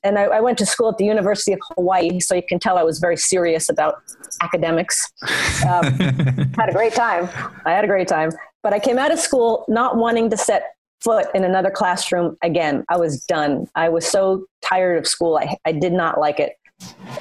and 0.04 0.17
I, 0.17 0.24
I, 0.24 0.41
went 0.41 0.58
to 0.58 0.65
school 0.65 0.89
at 0.89 0.98
the 0.98 1.06
University 1.06 1.54
of 1.54 1.60
Hawaii, 1.76 2.20
so 2.20 2.36
you 2.36 2.41
can 2.48 2.60
tell 2.60 2.78
I 2.78 2.84
was 2.84 3.00
very 3.00 3.15
serious 3.15 3.70
about 3.70 4.02
academics. 4.41 5.12
Um, 5.65 5.84
had 6.58 6.70
a 6.70 6.74
great 6.74 6.94
time. 6.94 7.30
I 7.65 7.72
had 7.72 7.86
a 7.86 7.88
great 7.88 8.08
time. 8.08 8.32
But 8.63 8.74
I 8.74 8.80
came 8.80 8.98
out 8.98 9.12
of 9.12 9.20
school 9.20 9.65
not 9.67 9.98
wanting 9.98 10.30
to 10.32 10.38
set 10.38 10.76
foot 11.02 11.28
in 11.34 11.44
another 11.44 11.72
classroom 11.72 12.38
again. 12.44 12.84
I 12.89 12.98
was 12.98 13.24
done. 13.26 13.65
I 13.76 13.89
was 13.89 14.06
so 14.06 14.46
tired 14.62 14.98
of 14.98 15.08
school. 15.08 15.38
I, 15.38 15.56
I 15.65 15.72
did 15.72 15.94
not 15.94 16.20
like 16.20 16.39
it. 16.39 16.54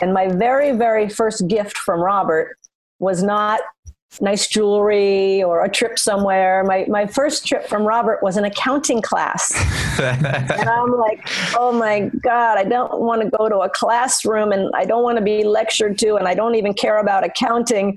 And 0.01 0.12
my 0.12 0.29
very, 0.29 0.73
very 0.73 1.09
first 1.09 1.46
gift 1.49 1.77
from 1.77 2.01
Robert 2.01 2.57
was 2.99 3.23
not 3.23 3.61
nice 4.20 4.49
jewelry 4.49 5.42
or 5.42 5.64
a 5.64 5.68
trip 5.68 5.99
somewhere. 5.99 6.64
My, 6.64 6.85
my 6.88 7.07
first 7.07 7.46
trip 7.46 7.68
from 7.68 7.85
Robert 7.85 8.23
was 8.23 8.37
an 8.37 8.44
accounting 8.44 9.03
class. 9.03 9.53
and 10.01 10.68
I'm 10.68 10.92
like, 10.96 11.29
oh 11.57 11.73
my 11.73 12.11
God, 12.23 12.59
I 12.59 12.64
don't 12.64 13.01
want 13.01 13.23
to 13.23 13.31
go 13.31 13.49
to 13.49 13.59
a 13.59 13.68
classroom 13.68 14.51
and 14.51 14.70
I 14.75 14.85
don't 14.85 15.05
want 15.05 15.18
to 15.18 15.25
be 15.25 15.44
lectured 15.44 15.99
to 15.99 16.16
and 16.16 16.27
I 16.27 16.35
don't 16.35 16.57
even 16.57 16.75
care 16.75 16.99
about 16.99 17.25
accounting. 17.25 17.96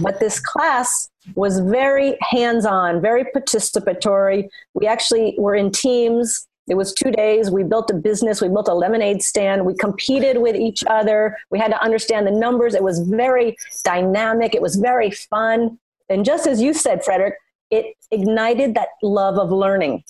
But 0.00 0.20
this 0.20 0.38
class 0.38 1.10
was 1.34 1.58
very 1.60 2.16
hands 2.20 2.64
on, 2.64 3.00
very 3.00 3.24
participatory. 3.24 4.48
We 4.74 4.86
actually 4.86 5.34
were 5.36 5.54
in 5.54 5.72
teams 5.72 6.46
it 6.70 6.76
was 6.76 6.94
two 6.94 7.10
days. 7.10 7.50
We 7.50 7.64
built 7.64 7.90
a 7.90 7.94
business. 7.94 8.40
We 8.40 8.48
built 8.48 8.68
a 8.68 8.74
lemonade 8.74 9.22
stand. 9.24 9.66
We 9.66 9.74
competed 9.74 10.38
with 10.38 10.54
each 10.54 10.84
other. 10.86 11.36
We 11.50 11.58
had 11.58 11.72
to 11.72 11.82
understand 11.82 12.28
the 12.28 12.30
numbers. 12.30 12.74
It 12.74 12.84
was 12.84 13.00
very 13.00 13.56
dynamic. 13.84 14.54
It 14.54 14.62
was 14.62 14.76
very 14.76 15.10
fun. 15.10 15.80
And 16.08 16.24
just 16.24 16.46
as 16.46 16.62
you 16.62 16.72
said, 16.72 17.04
Frederick, 17.04 17.34
it 17.72 17.96
ignited 18.12 18.76
that 18.76 18.88
love 19.02 19.36
of 19.36 19.50
learning. 19.50 20.04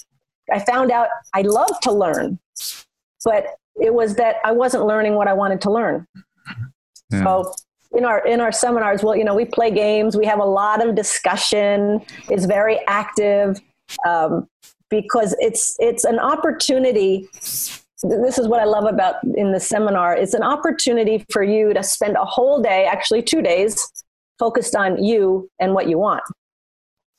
I 0.52 0.58
found 0.58 0.90
out 0.90 1.08
I 1.32 1.42
love 1.42 1.80
to 1.82 1.92
learn, 1.92 2.38
but 3.24 3.46
it 3.76 3.94
was 3.94 4.16
that 4.16 4.36
I 4.44 4.52
wasn't 4.52 4.84
learning 4.84 5.14
what 5.14 5.28
I 5.28 5.32
wanted 5.32 5.62
to 5.62 5.70
learn. 5.70 6.06
Yeah. 7.10 7.24
So 7.24 7.54
in 7.92 8.04
our 8.04 8.26
in 8.26 8.42
our 8.42 8.52
seminars, 8.52 9.02
well, 9.02 9.16
you 9.16 9.24
know, 9.24 9.34
we 9.34 9.46
play 9.46 9.70
games. 9.70 10.14
We 10.14 10.26
have 10.26 10.40
a 10.40 10.44
lot 10.44 10.86
of 10.86 10.94
discussion. 10.94 12.02
It's 12.28 12.44
very 12.44 12.80
active. 12.86 13.60
Um, 14.06 14.46
because 14.90 15.34
it's 15.38 15.76
it's 15.78 16.04
an 16.04 16.18
opportunity 16.18 17.28
this 18.02 18.38
is 18.38 18.48
what 18.48 18.60
I 18.60 18.64
love 18.64 18.86
about 18.86 19.16
in 19.36 19.52
the 19.52 19.60
seminar. 19.60 20.16
It's 20.16 20.34
an 20.34 20.42
opportunity 20.42 21.24
for 21.30 21.42
you 21.42 21.74
to 21.74 21.82
spend 21.82 22.16
a 22.16 22.24
whole 22.24 22.62
day, 22.62 22.86
actually 22.90 23.22
two 23.22 23.42
days, 23.42 23.86
focused 24.38 24.74
on 24.74 25.02
you 25.02 25.50
and 25.60 25.74
what 25.74 25.88
you 25.88 25.98
want, 25.98 26.22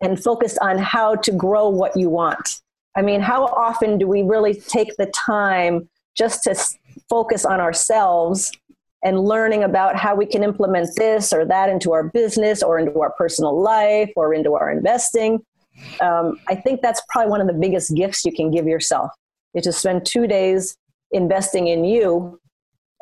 and 0.01 0.21
focused 0.21 0.57
on 0.59 0.79
how 0.79 1.15
to 1.15 1.31
grow 1.31 1.69
what 1.69 1.95
you 1.95 2.09
want. 2.09 2.61
I 2.95 3.03
mean, 3.03 3.21
how 3.21 3.45
often 3.45 3.97
do 3.97 4.07
we 4.07 4.23
really 4.23 4.55
take 4.55 4.95
the 4.97 5.05
time 5.07 5.87
just 6.17 6.43
to 6.43 6.55
focus 7.09 7.45
on 7.45 7.59
ourselves 7.59 8.51
and 9.03 9.19
learning 9.19 9.63
about 9.63 9.95
how 9.95 10.15
we 10.15 10.25
can 10.25 10.43
implement 10.43 10.89
this 10.97 11.31
or 11.31 11.45
that 11.45 11.69
into 11.69 11.91
our 11.91 12.03
business 12.03 12.61
or 12.61 12.77
into 12.79 12.99
our 12.99 13.11
personal 13.11 13.59
life 13.59 14.11
or 14.15 14.33
into 14.33 14.55
our 14.55 14.71
investing? 14.71 15.39
Um, 16.01 16.39
I 16.47 16.55
think 16.55 16.81
that's 16.81 17.01
probably 17.09 17.29
one 17.29 17.41
of 17.41 17.47
the 17.47 17.53
biggest 17.53 17.95
gifts 17.95 18.25
you 18.25 18.31
can 18.31 18.51
give 18.51 18.67
yourself 18.67 19.11
is 19.53 19.63
to 19.63 19.71
spend 19.71 20.05
two 20.05 20.27
days 20.27 20.77
investing 21.11 21.67
in 21.67 21.83
you 21.83 22.39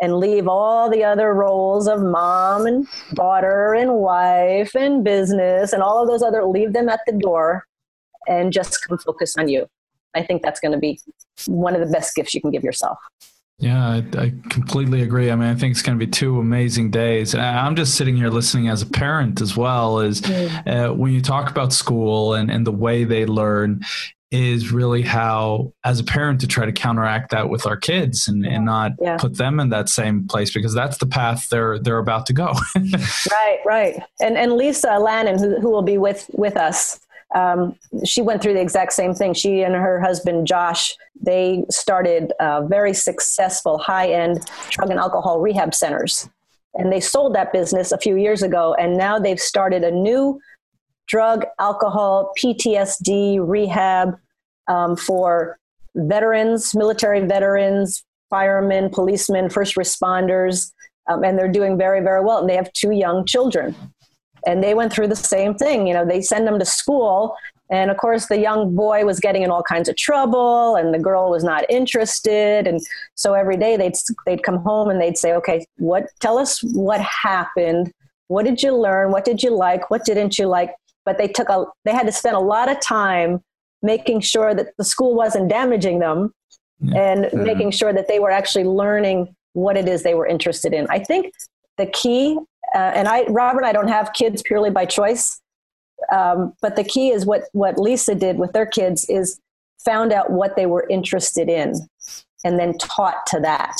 and 0.02 0.18
leave 0.18 0.48
all 0.48 0.90
the 0.90 1.04
other 1.04 1.34
roles 1.34 1.88
of 1.88 2.02
mom 2.02 2.66
and 2.66 2.88
daughter 3.14 3.74
and 3.74 3.94
wife 3.96 4.76
and 4.76 5.04
business 5.04 5.74
and 5.74 5.84
all 5.84 6.02
of 6.02 6.08
those 6.08 6.24
other 6.24 6.46
leave 6.46 6.74
them 6.74 6.88
at 6.90 7.02
the 7.06 7.12
door 7.12 7.66
and 8.28 8.54
just 8.54 8.80
come 8.88 8.98
focus 8.98 9.36
on 9.38 9.50
you. 9.50 9.68
I 10.16 10.24
think 10.24 10.42
that's 10.42 10.60
going 10.60 10.72
to 10.72 10.78
be 10.78 11.00
one 11.46 11.76
of 11.76 11.82
the 11.82 11.92
best 11.92 12.16
gifts 12.16 12.34
you 12.34 12.42
can 12.42 12.52
give 12.52 12.64
yourself. 12.64 12.98
Yeah, 13.60 13.90
I, 13.90 13.98
I, 14.18 14.34
completely 14.50 15.02
agree. 15.02 15.30
I 15.30 15.36
mean, 15.36 15.50
I 15.50 15.56
think 15.56 15.72
it's 15.72 15.82
going 15.82 16.00
to 16.00 16.06
be 16.06 16.10
two 16.10 16.40
amazing 16.40 16.92
days. 16.92 17.34
And 17.34 17.44
I'm 17.44 17.76
just 17.76 17.96
sitting 17.96 18.16
here 18.16 18.30
listening 18.30 18.70
as 18.70 18.82
a 18.82 18.86
parent 18.86 19.42
as 19.42 19.58
well. 19.58 20.00
Is 20.00 20.24
uh, 20.30 20.94
when 20.96 21.12
you 21.12 21.22
talk 21.22 21.52
about 21.52 21.74
school 21.74 22.36
and, 22.36 22.50
and 22.50 22.66
the 22.66 22.72
way 22.72 23.04
they 23.04 23.26
learn, 23.26 23.82
is 24.32 24.72
really 24.72 25.02
how, 25.02 25.74
as 25.84 26.00
a 26.00 26.04
parent, 26.04 26.40
to 26.42 26.48
try 26.48 26.66
to 26.66 26.72
counteract 26.72 27.32
that 27.32 27.50
with 27.50 27.66
our 27.66 27.76
kids 27.76 28.28
and, 28.28 28.46
and 28.46 28.64
not 28.64 28.92
yeah. 29.02 29.18
put 29.18 29.38
them 29.38 29.60
in 29.60 29.70
that 29.70 29.90
same 29.90 30.28
place 30.28 30.54
because 30.54 30.74
that's 30.74 31.00
the 31.00 31.08
path 31.08 31.50
they're 31.50 31.80
they're 31.80 31.98
about 31.98 32.28
to 32.28 32.34
go. 32.34 32.54
right, 33.32 33.60
right. 33.66 34.04
And 34.22 34.38
and 34.38 34.54
Lisa 34.54 35.00
Lannon, 35.00 35.40
who, 35.40 35.60
who 35.60 35.70
will 35.70 35.82
be 35.82 35.98
with 35.98 36.30
with 36.34 36.56
us 36.58 37.00
um, 37.36 37.78
she 38.06 38.22
went 38.22 38.42
through 38.42 38.54
the 38.54 38.62
exact 38.62 38.94
same 38.94 39.14
thing. 39.14 39.34
She 39.34 39.62
and 39.62 39.76
her 39.76 40.00
husband 40.00 40.48
Josh, 40.48 40.96
they 41.22 41.64
started 41.70 42.34
uh, 42.40 42.64
very 42.64 42.94
successful 42.94 43.78
high-end 43.78 44.50
drug 44.70 44.90
and 44.90 45.00
alcohol 45.00 45.40
rehab 45.40 45.76
centers, 45.76 46.28
and 46.74 46.92
they 46.92 47.00
sold 47.00 47.36
that 47.36 47.54
business 47.54 47.92
a 47.92 47.98
few 47.98 48.18
years 48.18 48.42
ago. 48.42 48.76
And 48.80 48.98
now 48.98 49.20
they've 49.20 49.40
started 49.40 49.84
a 49.84 49.92
new 49.92 50.40
drug, 51.08 51.46
alcohol, 51.60 52.32
PTSD 52.42 53.40
rehab 53.42 54.16
um, 54.68 54.96
for 54.96 55.60
veterans, 55.96 56.74
military 56.76 57.26
veterans, 57.26 58.04
firemen, 58.30 58.90
policemen, 58.90 59.50
first 59.50 59.76
responders, 59.76 60.72
um, 61.08 61.24
and 61.24 61.38
they're 61.38 61.52
doing 61.52 61.78
very, 61.78 62.02
very 62.02 62.24
well. 62.24 62.40
And 62.40 62.50
they 62.50 62.56
have 62.56 62.72
two 62.74 62.92
young 62.92 63.26
children 63.26 63.76
and 64.46 64.64
they 64.64 64.74
went 64.74 64.92
through 64.92 65.08
the 65.08 65.16
same 65.16 65.54
thing 65.54 65.88
you 65.88 65.94
know 65.94 66.06
they 66.06 66.22
send 66.22 66.48
them 66.48 66.60
to 66.60 66.66
school. 66.66 67.36
And 67.72 67.92
of 67.92 67.98
course 67.98 68.28
the 68.28 68.40
young 68.40 68.76
boy 68.76 69.06
was 69.06 69.20
getting 69.20 69.44
in 69.44 69.52
all 69.52 69.62
kinds 69.62 69.90
of 69.90 69.96
trouble 69.96 70.76
and 70.76 70.92
the 70.92 70.98
girl 71.00 71.30
was 71.30 71.44
not 71.44 71.70
interested. 71.70 72.66
And 72.68 72.82
so 73.14 73.34
every 73.34 73.58
day 73.58 73.78
they'd 73.78 73.94
they'd 74.26 74.44
come 74.44 74.58
home 74.58 74.90
and 74.90 75.00
they'd 75.00 75.18
say 75.18 75.34
okay 75.34 75.66
what 75.78 76.08
tell 76.20 76.38
us 76.38 76.62
what 76.64 77.00
happened. 77.02 77.92
What 78.28 78.46
did 78.46 78.64
you 78.64 78.76
learn? 78.76 79.12
What 79.12 79.26
did 79.26 79.44
you 79.44 79.56
like? 79.56 79.92
What 79.92 80.04
didn't 80.04 80.40
you 80.40 80.48
like? 80.48 80.74
But 81.06 81.18
they 81.18 81.28
took 81.28 81.50
a 81.50 81.66
they 81.86 81.92
had 81.92 82.08
to 82.08 82.12
spend 82.12 82.36
a 82.36 82.40
lot 82.40 82.72
of 82.72 82.82
time 82.82 83.42
making 83.82 84.22
sure 84.22 84.54
that 84.54 84.76
the 84.78 84.84
school 84.84 85.16
wasn't 85.16 85.50
damaging 85.50 86.00
them 86.00 86.34
and 86.96 87.26
mm-hmm. 87.26 87.44
making 87.44 87.72
sure 87.72 87.94
that 87.94 88.08
they 88.08 88.20
were 88.20 88.32
actually 88.32 88.64
learning 88.64 89.36
what 89.54 89.78
it 89.78 89.88
is 89.88 90.04
they 90.04 90.14
were 90.14 90.28
interested 90.28 90.74
in. 90.74 90.88
I 90.90 91.00
think 91.00 91.34
the 91.78 91.88
key 91.88 92.38
uh, 92.74 92.92
and 92.96 93.08
I, 93.08 93.24
Robert, 93.24 93.64
I 93.64 93.72
don't 93.72 93.88
have 93.88 94.14
kids 94.14 94.42
purely 94.42 94.70
by 94.70 94.86
choice. 94.86 95.42
Um, 96.14 96.54
but 96.62 96.76
the 96.76 96.84
key 96.84 97.10
is 97.10 97.26
what 97.26 97.44
what 97.52 97.78
Lisa 97.78 98.16
did 98.16 98.38
with 98.38 98.54
their 98.54 98.66
kids 98.66 99.06
is 99.10 99.40
found 99.84 100.14
out 100.14 100.32
what 100.32 100.56
they 100.56 100.66
were 100.66 100.86
interested 100.90 101.50
in, 101.50 101.74
and 102.44 102.60
then 102.60 102.78
taught 102.78 103.26
to 103.28 103.40
that. 103.42 103.76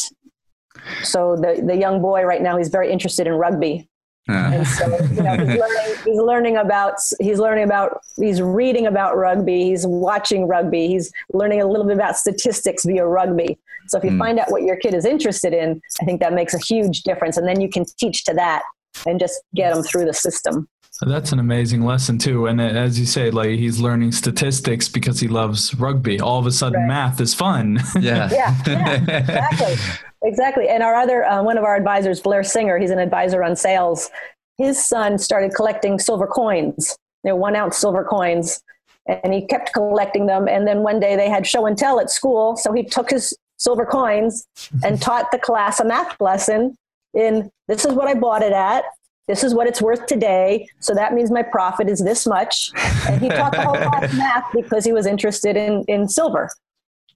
So 1.04 1.36
the, 1.36 1.62
the 1.66 1.76
young 1.76 2.02
boy 2.02 2.24
right 2.24 2.42
now, 2.42 2.58
he's 2.58 2.70
very 2.70 2.92
interested 2.92 3.28
in 3.28 3.34
rugby. 3.34 3.88
Uh. 4.30 4.52
And 4.54 4.68
so, 4.68 4.86
you 4.86 5.24
know, 5.24 5.36
he's 5.38 5.60
learning, 5.60 5.96
he's 6.06 6.20
learning 6.20 6.58
about, 6.58 6.96
he's 7.20 7.40
learning 7.40 7.64
about, 7.64 8.02
he's 8.18 8.42
reading 8.42 8.86
about 8.86 9.18
rugby, 9.18 9.64
he's 9.64 9.88
watching 9.88 10.48
rugby, 10.48 10.88
he's 10.88 11.12
learning 11.34 11.62
a 11.62 11.68
little 11.68 11.86
bit 11.86 11.96
about 11.96 12.16
statistics 12.16 12.86
via 12.86 13.06
rugby. 13.06 13.58
So 13.88 13.98
if 13.98 14.04
you 14.04 14.12
mm. 14.12 14.20
find 14.20 14.40
out 14.40 14.52
what 14.52 14.64
your 14.64 14.76
kid 14.76 14.94
is 14.94 15.04
interested 15.04 15.54
in, 15.54 15.82
I 16.00 16.06
think 16.06 16.20
that 16.20 16.34
makes 16.34 16.54
a 16.54 16.60
huge 16.60 17.02
difference. 17.02 17.38
And 17.38 17.48
then 17.48 17.60
you 17.60 17.70
can 17.70 17.86
teach 17.98 18.24
to 18.26 18.34
that 18.36 18.62
and 19.06 19.20
just 19.20 19.42
get 19.56 19.74
them 19.74 19.84
through 19.84 20.06
the 20.06 20.14
system. 20.14 20.68
That's 21.02 21.32
an 21.32 21.40
amazing 21.40 21.86
lesson 21.86 22.18
too. 22.18 22.48
And 22.48 22.60
as 22.60 23.00
you 23.00 23.06
say, 23.06 23.32
like 23.32 23.52
he's 23.52 23.80
learning 23.80 24.12
statistics 24.12 24.90
because 24.90 25.20
he 25.20 25.28
loves 25.28 25.74
rugby. 25.76 26.20
All 26.20 26.40
of 26.40 26.46
a 26.46 26.52
sudden, 26.52 26.82
right. 26.82 26.88
math 26.88 27.22
is 27.22 27.34
fun. 27.34 27.80
Yeah. 28.00 28.30
yeah, 28.32 28.56
yeah, 28.66 28.94
exactly, 28.94 29.76
exactly. 30.24 30.70
And 30.70 30.84
our 30.84 30.96
other 30.96 31.26
uh, 31.26 31.44
one 31.44 31.58
of 31.58 31.64
our 31.64 31.76
advisors, 31.76 32.20
Blair 32.20 32.44
Singer, 32.44 32.78
he's 32.78 32.92
an 32.92 33.00
advisor 33.00 33.44
on 33.44 33.56
sales. 33.56 34.10
His 34.58 34.84
son 34.84 35.18
started 35.18 35.54
collecting 35.54 36.00
silver 36.00 36.28
coins, 36.28 36.98
you 37.24 37.30
know, 37.30 37.36
one 37.36 37.56
ounce 37.56 37.78
silver 37.78 38.04
coins, 38.04 38.62
and 39.06 39.34
he 39.34 39.46
kept 39.46 39.74
collecting 39.74 40.28
them. 40.28 40.48
And 40.48 40.68
then 40.68 40.80
one 40.80 41.00
day 41.00 41.16
they 41.16 41.30
had 41.30 41.46
show 41.46 41.66
and 41.66 41.78
tell 41.78 42.00
at 42.00 42.10
school, 42.10 42.56
so 42.58 42.72
he 42.74 42.84
took 42.84 43.10
his 43.10 43.36
silver 43.58 43.86
coins 43.86 44.48
and 44.84 45.02
taught 45.02 45.32
the 45.32 45.40
class 45.40 45.80
a 45.80 45.86
math 45.86 46.20
lesson 46.20 46.76
in 47.14 47.52
this 47.68 47.86
is 47.86 47.94
what 47.94 48.08
I 48.08 48.14
bought 48.14 48.42
it 48.42 48.54
at 48.54 48.84
this 49.30 49.44
is 49.44 49.54
what 49.54 49.68
it's 49.68 49.80
worth 49.80 50.08
today. 50.08 50.68
So 50.80 50.96
that 50.96 51.14
means 51.14 51.30
my 51.30 51.44
profit 51.44 51.88
is 51.88 52.00
this 52.04 52.26
much. 52.26 52.72
And 53.08 53.22
he 53.22 53.30
taught 53.30 53.52
the 53.52 53.62
whole 53.62 53.76
class 53.90 54.12
math 54.18 54.46
because 54.52 54.84
he 54.84 54.92
was 54.92 55.06
interested 55.06 55.56
in, 55.56 55.84
in 55.88 56.10
silver. 56.10 56.50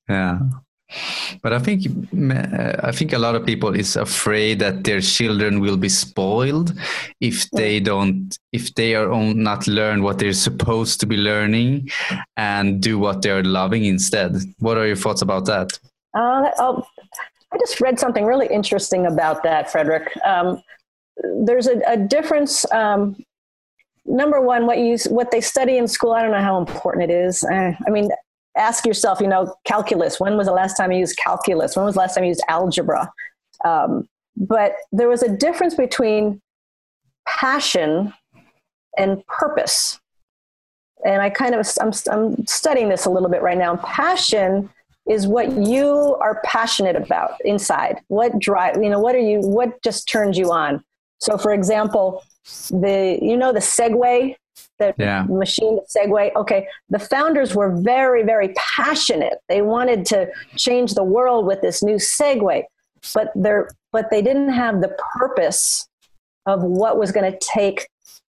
Yeah. 0.08 0.38
But 1.42 1.54
I 1.54 1.60
think 1.60 1.88
I 2.84 2.92
think 2.92 3.14
a 3.14 3.18
lot 3.18 3.34
of 3.34 3.48
people 3.48 3.74
is 3.74 3.96
afraid 3.96 4.60
that 4.60 4.84
their 4.84 5.02
children 5.02 5.60
will 5.60 5.78
be 5.78 5.90
spoiled 5.90 6.72
if 7.20 7.50
they 7.50 7.80
don't 7.80 8.38
if 8.52 8.76
they 8.76 8.94
are 8.94 9.08
not 9.34 9.66
learn 9.66 10.04
what 10.04 10.20
they're 10.20 10.34
supposed 10.34 11.00
to 11.00 11.08
be 11.08 11.18
learning 11.18 11.90
and 12.38 12.80
do 12.80 13.00
what 13.00 13.24
they're 13.24 13.44
loving 13.44 13.86
instead. 13.86 14.36
What 14.60 14.78
are 14.78 14.86
your 14.86 14.98
thoughts 14.98 15.24
about 15.24 15.46
that? 15.46 15.80
Uh, 16.14 16.52
oh, 16.60 16.86
I 17.54 17.58
just 17.60 17.80
read 17.82 18.00
something 18.00 18.26
really 18.26 18.48
interesting 18.48 19.06
about 19.06 19.44
that, 19.44 19.72
Frederick. 19.72 20.12
Um, 20.26 20.62
there's 21.46 21.68
a, 21.68 21.80
a 21.88 21.98
difference. 21.98 22.70
Um, 22.72 23.24
number 24.06 24.42
one, 24.42 24.66
what 24.66 24.80
you 24.80 24.98
what 25.10 25.30
they 25.30 25.42
study 25.42 25.78
in 25.78 25.88
school, 25.88 26.14
I 26.14 26.24
don't 26.24 26.32
know 26.32 26.42
how 26.42 26.58
important 26.58 27.12
it 27.12 27.14
is. 27.14 27.44
Uh, 27.44 27.74
I 27.86 27.90
mean, 27.92 28.10
ask 28.58 28.86
yourself, 28.86 29.22
you 29.22 29.28
know, 29.28 29.56
calculus. 29.66 30.20
When 30.20 30.36
was 30.36 30.48
the 30.48 30.54
last 30.54 30.76
time 30.76 30.92
you 30.92 31.00
used 31.00 31.18
calculus? 31.18 31.76
When 31.76 31.86
was 31.86 31.94
the 31.94 32.00
last 32.00 32.16
time 32.16 32.24
you 32.24 32.30
used 32.30 32.44
algebra? 32.48 33.12
Um, 33.64 34.08
but 34.36 34.74
there 34.92 35.08
was 35.08 35.22
a 35.22 35.30
difference 35.30 35.76
between 35.76 36.42
passion 37.28 38.14
and 38.98 39.26
purpose. 39.28 40.00
And 41.06 41.22
I 41.22 41.30
kind 41.30 41.54
of 41.54 41.68
I'm, 41.80 41.92
I'm 42.12 42.48
studying 42.48 42.90
this 42.90 43.06
a 43.06 43.10
little 43.10 43.30
bit 43.30 43.44
right 43.44 43.58
now. 43.58 43.76
Passion 43.78 44.70
is 45.10 45.28
what 45.28 45.52
you 45.52 46.16
are 46.22 46.42
passionate 46.46 46.96
about 46.96 47.34
inside. 47.44 48.00
What 48.08 48.40
drive, 48.40 48.82
you 48.82 48.90
know, 48.90 49.00
what 49.00 49.16
are 49.16 49.20
you, 49.20 49.40
what 49.42 49.82
just 49.84 50.08
turns 50.08 50.38
you 50.38 50.52
on? 50.52 50.84
So, 51.20 51.38
for 51.38 51.54
example, 51.54 52.24
the 52.70 53.18
you 53.22 53.38
know 53.38 53.54
the 53.54 53.60
Segway, 53.60 54.36
the 54.80 54.94
yeah. 54.98 55.26
machine, 55.30 55.78
the 55.78 56.00
Segway. 56.00 56.36
Okay, 56.36 56.68
the 56.90 57.00
founders 57.00 57.56
were 57.56 57.72
very, 57.72 58.24
very 58.24 58.54
passionate. 58.56 59.36
They 59.48 59.62
wanted 59.62 60.06
to 60.08 60.30
change 60.58 60.94
the 60.94 61.04
world 61.04 61.46
with 61.46 61.62
this 61.62 61.82
new 61.82 61.96
Segway, 61.96 62.64
but 63.14 63.32
they 63.36 63.62
but 63.92 64.10
they 64.10 64.22
didn't 64.22 64.50
have 64.50 64.82
the 64.82 64.96
purpose 65.18 65.88
of 66.46 66.62
what 66.62 66.98
was 66.98 67.12
going 67.12 67.32
to 67.32 67.38
take 67.40 67.88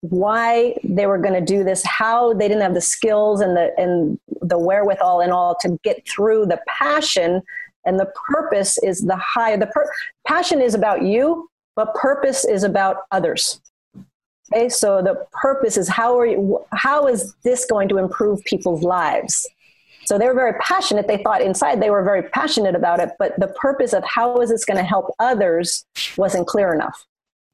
why 0.10 0.78
they 0.84 1.06
were 1.06 1.18
going 1.18 1.34
to 1.34 1.42
do 1.42 1.64
this 1.64 1.82
how 1.86 2.34
they 2.34 2.48
didn't 2.48 2.62
have 2.62 2.74
the 2.74 2.82
skills 2.82 3.40
and 3.40 3.56
the 3.56 3.74
and 3.78 4.20
the 4.42 4.60
wherewithal 4.60 5.22
and 5.22 5.32
all 5.32 5.56
to 5.62 5.80
get 5.84 6.06
through 6.08 6.46
the 6.46 6.60
passion 6.68 7.42
and 7.86 7.98
the 7.98 8.12
purpose 8.28 8.78
is 8.84 9.02
the 9.02 9.16
high 9.16 9.56
the 9.56 9.68
per- 9.68 9.90
passion 10.28 10.62
is 10.62 10.74
about 10.74 11.04
you 11.04 11.50
but 11.76 11.94
purpose 11.96 12.46
is 12.46 12.64
about 12.64 12.98
others. 13.12 13.60
Okay, 14.54 14.70
so 14.70 15.02
the 15.02 15.26
purpose 15.32 15.78
is 15.78 15.88
how 15.88 16.18
are 16.20 16.26
you, 16.26 16.64
how 16.72 17.08
is 17.08 17.34
this 17.44 17.66
going 17.66 17.90
to 17.90 17.98
improve 17.98 18.44
people's 18.44 18.84
lives? 18.84 19.48
So 20.06 20.20
they 20.20 20.28
were 20.28 20.34
very 20.34 20.54
passionate. 20.60 21.08
They 21.08 21.24
thought 21.24 21.42
inside 21.42 21.82
they 21.82 21.90
were 21.90 22.04
very 22.04 22.24
passionate 22.24 22.76
about 22.76 23.00
it, 23.00 23.12
but 23.18 23.40
the 23.40 23.48
purpose 23.48 23.94
of 23.94 24.04
how 24.04 24.42
is 24.42 24.50
this 24.50 24.66
going 24.66 24.78
to 24.78 24.84
help 24.84 25.14
others 25.20 25.86
wasn't 26.18 26.46
clear 26.46 26.74
enough. 26.74 27.06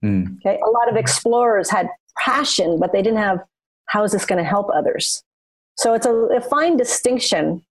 Mm. 0.04 0.38
Okay, 0.38 0.60
a 0.60 0.70
lot 0.70 0.89
of 0.89 0.95
explorers 0.95 1.70
had 1.70 1.89
passion, 2.24 2.80
but 2.80 2.91
they 2.91 3.01
didn't 3.01 3.20
have 3.20 3.39
how 3.88 4.03
is 4.03 4.11
this 4.11 4.26
going 4.26 4.38
to 4.38 4.47
help 4.47 4.70
others. 4.74 5.24
So 5.76 5.93
it's 5.93 6.05
a, 6.05 6.13
a 6.13 6.41
fine 6.41 6.78
distinction, 6.78 7.65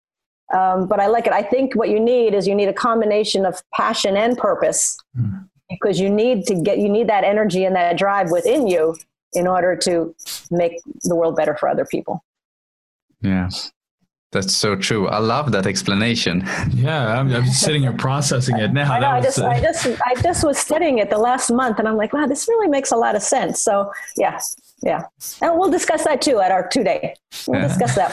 um, 0.52 0.88
but 0.88 0.98
I 0.98 1.06
like 1.06 1.26
it. 1.26 1.32
I 1.32 1.42
think 1.42 1.74
what 1.74 1.90
you 1.90 2.00
need 2.00 2.34
is 2.34 2.48
you 2.48 2.54
need 2.54 2.68
a 2.68 2.72
combination 2.72 3.44
of 3.46 3.62
passion 3.74 4.16
and 4.16 4.36
purpose. 4.36 4.96
Mm 5.16 5.48
because 5.68 6.00
you 6.00 6.08
need 6.08 6.46
to 6.46 6.54
get 6.54 6.78
you 6.78 6.88
need 6.88 7.08
that 7.08 7.24
energy 7.24 7.64
and 7.64 7.76
that 7.76 7.96
drive 7.96 8.30
within 8.30 8.66
you 8.66 8.96
in 9.34 9.46
order 9.46 9.76
to 9.76 10.14
make 10.50 10.80
the 11.02 11.14
world 11.14 11.36
better 11.36 11.54
for 11.56 11.68
other 11.68 11.84
people 11.84 12.24
yeah 13.20 13.48
that's 14.30 14.54
so 14.54 14.76
true. 14.76 15.08
I 15.08 15.18
love 15.18 15.52
that 15.52 15.66
explanation. 15.66 16.46
Yeah, 16.74 17.18
I'm, 17.18 17.34
I'm 17.34 17.46
sitting 17.46 17.82
here 17.82 17.92
processing 17.92 18.58
it 18.58 18.72
now. 18.72 18.92
I, 18.92 19.00
know, 19.00 19.08
I 19.08 19.20
just, 19.20 19.38
uh... 19.38 19.48
I 19.48 19.60
just, 19.60 19.86
I 19.86 20.14
just 20.22 20.44
was 20.44 20.58
studying 20.58 20.98
it 20.98 21.10
the 21.10 21.18
last 21.18 21.50
month, 21.50 21.78
and 21.78 21.88
I'm 21.88 21.96
like, 21.96 22.12
wow, 22.12 22.26
this 22.26 22.46
really 22.46 22.68
makes 22.68 22.92
a 22.92 22.96
lot 22.96 23.16
of 23.16 23.22
sense. 23.22 23.62
So, 23.62 23.90
yeah, 24.16 24.38
yeah, 24.82 25.02
and 25.42 25.58
we'll 25.58 25.70
discuss 25.70 26.04
that 26.04 26.20
too 26.22 26.40
at 26.40 26.52
our 26.52 26.68
two 26.68 26.84
day. 26.84 27.14
We'll 27.46 27.60
yeah. 27.60 27.68
discuss 27.68 27.94
that. 27.96 28.12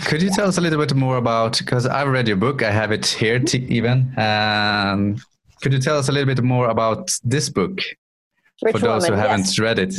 Could 0.06 0.22
you 0.22 0.30
tell 0.30 0.48
us 0.48 0.56
a 0.56 0.60
little 0.60 0.78
bit 0.78 0.94
more 0.94 1.16
about? 1.18 1.58
Because 1.58 1.84
I've 1.86 2.08
read 2.08 2.26
your 2.26 2.36
book, 2.36 2.62
I 2.62 2.70
have 2.70 2.92
it 2.92 3.06
here 3.06 3.38
to 3.38 3.58
even. 3.58 4.18
Um, 4.18 5.16
could 5.60 5.72
you 5.72 5.80
tell 5.80 5.98
us 5.98 6.08
a 6.08 6.12
little 6.12 6.32
bit 6.32 6.42
more 6.42 6.68
about 6.68 7.10
this 7.24 7.48
book 7.48 7.80
Rich 8.62 8.72
for 8.72 8.78
those 8.78 9.02
Woman, 9.02 9.18
who 9.18 9.26
haven't 9.26 9.46
yes. 9.46 9.58
read 9.58 9.78
it? 9.78 9.94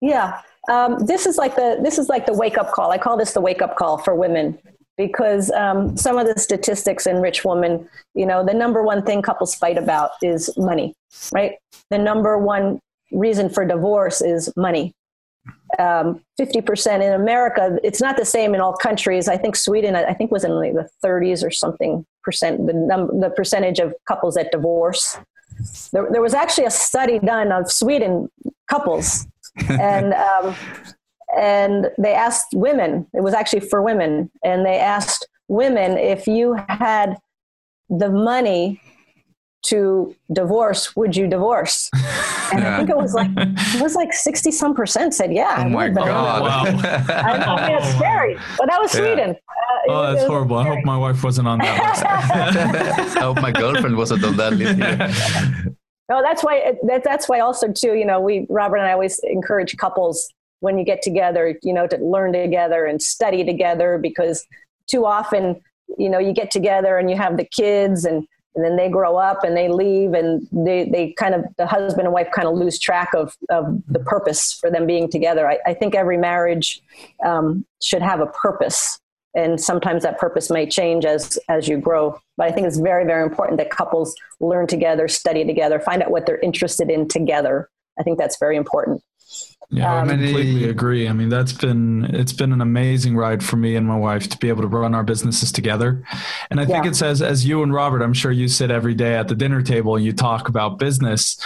Yeah, 0.00 0.40
um, 0.68 0.98
this 1.06 1.26
is 1.26 1.36
like 1.36 1.56
the 1.56 1.78
this 1.82 1.98
is 1.98 2.08
like 2.08 2.26
the 2.26 2.32
wake 2.32 2.58
up 2.58 2.72
call. 2.72 2.90
I 2.90 2.98
call 2.98 3.16
this 3.16 3.32
the 3.32 3.40
wake 3.40 3.62
up 3.62 3.76
call 3.76 3.98
for 3.98 4.14
women 4.14 4.58
because 4.96 5.50
um, 5.50 5.96
some 5.96 6.18
of 6.18 6.26
the 6.26 6.38
statistics 6.38 7.06
in 7.06 7.20
Rich 7.20 7.44
women, 7.44 7.88
you 8.14 8.24
know, 8.24 8.44
the 8.44 8.54
number 8.54 8.82
one 8.82 9.02
thing 9.02 9.22
couples 9.22 9.54
fight 9.54 9.76
about 9.76 10.12
is 10.22 10.50
money, 10.56 10.94
right? 11.32 11.54
The 11.90 11.98
number 11.98 12.38
one 12.38 12.80
reason 13.10 13.48
for 13.48 13.66
divorce 13.66 14.20
is 14.20 14.52
money 14.56 14.94
um, 15.78 16.20
50% 16.40 17.02
in 17.02 17.12
America. 17.12 17.78
It's 17.82 18.00
not 18.00 18.16
the 18.16 18.24
same 18.24 18.54
in 18.54 18.60
all 18.60 18.74
countries. 18.74 19.28
I 19.28 19.36
think 19.36 19.56
Sweden, 19.56 19.96
I 19.96 20.14
think 20.14 20.30
was 20.30 20.44
in 20.44 20.52
like 20.52 20.74
the 20.74 20.88
30s 21.04 21.44
or 21.44 21.50
something 21.50 22.04
percent, 22.22 22.66
the, 22.66 22.72
num- 22.72 23.20
the 23.20 23.30
percentage 23.30 23.78
of 23.78 23.94
couples 24.06 24.34
that 24.34 24.52
divorce. 24.52 25.18
There, 25.92 26.08
there 26.10 26.22
was 26.22 26.34
actually 26.34 26.64
a 26.64 26.70
study 26.70 27.18
done 27.18 27.52
of 27.52 27.70
Sweden 27.70 28.28
couples 28.68 29.26
and, 29.68 30.14
um, 30.14 30.54
and 31.38 31.90
they 31.98 32.14
asked 32.14 32.48
women, 32.52 33.06
it 33.12 33.22
was 33.22 33.34
actually 33.34 33.60
for 33.60 33.82
women, 33.82 34.30
and 34.44 34.64
they 34.64 34.78
asked 34.78 35.26
women 35.48 35.98
if 35.98 36.26
you 36.26 36.56
had 36.68 37.16
the 37.90 38.08
money 38.08 38.80
to 39.64 40.14
divorce, 40.32 40.94
would 40.94 41.16
you 41.16 41.26
divorce? 41.26 41.90
And 42.52 42.60
yeah. 42.60 42.74
I 42.74 42.76
think 42.76 42.90
it 42.90 42.96
was 42.96 43.14
like 43.14 43.30
it 43.36 43.80
was 43.80 43.94
like 43.94 44.12
sixty 44.12 44.50
some 44.50 44.74
percent 44.74 45.14
said 45.14 45.32
yeah. 45.32 45.64
Oh 45.66 45.68
my 45.70 45.88
god! 45.88 46.42
Wow. 46.42 46.64
I 46.66 47.38
know 47.38 47.76
it's 47.76 47.88
scary, 47.96 48.36
but 48.58 48.68
that 48.68 48.80
was 48.80 48.92
Sweden. 48.92 49.34
Yeah. 49.88 49.94
Uh, 49.94 49.96
oh, 49.96 50.12
that's 50.12 50.26
horrible. 50.26 50.60
Scary. 50.60 50.72
I 50.72 50.76
hope 50.76 50.84
my 50.84 50.98
wife 50.98 51.24
wasn't 51.24 51.48
on 51.48 51.58
that 51.58 51.82
list. 51.82 53.16
I 53.16 53.20
hope 53.20 53.40
my 53.40 53.52
girlfriend 53.52 53.96
wasn't 53.96 54.24
on 54.24 54.36
that 54.36 54.52
list. 54.52 55.76
No, 56.08 56.22
that's 56.22 56.44
why. 56.44 56.74
That, 56.86 57.02
that's 57.04 57.28
why 57.28 57.40
also 57.40 57.72
too. 57.72 57.94
You 57.94 58.04
know, 58.04 58.20
we 58.20 58.46
Robert 58.48 58.76
and 58.76 58.86
I 58.86 58.92
always 58.92 59.18
encourage 59.24 59.76
couples 59.76 60.28
when 60.60 60.78
you 60.78 60.84
get 60.84 61.02
together, 61.02 61.58
you 61.62 61.72
know, 61.72 61.86
to 61.86 61.96
learn 61.98 62.32
together 62.32 62.86
and 62.86 63.00
study 63.00 63.44
together 63.44 63.98
because 63.98 64.46
too 64.86 65.06
often, 65.06 65.60
you 65.98 66.08
know, 66.08 66.18
you 66.18 66.32
get 66.32 66.50
together 66.50 66.98
and 66.98 67.10
you 67.10 67.16
have 67.16 67.36
the 67.36 67.44
kids 67.44 68.04
and 68.04 68.26
and 68.54 68.64
then 68.64 68.76
they 68.76 68.88
grow 68.88 69.16
up 69.16 69.42
and 69.42 69.56
they 69.56 69.68
leave 69.68 70.12
and 70.12 70.46
they, 70.52 70.88
they 70.88 71.12
kind 71.18 71.34
of 71.34 71.44
the 71.56 71.66
husband 71.66 72.06
and 72.06 72.12
wife 72.12 72.28
kind 72.32 72.46
of 72.46 72.54
lose 72.54 72.78
track 72.78 73.10
of, 73.14 73.36
of 73.50 73.82
the 73.88 73.98
purpose 74.00 74.52
for 74.52 74.70
them 74.70 74.86
being 74.86 75.10
together 75.10 75.48
i, 75.48 75.58
I 75.66 75.74
think 75.74 75.94
every 75.94 76.16
marriage 76.16 76.80
um, 77.24 77.64
should 77.82 78.02
have 78.02 78.20
a 78.20 78.26
purpose 78.26 79.00
and 79.34 79.60
sometimes 79.60 80.02
that 80.02 80.18
purpose 80.18 80.50
may 80.50 80.66
change 80.66 81.04
as 81.04 81.38
as 81.48 81.68
you 81.68 81.78
grow 81.78 82.18
but 82.36 82.46
i 82.46 82.52
think 82.52 82.66
it's 82.66 82.78
very 82.78 83.04
very 83.04 83.22
important 83.22 83.58
that 83.58 83.70
couples 83.70 84.14
learn 84.40 84.66
together 84.66 85.08
study 85.08 85.44
together 85.44 85.80
find 85.80 86.02
out 86.02 86.10
what 86.10 86.26
they're 86.26 86.40
interested 86.40 86.90
in 86.90 87.08
together 87.08 87.68
i 87.98 88.02
think 88.02 88.18
that's 88.18 88.38
very 88.38 88.56
important 88.56 89.02
Yeah, 89.70 90.00
um, 90.00 90.08
I 90.08 90.12
completely 90.12 90.68
agree. 90.68 91.08
I 91.08 91.12
mean, 91.12 91.28
that's 91.30 91.52
been 91.52 92.04
it's 92.04 92.32
been 92.32 92.52
an 92.52 92.60
amazing 92.60 93.16
ride 93.16 93.42
for 93.42 93.56
me 93.56 93.76
and 93.76 93.86
my 93.86 93.96
wife 93.96 94.28
to 94.28 94.38
be 94.38 94.48
able 94.48 94.62
to 94.62 94.68
run 94.68 94.94
our 94.94 95.02
businesses 95.02 95.50
together. 95.50 96.04
And 96.50 96.60
I 96.60 96.66
think 96.66 96.84
yeah. 96.84 96.90
it's 96.90 97.02
as 97.02 97.22
as 97.22 97.46
you 97.46 97.62
and 97.62 97.72
Robert, 97.72 98.02
I'm 98.02 98.12
sure 98.12 98.30
you 98.30 98.46
sit 98.46 98.70
every 98.70 98.94
day 98.94 99.14
at 99.14 99.28
the 99.28 99.34
dinner 99.34 99.62
table 99.62 99.96
and 99.96 100.04
you 100.04 100.12
talk 100.12 100.48
about 100.48 100.78
business. 100.78 101.38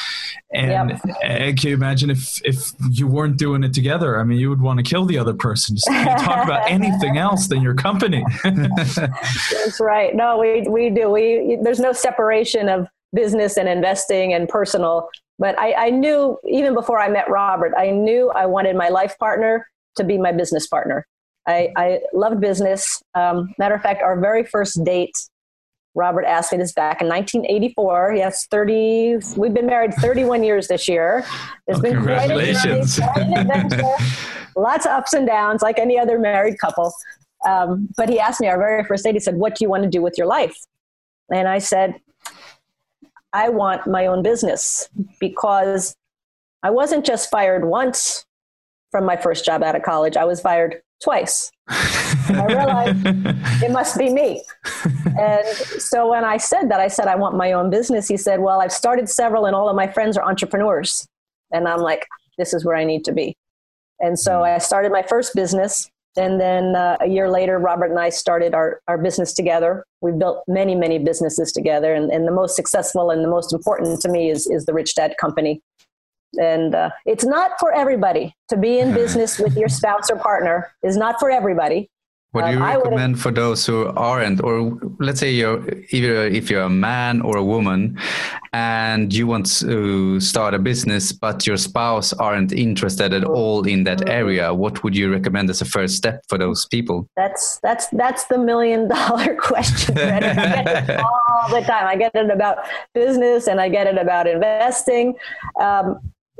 And 0.58 0.90
yep. 0.90 1.56
can 1.56 1.68
you 1.68 1.74
imagine 1.74 2.10
if 2.10 2.40
if 2.44 2.72
you 2.90 3.06
weren't 3.06 3.36
doing 3.36 3.62
it 3.62 3.72
together? 3.72 4.18
I 4.18 4.24
mean, 4.24 4.38
you 4.38 4.50
would 4.50 4.60
want 4.60 4.78
to 4.78 4.82
kill 4.82 5.04
the 5.04 5.18
other 5.18 5.34
person. 5.34 5.76
Just 5.76 5.86
talk 5.86 6.44
about 6.44 6.62
anything 6.68 7.16
else 7.16 7.46
than 7.46 7.62
your 7.62 7.74
company. 7.74 8.24
that's 8.44 9.80
right. 9.80 10.14
No, 10.14 10.38
we 10.38 10.62
we 10.68 10.90
do. 10.90 11.10
We 11.10 11.58
there's 11.62 11.80
no 11.80 11.92
separation 11.92 12.68
of 12.68 12.88
business 13.14 13.56
and 13.56 13.68
investing 13.68 14.34
and 14.34 14.48
personal 14.48 15.08
but 15.38 15.58
I, 15.58 15.86
I 15.86 15.90
knew 15.90 16.38
even 16.46 16.74
before 16.74 17.00
I 17.00 17.08
met 17.08 17.30
Robert, 17.30 17.72
I 17.76 17.90
knew 17.90 18.30
I 18.30 18.46
wanted 18.46 18.76
my 18.76 18.88
life 18.88 19.16
partner 19.18 19.68
to 19.96 20.04
be 20.04 20.18
my 20.18 20.32
business 20.32 20.66
partner. 20.66 21.06
I, 21.46 21.72
I 21.76 22.00
loved 22.12 22.40
business. 22.40 23.02
Um, 23.14 23.54
matter 23.58 23.74
of 23.74 23.82
fact, 23.82 24.02
our 24.02 24.18
very 24.20 24.44
first 24.44 24.82
date, 24.84 25.14
Robert 25.94 26.24
asked 26.24 26.52
me 26.52 26.58
this 26.58 26.72
back 26.72 27.00
in 27.00 27.08
1984. 27.08 28.14
Yes, 28.16 28.46
30. 28.50 29.18
We've 29.36 29.54
been 29.54 29.66
married 29.66 29.94
31 29.94 30.44
years 30.44 30.68
this 30.68 30.86
year. 30.86 31.24
It's 31.66 31.78
oh, 31.78 31.82
been 31.82 31.94
congratulations. 31.94 32.98
quite 32.98 33.16
an 33.18 33.38
adventure. 33.38 33.82
Lots 34.56 34.86
of 34.86 34.92
ups 34.92 35.12
and 35.12 35.26
downs, 35.26 35.62
like 35.62 35.78
any 35.78 35.98
other 35.98 36.18
married 36.18 36.58
couple. 36.58 36.92
Um, 37.48 37.88
but 37.96 38.08
he 38.08 38.18
asked 38.20 38.40
me 38.40 38.48
our 38.48 38.58
very 38.58 38.84
first 38.84 39.04
date. 39.04 39.14
He 39.14 39.20
said, 39.20 39.36
"What 39.36 39.54
do 39.54 39.64
you 39.64 39.68
want 39.68 39.84
to 39.84 39.88
do 39.88 40.02
with 40.02 40.18
your 40.18 40.26
life?" 40.26 40.56
And 41.32 41.46
I 41.46 41.58
said, 41.58 41.94
I 43.32 43.48
want 43.50 43.86
my 43.86 44.06
own 44.06 44.22
business 44.22 44.88
because 45.20 45.94
I 46.62 46.70
wasn't 46.70 47.04
just 47.04 47.30
fired 47.30 47.64
once 47.64 48.24
from 48.90 49.04
my 49.04 49.16
first 49.16 49.44
job 49.44 49.62
out 49.62 49.76
of 49.76 49.82
college, 49.82 50.16
I 50.16 50.24
was 50.24 50.40
fired 50.40 50.80
twice. 51.02 51.50
I 51.68 52.46
realized 52.48 53.02
it 53.62 53.70
must 53.70 53.98
be 53.98 54.10
me. 54.12 54.42
And 55.18 55.46
so 55.80 56.10
when 56.10 56.24
I 56.24 56.36
said 56.36 56.70
that, 56.70 56.80
I 56.80 56.88
said, 56.88 57.06
I 57.06 57.16
want 57.16 57.36
my 57.36 57.52
own 57.52 57.70
business. 57.70 58.08
He 58.08 58.16
said, 58.16 58.40
Well, 58.40 58.60
I've 58.60 58.72
started 58.72 59.08
several, 59.08 59.46
and 59.46 59.54
all 59.54 59.68
of 59.68 59.76
my 59.76 59.86
friends 59.86 60.16
are 60.16 60.24
entrepreneurs. 60.24 61.06
And 61.52 61.68
I'm 61.68 61.80
like, 61.80 62.06
This 62.38 62.54
is 62.54 62.64
where 62.64 62.76
I 62.76 62.84
need 62.84 63.04
to 63.04 63.12
be. 63.12 63.36
And 64.00 64.18
so 64.18 64.38
hmm. 64.38 64.44
I 64.44 64.58
started 64.58 64.92
my 64.92 65.02
first 65.02 65.34
business 65.34 65.90
and 66.18 66.40
then 66.40 66.74
uh, 66.74 66.96
a 67.00 67.06
year 67.06 67.30
later, 67.30 67.58
Robert 67.58 67.90
and 67.90 67.98
I 67.98 68.08
started 68.08 68.52
our, 68.52 68.80
our 68.88 68.98
business 68.98 69.32
together. 69.32 69.84
We 70.00 70.12
built 70.12 70.42
many, 70.48 70.74
many 70.74 70.98
businesses 70.98 71.52
together. 71.52 71.94
And, 71.94 72.10
and 72.10 72.26
the 72.26 72.32
most 72.32 72.56
successful 72.56 73.10
and 73.10 73.22
the 73.22 73.28
most 73.28 73.52
important 73.52 74.00
to 74.00 74.08
me 74.08 74.30
is, 74.30 74.46
is 74.48 74.66
the 74.66 74.74
Rich 74.74 74.96
Dad 74.96 75.14
Company. 75.20 75.60
And 76.40 76.74
uh, 76.74 76.90
it's 77.06 77.24
not 77.24 77.52
for 77.58 77.72
everybody 77.72 78.34
to 78.48 78.56
be 78.56 78.78
in 78.78 78.92
business 79.02 79.38
with 79.38 79.56
your 79.56 79.68
spouse 79.68 80.10
or 80.10 80.16
partner 80.16 80.72
is 80.82 80.96
not 80.96 81.18
for 81.18 81.30
everybody. 81.30 81.90
What 82.32 82.44
do 82.44 82.52
you 82.52 82.62
um, 82.62 82.82
recommend 82.82 83.20
for 83.20 83.30
those 83.30 83.64
who 83.64 83.86
aren't, 83.96 84.44
or 84.44 84.78
let's 84.98 85.18
say 85.18 85.32
you're 85.32 85.66
either 85.90 86.26
if 86.26 86.50
you're 86.50 86.62
a 86.62 86.68
man 86.68 87.22
or 87.22 87.38
a 87.38 87.44
woman, 87.44 87.98
and 88.52 89.14
you 89.14 89.26
want 89.26 89.46
to 89.60 90.20
start 90.20 90.52
a 90.52 90.58
business, 90.58 91.10
but 91.10 91.46
your 91.46 91.56
spouse 91.56 92.12
aren't 92.12 92.52
interested 92.52 93.14
at 93.14 93.24
all 93.24 93.66
in 93.66 93.84
that 93.84 94.06
area? 94.10 94.52
What 94.52 94.84
would 94.84 94.94
you 94.94 95.10
recommend 95.10 95.48
as 95.48 95.62
a 95.62 95.64
first 95.64 95.96
step 95.96 96.22
for 96.28 96.36
those 96.36 96.66
people? 96.66 97.08
That's 97.16 97.60
that's 97.62 97.86
that's 97.92 98.24
the 98.24 98.36
million 98.36 98.88
dollar 98.88 99.34
question. 99.40 99.96
I 99.96 100.20
get 100.20 100.90
it 100.90 101.00
all 101.00 101.48
the 101.48 101.62
time. 101.62 101.86
I 101.86 101.96
get 101.96 102.14
it 102.14 102.30
about 102.30 102.58
business, 102.92 103.46
and 103.46 103.58
I 103.58 103.70
get 103.70 103.86
it 103.86 103.96
about 103.96 104.26
investing. 104.26 105.14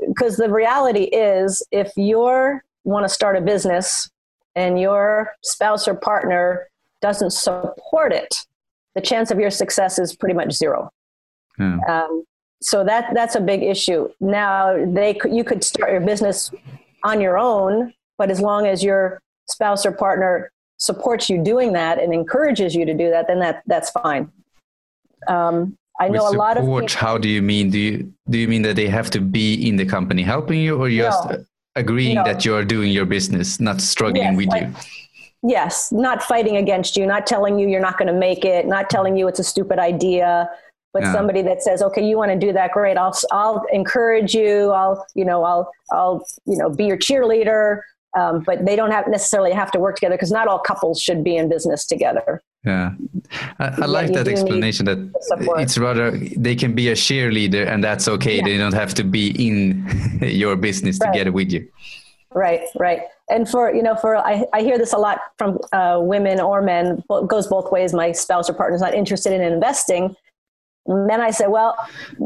Because 0.07 0.37
the 0.37 0.49
reality 0.49 1.03
is, 1.03 1.65
if 1.71 1.91
you're 1.95 2.63
want 2.83 3.05
to 3.05 3.09
start 3.09 3.35
a 3.35 3.41
business 3.41 4.09
and 4.55 4.79
your 4.79 5.33
spouse 5.43 5.87
or 5.87 5.95
partner 5.95 6.67
doesn't 7.01 7.31
support 7.31 8.11
it, 8.11 8.33
the 8.95 9.01
chance 9.01 9.31
of 9.31 9.39
your 9.39 9.51
success 9.51 9.99
is 9.99 10.15
pretty 10.15 10.33
much 10.33 10.53
zero. 10.53 10.91
Yeah. 11.57 11.77
Um, 11.87 12.23
so 12.61 12.83
that 12.83 13.13
that's 13.13 13.35
a 13.35 13.41
big 13.41 13.63
issue. 13.63 14.09
Now 14.19 14.85
they 14.85 15.17
you 15.29 15.43
could 15.43 15.63
start 15.63 15.91
your 15.91 16.01
business 16.01 16.51
on 17.03 17.21
your 17.21 17.37
own, 17.37 17.93
but 18.17 18.29
as 18.29 18.41
long 18.41 18.67
as 18.67 18.83
your 18.83 19.21
spouse 19.47 19.85
or 19.85 19.91
partner 19.91 20.51
supports 20.77 21.29
you 21.29 21.41
doing 21.43 21.73
that 21.73 22.01
and 22.01 22.13
encourages 22.13 22.75
you 22.75 22.85
to 22.85 22.93
do 22.93 23.09
that, 23.09 23.27
then 23.27 23.39
that 23.39 23.63
that's 23.65 23.91
fine. 23.91 24.31
Um, 25.27 25.77
I 25.99 26.07
know 26.07 26.23
With 26.25 26.35
a 26.35 26.37
lot 26.37 26.57
of 26.57 26.63
people, 26.63 26.87
how 26.87 27.17
do 27.17 27.27
you 27.27 27.41
mean? 27.41 27.69
Do 27.69 27.77
you 27.77 28.13
do 28.29 28.37
you 28.37 28.47
mean 28.47 28.61
that 28.61 28.75
they 28.75 28.87
have 28.87 29.09
to 29.11 29.19
be 29.19 29.67
in 29.67 29.75
the 29.75 29.85
company 29.85 30.23
helping 30.23 30.61
you, 30.61 30.81
or 30.81 30.89
just 30.89 31.29
no 31.29 31.43
agreeing 31.79 32.15
no. 32.15 32.23
that 32.23 32.45
you're 32.45 32.65
doing 32.65 32.91
your 32.91 33.05
business, 33.05 33.59
not 33.59 33.81
struggling 33.81 34.23
yes, 34.23 34.37
with 34.37 34.47
like, 34.47 34.63
you. 34.63 34.73
Yes, 35.41 35.91
not 35.91 36.21
fighting 36.21 36.57
against 36.57 36.97
you, 36.97 37.05
not 37.05 37.25
telling 37.25 37.57
you 37.57 37.67
you're 37.67 37.81
not 37.81 37.97
going 37.97 38.11
to 38.13 38.19
make 38.19 38.43
it, 38.43 38.67
not 38.67 38.89
telling 38.89 39.15
you 39.15 39.27
it's 39.27 39.39
a 39.39 39.43
stupid 39.43 39.79
idea, 39.79 40.49
but 40.93 41.03
yeah. 41.03 41.13
somebody 41.13 41.41
that 41.43 41.63
says, 41.63 41.81
"Okay, 41.81 42.05
you 42.07 42.17
want 42.17 42.31
to 42.31 42.37
do 42.37 42.51
that? 42.53 42.71
Great. 42.71 42.97
I'll 42.97 43.17
I'll 43.31 43.63
encourage 43.71 44.33
you. 44.33 44.71
I'll 44.71 45.05
you 45.15 45.23
know 45.23 45.43
I'll 45.43 45.71
I'll 45.91 46.25
you 46.45 46.57
know 46.57 46.69
be 46.69 46.85
your 46.85 46.97
cheerleader." 46.97 47.81
Um, 48.17 48.41
but 48.43 48.65
they 48.65 48.75
don't 48.75 48.91
have 48.91 49.07
necessarily 49.07 49.51
have 49.51 49.71
to 49.71 49.79
work 49.79 49.95
together 49.95 50.15
because 50.15 50.31
not 50.31 50.47
all 50.47 50.59
couples 50.59 50.99
should 50.99 51.23
be 51.23 51.37
in 51.37 51.47
business 51.47 51.85
together. 51.85 52.41
Yeah, 52.65 52.91
I, 53.59 53.67
I 53.67 53.85
like 53.85 54.11
that 54.13 54.27
explanation. 54.27 54.85
That 54.85 54.99
it's 55.59 55.77
rather 55.77 56.11
they 56.11 56.55
can 56.55 56.73
be 56.73 56.89
a 56.89 56.93
cheerleader, 56.93 57.65
and 57.65 57.81
that's 57.81 58.07
okay. 58.07 58.37
Yeah. 58.37 58.43
They 58.43 58.57
don't 58.57 58.73
have 58.73 58.93
to 58.95 59.03
be 59.03 59.29
in 59.47 60.19
your 60.21 60.57
business 60.57 60.99
right. 60.99 61.11
together 61.11 61.31
with 61.31 61.51
you. 61.51 61.69
Right, 62.33 62.61
right. 62.77 63.01
And 63.29 63.47
for 63.47 63.73
you 63.73 63.81
know, 63.81 63.95
for 63.95 64.17
I, 64.17 64.45
I 64.53 64.61
hear 64.61 64.77
this 64.77 64.91
a 64.91 64.97
lot 64.97 65.19
from 65.37 65.59
uh, 65.71 65.99
women 66.01 66.41
or 66.41 66.61
men. 66.61 67.01
Well, 67.07 67.25
goes 67.25 67.47
both 67.47 67.71
ways. 67.71 67.93
My 67.93 68.11
spouse 68.11 68.49
or 68.49 68.53
partner's 68.53 68.81
not 68.81 68.93
interested 68.93 69.31
in 69.31 69.41
investing. 69.41 70.15
And 70.85 71.09
then 71.09 71.21
I 71.21 71.31
say, 71.31 71.47
well, 71.47 71.77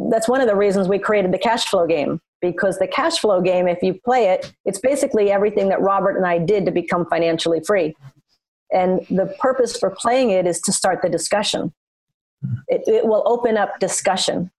that's 0.09 0.27
one 0.27 0.39
of 0.41 0.47
the 0.47 0.55
reasons 0.55 0.87
we 0.87 0.97
created 0.97 1.33
the 1.33 1.37
cash 1.37 1.65
flow 1.65 1.85
game 1.85 2.21
because 2.41 2.79
the 2.79 2.87
cash 2.87 3.19
flow 3.19 3.41
game, 3.41 3.67
if 3.67 3.81
you 3.81 3.93
play 3.93 4.27
it, 4.27 4.53
it's 4.65 4.79
basically 4.79 5.31
everything 5.31 5.69
that 5.69 5.81
Robert 5.81 6.17
and 6.17 6.25
I 6.25 6.37
did 6.37 6.65
to 6.65 6.71
become 6.71 7.05
financially 7.05 7.61
free. 7.61 7.95
And 8.73 9.05
the 9.09 9.33
purpose 9.39 9.77
for 9.77 9.91
playing 9.91 10.31
it 10.31 10.47
is 10.47 10.59
to 10.61 10.71
start 10.71 11.01
the 11.01 11.09
discussion. 11.09 11.73
It, 12.67 12.81
it 12.87 13.05
will 13.05 13.23
open 13.25 13.55
up 13.55 13.79
discussion. 13.79 14.51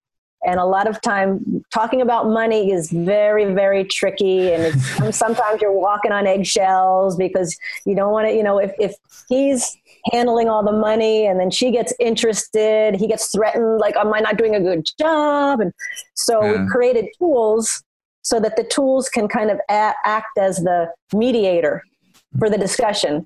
And 0.47 0.61
a 0.61 0.65
lot 0.65 0.87
of 0.87 1.01
time 1.01 1.65
talking 1.73 2.03
about 2.03 2.29
money 2.29 2.71
is 2.71 2.91
very, 2.91 3.53
very 3.55 3.85
tricky. 3.85 4.53
And 4.53 4.83
sometimes 5.15 5.61
you're 5.61 5.73
walking 5.73 6.13
on 6.13 6.27
eggshells 6.27 7.17
because 7.17 7.57
you 7.87 7.97
don't 7.97 8.13
want 8.13 8.29
to, 8.29 8.35
you 8.35 8.43
know, 8.43 8.59
if, 8.59 8.73
if 8.79 8.95
he's 9.29 9.77
handling 10.13 10.49
all 10.49 10.63
the 10.63 10.73
money 10.73 11.27
and 11.27 11.41
then 11.41 11.51
she 11.51 11.71
gets 11.71 11.95
interested, 11.99 12.95
he 12.95 13.09
gets 13.09 13.33
threatened, 13.33 13.79
like, 13.79 13.97
am 13.97 14.13
I 14.13 14.21
not 14.21 14.37
doing 14.37 14.55
a 14.55 14.61
good 14.61 14.87
job? 15.01 15.61
And 15.61 15.73
so 16.15 16.43
yeah. 16.45 16.63
we 16.63 16.69
created 16.69 17.07
tools 17.19 17.83
so 18.23 18.39
that 18.41 18.57
the 18.57 18.65
tools 18.65 19.09
can 19.09 19.29
kind 19.29 19.51
of 19.51 19.59
a- 19.71 19.95
act 20.05 20.39
as 20.39 20.59
the 20.59 20.93
mediator 21.15 21.83
for 22.39 22.51
the 22.51 22.59
discussion 22.59 23.25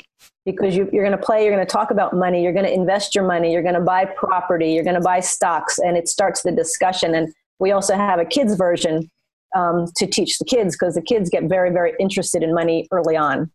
because 0.51 0.74
you, 0.74 0.84
are 0.84 0.90
going 0.90 1.12
to 1.12 1.18
play, 1.18 1.44
you're 1.44 1.55
going 1.55 1.66
to 1.66 1.70
talk 1.70 1.90
about 1.90 2.14
money, 2.14 2.42
you're 2.42 2.55
going 2.55 2.64
to 2.64 2.72
invest 2.72 3.14
your 3.14 3.26
money, 3.26 3.53
you're 3.53 3.62
going 3.62 3.74
to 3.74 3.80
buy 3.80 4.07
property, 4.07 4.72
you're 4.72 4.84
going 4.84 4.96
to 4.96 5.01
buy 5.01 5.20
stocks, 5.20 5.78
and 5.78 5.96
it 5.96 6.09
starts 6.09 6.42
the 6.42 6.53
discussion. 6.53 7.14
And 7.14 7.32
we 7.59 7.70
also 7.70 7.94
have 7.94 8.18
a 8.18 8.24
kids 8.24 8.55
version 8.55 9.11
um, 9.55 9.86
to 9.96 10.07
teach 10.07 10.38
the 10.38 10.44
kids 10.44 10.74
because 10.74 10.94
the 10.94 11.03
kids 11.03 11.28
get 11.28 11.44
very, 11.44 11.70
very 11.70 11.92
interested 12.01 12.42
in 12.42 12.55
money 12.55 12.88
early 12.90 13.16
on. 13.16 13.51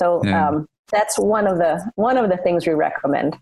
So 0.00 0.24
yeah. 0.24 0.48
um, 0.48 0.66
that's 0.90 1.16
one 1.18 1.46
of 1.46 1.58
the 1.58 1.80
one 1.94 2.16
of 2.16 2.28
the 2.28 2.36
things 2.38 2.66
we 2.66 2.74
recommend. 2.74 3.38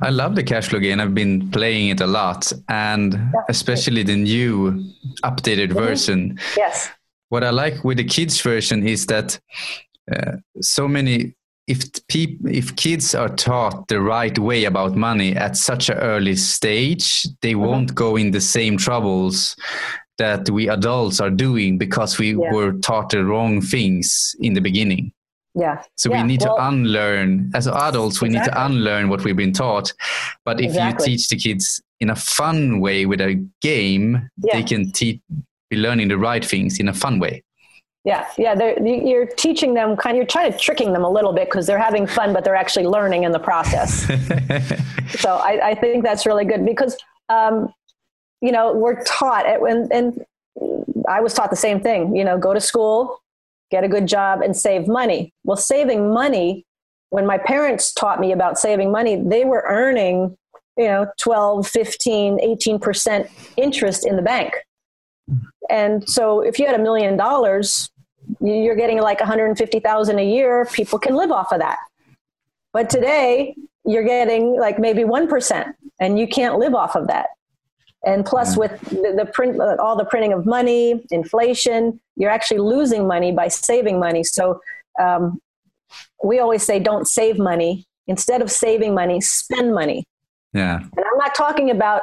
I 0.00 0.10
love 0.10 0.34
the 0.34 0.42
cash 0.42 0.68
flow 0.68 0.80
game. 0.80 1.00
I've 1.00 1.14
been 1.14 1.50
playing 1.50 1.90
it 1.90 2.00
a 2.00 2.06
lot, 2.06 2.52
and 2.68 3.12
yeah. 3.12 3.42
especially 3.48 4.02
the 4.02 4.16
new 4.16 4.84
updated 5.22 5.68
mm-hmm. 5.68 5.78
version. 5.78 6.38
Yes. 6.56 6.90
What 7.28 7.44
I 7.44 7.50
like 7.50 7.84
with 7.84 7.98
the 7.98 8.04
kids 8.04 8.40
version 8.40 8.86
is 8.86 9.06
that 9.06 9.38
uh, 10.12 10.32
so 10.60 10.88
many 10.88 11.34
if 11.70 12.06
people 12.08 12.50
if 12.50 12.74
kids 12.74 13.14
are 13.14 13.28
taught 13.28 13.86
the 13.86 14.00
right 14.00 14.36
way 14.38 14.64
about 14.64 14.96
money 14.96 15.36
at 15.36 15.56
such 15.56 15.88
an 15.88 15.98
early 15.98 16.34
stage 16.34 17.22
they 17.42 17.52
mm-hmm. 17.52 17.66
won't 17.66 17.94
go 17.94 18.16
in 18.16 18.32
the 18.32 18.40
same 18.40 18.76
troubles 18.76 19.54
that 20.18 20.50
we 20.50 20.68
adults 20.68 21.20
are 21.20 21.30
doing 21.30 21.78
because 21.78 22.18
we 22.18 22.30
yeah. 22.30 22.52
were 22.52 22.72
taught 22.80 23.10
the 23.10 23.24
wrong 23.24 23.60
things 23.60 24.34
in 24.40 24.54
the 24.54 24.60
beginning 24.60 25.12
yeah 25.54 25.80
so 25.96 26.10
yeah. 26.10 26.20
we 26.20 26.26
need 26.26 26.42
well, 26.42 26.56
to 26.56 26.68
unlearn 26.68 27.50
as 27.54 27.68
adults 27.68 28.20
we 28.20 28.28
exactly. 28.28 28.50
need 28.50 28.56
to 28.56 28.66
unlearn 28.66 29.08
what 29.08 29.22
we've 29.22 29.36
been 29.36 29.52
taught 29.52 29.92
but 30.44 30.60
if 30.60 30.70
exactly. 30.70 31.12
you 31.12 31.16
teach 31.16 31.28
the 31.28 31.36
kids 31.36 31.80
in 32.00 32.10
a 32.10 32.16
fun 32.16 32.80
way 32.80 33.06
with 33.06 33.20
a 33.20 33.34
game 33.60 34.28
yeah. 34.42 34.56
they 34.56 34.64
can 34.64 34.90
te- 34.90 35.22
be 35.70 35.76
learning 35.76 36.08
the 36.08 36.18
right 36.18 36.44
things 36.44 36.80
in 36.80 36.88
a 36.88 36.94
fun 36.94 37.20
way 37.20 37.44
yeah, 38.04 38.26
yeah. 38.38 38.54
You're 38.80 39.26
teaching 39.26 39.74
them 39.74 39.94
kind. 39.96 40.16
Of, 40.16 40.16
you're 40.16 40.26
trying 40.26 40.50
to 40.50 40.58
tricking 40.58 40.92
them 40.94 41.04
a 41.04 41.10
little 41.10 41.32
bit 41.32 41.48
because 41.48 41.66
they're 41.66 41.78
having 41.78 42.06
fun, 42.06 42.32
but 42.32 42.44
they're 42.44 42.56
actually 42.56 42.86
learning 42.86 43.24
in 43.24 43.32
the 43.32 43.38
process. 43.38 44.06
so 45.20 45.36
I, 45.36 45.70
I, 45.70 45.74
think 45.74 46.02
that's 46.02 46.24
really 46.24 46.46
good 46.46 46.64
because 46.64 46.96
um, 47.28 47.72
you 48.40 48.52
know 48.52 48.72
we're 48.72 49.02
taught 49.04 49.44
and, 49.44 49.92
and 49.92 50.24
I 51.08 51.20
was 51.20 51.34
taught 51.34 51.50
the 51.50 51.56
same 51.56 51.80
thing. 51.80 52.16
You 52.16 52.24
know, 52.24 52.38
go 52.38 52.54
to 52.54 52.60
school, 52.60 53.22
get 53.70 53.84
a 53.84 53.88
good 53.88 54.06
job, 54.06 54.40
and 54.40 54.56
save 54.56 54.86
money. 54.86 55.34
Well, 55.44 55.58
saving 55.58 56.12
money. 56.12 56.64
When 57.10 57.26
my 57.26 57.38
parents 57.38 57.92
taught 57.92 58.20
me 58.20 58.30
about 58.30 58.56
saving 58.56 58.92
money, 58.92 59.16
they 59.16 59.44
were 59.44 59.64
earning, 59.66 60.38
you 60.76 60.84
know, 60.84 61.08
12, 61.18 61.66
15, 61.66 62.38
18% 62.38 63.28
interest 63.56 64.06
in 64.06 64.14
the 64.14 64.22
bank. 64.22 64.54
And 65.68 66.08
so 66.08 66.40
if 66.40 66.58
you 66.58 66.66
had 66.66 66.78
a 66.78 66.82
million 66.82 67.16
dollars, 67.16 67.90
you're 68.40 68.76
getting 68.76 69.00
like 69.00 69.20
150,000 69.20 70.18
a 70.18 70.22
year, 70.22 70.66
people 70.72 70.98
can 70.98 71.14
live 71.14 71.30
off 71.30 71.52
of 71.52 71.60
that. 71.60 71.78
But 72.72 72.90
today, 72.90 73.54
you're 73.84 74.04
getting 74.04 74.58
like 74.58 74.78
maybe 74.78 75.02
1% 75.02 75.74
and 76.00 76.18
you 76.18 76.28
can't 76.28 76.58
live 76.58 76.74
off 76.74 76.94
of 76.96 77.06
that. 77.08 77.28
And 78.04 78.24
plus, 78.24 78.56
with 78.56 78.80
the, 78.88 79.14
the 79.16 79.30
print, 79.32 79.60
all 79.60 79.96
the 79.96 80.06
printing 80.06 80.32
of 80.32 80.46
money, 80.46 81.04
inflation, 81.10 82.00
you're 82.16 82.30
actually 82.30 82.60
losing 82.60 83.06
money 83.06 83.30
by 83.30 83.48
saving 83.48 83.98
money. 83.98 84.24
So 84.24 84.60
um, 84.98 85.40
we 86.24 86.38
always 86.38 86.62
say, 86.62 86.78
don't 86.78 87.06
save 87.06 87.38
money. 87.38 87.84
Instead 88.06 88.40
of 88.40 88.50
saving 88.50 88.94
money, 88.94 89.20
spend 89.20 89.74
money. 89.74 90.06
Yeah. 90.54 90.76
And 90.78 91.04
I'm 91.04 91.18
not 91.18 91.34
talking 91.34 91.70
about 91.70 92.02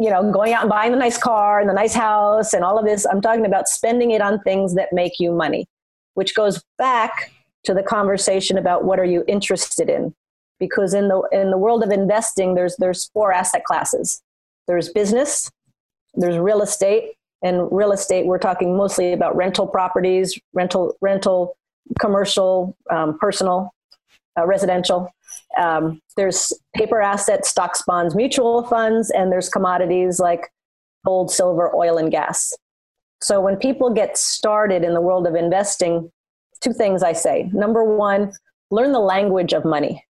you 0.00 0.10
know 0.10 0.30
going 0.30 0.52
out 0.52 0.62
and 0.62 0.70
buying 0.70 0.92
the 0.92 0.98
nice 0.98 1.18
car 1.18 1.60
and 1.60 1.68
the 1.68 1.74
nice 1.74 1.94
house 1.94 2.52
and 2.52 2.64
all 2.64 2.78
of 2.78 2.84
this. 2.84 3.06
I'm 3.06 3.20
talking 3.20 3.46
about 3.46 3.68
spending 3.68 4.10
it 4.10 4.20
on 4.20 4.40
things 4.40 4.74
that 4.74 4.92
make 4.92 5.18
you 5.18 5.32
money, 5.32 5.66
which 6.14 6.34
goes 6.34 6.62
back 6.78 7.30
to 7.64 7.74
the 7.74 7.82
conversation 7.82 8.58
about 8.58 8.84
what 8.84 8.98
are 8.98 9.04
you 9.04 9.24
interested 9.28 9.88
in 9.88 10.14
because 10.58 10.94
in 10.94 11.08
the 11.08 11.20
in 11.32 11.50
the 11.50 11.58
world 11.58 11.82
of 11.82 11.90
investing 11.90 12.54
there's 12.54 12.76
there's 12.76 13.10
four 13.12 13.32
asset 13.32 13.64
classes 13.64 14.22
there's 14.66 14.88
business 14.90 15.50
there's 16.14 16.38
real 16.38 16.62
estate 16.62 17.12
and 17.42 17.68
real 17.72 17.92
estate 17.92 18.26
we're 18.26 18.38
talking 18.38 18.76
mostly 18.76 19.12
about 19.12 19.36
rental 19.36 19.66
properties 19.66 20.38
rental 20.52 20.96
rental 21.00 21.56
commercial 21.98 22.76
um, 22.90 23.18
personal 23.18 23.74
uh, 24.38 24.46
residential. 24.46 25.12
Um, 25.58 26.00
there's 26.16 26.52
paper 26.74 27.00
assets 27.00 27.48
stocks 27.48 27.82
bonds 27.86 28.14
mutual 28.14 28.64
funds 28.64 29.10
and 29.10 29.30
there's 29.30 29.48
commodities 29.48 30.18
like 30.18 30.50
gold 31.04 31.30
silver 31.30 31.74
oil 31.74 31.98
and 31.98 32.10
gas. 32.10 32.52
So 33.20 33.40
when 33.40 33.56
people 33.56 33.90
get 33.90 34.16
started 34.16 34.82
in 34.82 34.94
the 34.94 35.00
world 35.00 35.26
of 35.26 35.34
investing 35.34 36.10
two 36.60 36.72
things 36.72 37.02
i 37.02 37.12
say. 37.12 37.50
Number 37.52 37.84
one 37.84 38.32
learn 38.70 38.92
the 38.92 39.00
language 39.00 39.52
of 39.52 39.64
money. 39.64 40.04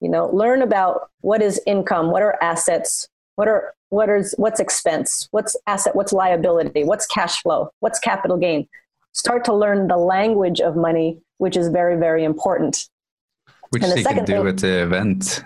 You 0.00 0.08
know 0.08 0.26
learn 0.28 0.62
about 0.62 1.10
what 1.20 1.42
is 1.42 1.60
income 1.66 2.10
what 2.10 2.22
are 2.22 2.38
assets 2.42 3.08
what 3.36 3.48
are 3.48 3.74
what 3.90 4.08
is 4.08 4.34
what's 4.38 4.60
expense 4.60 5.28
what's 5.32 5.56
asset 5.66 5.94
what's 5.94 6.12
liability 6.12 6.84
what's 6.84 7.06
cash 7.06 7.42
flow 7.42 7.70
what's 7.80 7.98
capital 7.98 8.36
gain. 8.36 8.68
Start 9.12 9.44
to 9.46 9.52
learn 9.52 9.88
the 9.88 9.96
language 9.96 10.60
of 10.60 10.76
money 10.76 11.18
which 11.38 11.56
is 11.56 11.68
very 11.68 11.96
very 11.96 12.24
important 12.24 12.88
which 13.70 13.82
and 13.82 13.92
the 13.92 14.02
second 14.02 14.26
do 14.26 14.34
thing, 14.34 14.46
at 14.46 14.58
the 14.58 14.82
event. 14.82 15.42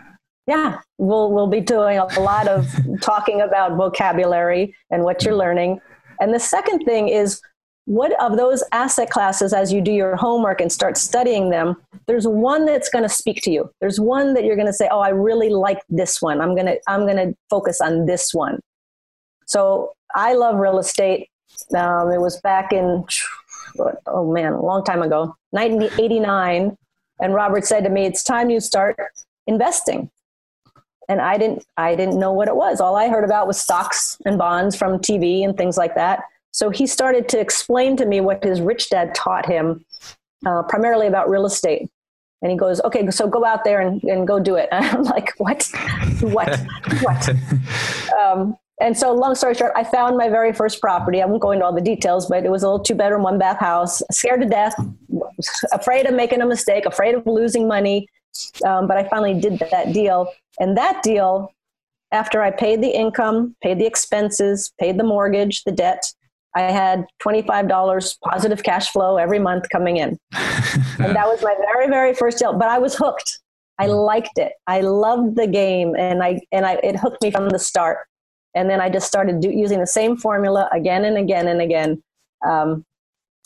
Yeah 0.46 0.78
we'll 0.98 1.32
we'll 1.32 1.46
be 1.46 1.60
doing 1.60 1.98
a 1.98 2.20
lot 2.20 2.48
of 2.48 2.66
talking 3.00 3.40
about 3.40 3.76
vocabulary 3.76 4.74
and 4.90 5.02
what 5.02 5.24
you're 5.24 5.36
learning. 5.36 5.80
And 6.20 6.32
the 6.32 6.40
second 6.40 6.84
thing 6.84 7.08
is 7.08 7.40
what 7.86 8.12
of 8.22 8.38
those 8.38 8.64
asset 8.72 9.10
classes 9.10 9.52
as 9.52 9.72
you 9.72 9.80
do 9.82 9.92
your 9.92 10.16
homework 10.16 10.60
and 10.60 10.72
start 10.72 10.96
studying 10.96 11.50
them 11.50 11.76
there's 12.06 12.26
one 12.26 12.64
that's 12.66 12.88
going 12.88 13.02
to 13.02 13.08
speak 13.08 13.42
to 13.42 13.50
you. 13.50 13.70
There's 13.80 13.98
one 13.98 14.34
that 14.34 14.44
you're 14.44 14.56
going 14.56 14.66
to 14.66 14.72
say 14.72 14.88
oh 14.90 15.00
i 15.00 15.08
really 15.08 15.50
like 15.50 15.80
this 15.88 16.22
one. 16.22 16.40
I'm 16.40 16.54
going 16.54 16.66
to 16.66 16.78
i'm 16.88 17.00
going 17.00 17.16
to 17.16 17.34
focus 17.50 17.80
on 17.80 18.06
this 18.06 18.32
one. 18.32 18.60
So 19.46 19.92
i 20.14 20.34
love 20.34 20.56
real 20.56 20.78
estate. 20.78 21.28
Um, 21.76 22.10
it 22.10 22.20
was 22.20 22.40
back 22.40 22.72
in 22.72 23.04
oh 24.06 24.32
man 24.32 24.52
a 24.52 24.62
long 24.62 24.84
time 24.84 25.02
ago 25.02 25.34
1989 25.50 26.76
and 27.20 27.34
robert 27.34 27.64
said 27.64 27.84
to 27.84 27.90
me 27.90 28.04
it's 28.04 28.22
time 28.22 28.50
you 28.50 28.60
start 28.60 28.96
investing 29.46 30.10
and 31.08 31.20
i 31.20 31.36
didn't 31.36 31.64
i 31.76 31.94
didn't 31.94 32.18
know 32.18 32.32
what 32.32 32.48
it 32.48 32.56
was 32.56 32.80
all 32.80 32.96
i 32.96 33.08
heard 33.08 33.24
about 33.24 33.46
was 33.46 33.60
stocks 33.60 34.18
and 34.24 34.38
bonds 34.38 34.74
from 34.76 34.98
tv 34.98 35.44
and 35.44 35.56
things 35.56 35.76
like 35.76 35.94
that 35.94 36.20
so 36.54 36.70
he 36.70 36.86
started 36.86 37.28
to 37.30 37.40
explain 37.40 37.96
to 37.96 38.06
me 38.06 38.20
what 38.20 38.44
his 38.44 38.60
rich 38.60 38.88
dad 38.88 39.12
taught 39.12 39.44
him, 39.44 39.84
uh, 40.46 40.62
primarily 40.62 41.08
about 41.08 41.28
real 41.28 41.46
estate. 41.46 41.90
And 42.42 42.52
he 42.52 42.56
goes, 42.56 42.80
okay, 42.82 43.10
so 43.10 43.26
go 43.26 43.44
out 43.44 43.64
there 43.64 43.80
and, 43.80 44.00
and 44.04 44.24
go 44.24 44.38
do 44.38 44.54
it. 44.54 44.68
And 44.70 44.84
I'm 44.98 45.02
like, 45.02 45.32
what? 45.38 45.68
what? 46.20 46.60
what? 47.02 47.28
Um, 48.22 48.56
and 48.80 48.96
so, 48.96 49.12
long 49.12 49.34
story 49.34 49.54
short, 49.54 49.72
I 49.76 49.84
found 49.84 50.16
my 50.16 50.28
very 50.28 50.52
first 50.52 50.80
property. 50.80 51.22
I 51.22 51.26
won't 51.26 51.40
go 51.40 51.52
into 51.52 51.64
all 51.64 51.74
the 51.74 51.80
details, 51.80 52.26
but 52.26 52.44
it 52.44 52.50
was 52.50 52.62
a 52.62 52.66
little 52.66 52.84
two 52.84 52.94
bedroom, 52.94 53.22
one 53.22 53.38
bath 53.38 53.60
house. 53.60 54.02
Scared 54.10 54.40
to 54.40 54.48
death, 54.48 54.74
afraid 55.72 56.06
of 56.06 56.14
making 56.14 56.40
a 56.40 56.46
mistake, 56.46 56.84
afraid 56.84 57.14
of 57.14 57.26
losing 57.26 57.68
money. 57.68 58.08
Um, 58.66 58.88
but 58.88 58.96
I 58.96 59.08
finally 59.08 59.38
did 59.38 59.60
that 59.70 59.92
deal. 59.92 60.28
And 60.58 60.76
that 60.76 61.02
deal, 61.04 61.52
after 62.10 62.42
I 62.42 62.50
paid 62.50 62.82
the 62.82 62.88
income, 62.88 63.54
paid 63.62 63.78
the 63.78 63.86
expenses, 63.86 64.72
paid 64.80 64.98
the 64.98 65.04
mortgage, 65.04 65.62
the 65.62 65.72
debt, 65.72 66.02
I 66.56 66.62
had 66.62 67.06
$25 67.22 68.16
positive 68.22 68.62
cash 68.62 68.90
flow 68.90 69.16
every 69.16 69.38
month 69.38 69.68
coming 69.70 69.96
in. 69.96 70.18
and 70.32 71.14
that 71.14 71.26
was 71.26 71.42
my 71.42 71.54
very, 71.72 71.88
very 71.88 72.14
first 72.14 72.38
deal. 72.38 72.52
But 72.52 72.68
I 72.68 72.78
was 72.78 72.94
hooked. 72.94 73.40
I 73.78 73.86
mm. 73.86 74.06
liked 74.06 74.38
it. 74.38 74.52
I 74.66 74.80
loved 74.80 75.36
the 75.36 75.46
game 75.46 75.94
and 75.96 76.22
I 76.22 76.40
and 76.52 76.64
I 76.64 76.74
it 76.74 76.96
hooked 76.96 77.22
me 77.22 77.30
from 77.30 77.48
the 77.48 77.58
start. 77.58 77.98
And 78.54 78.70
then 78.70 78.80
I 78.80 78.88
just 78.88 79.06
started 79.06 79.40
do, 79.40 79.50
using 79.50 79.80
the 79.80 79.86
same 79.86 80.16
formula 80.16 80.68
again 80.72 81.04
and 81.04 81.16
again 81.16 81.48
and 81.48 81.60
again. 81.60 82.02
Um, 82.46 82.84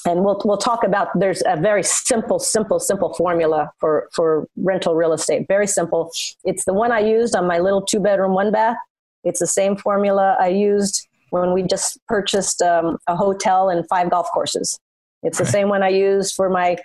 and 0.06 0.24
we'll 0.24 0.40
we'll 0.44 0.58
talk 0.58 0.84
about 0.84 1.08
there's 1.18 1.42
a 1.46 1.56
very 1.56 1.82
simple 1.82 2.38
simple 2.38 2.78
simple 2.78 3.12
formula 3.14 3.70
for 3.78 4.08
for 4.14 4.46
rental 4.56 4.94
real 4.94 5.12
estate 5.12 5.44
very 5.48 5.66
simple 5.66 6.12
it's 6.44 6.64
the 6.66 6.72
one 6.72 6.92
i 6.92 7.00
used 7.00 7.34
on 7.34 7.48
my 7.48 7.58
little 7.58 7.82
two 7.82 7.98
bedroom 7.98 8.32
one 8.32 8.52
bath 8.52 8.76
it's 9.24 9.40
the 9.40 9.46
same 9.46 9.76
formula 9.76 10.36
i 10.38 10.46
used 10.46 11.08
when 11.30 11.52
we 11.52 11.62
just 11.62 11.98
purchased 12.06 12.62
um, 12.62 12.98
a 13.06 13.16
hotel 13.16 13.68
and 13.68 13.86
five 13.88 14.10
golf 14.10 14.28
courses. 14.32 14.78
It's 15.22 15.38
the 15.38 15.46
same 15.46 15.68
one 15.68 15.82
I 15.82 15.88
used 15.88 16.34
for 16.34 16.48
my 16.48 16.76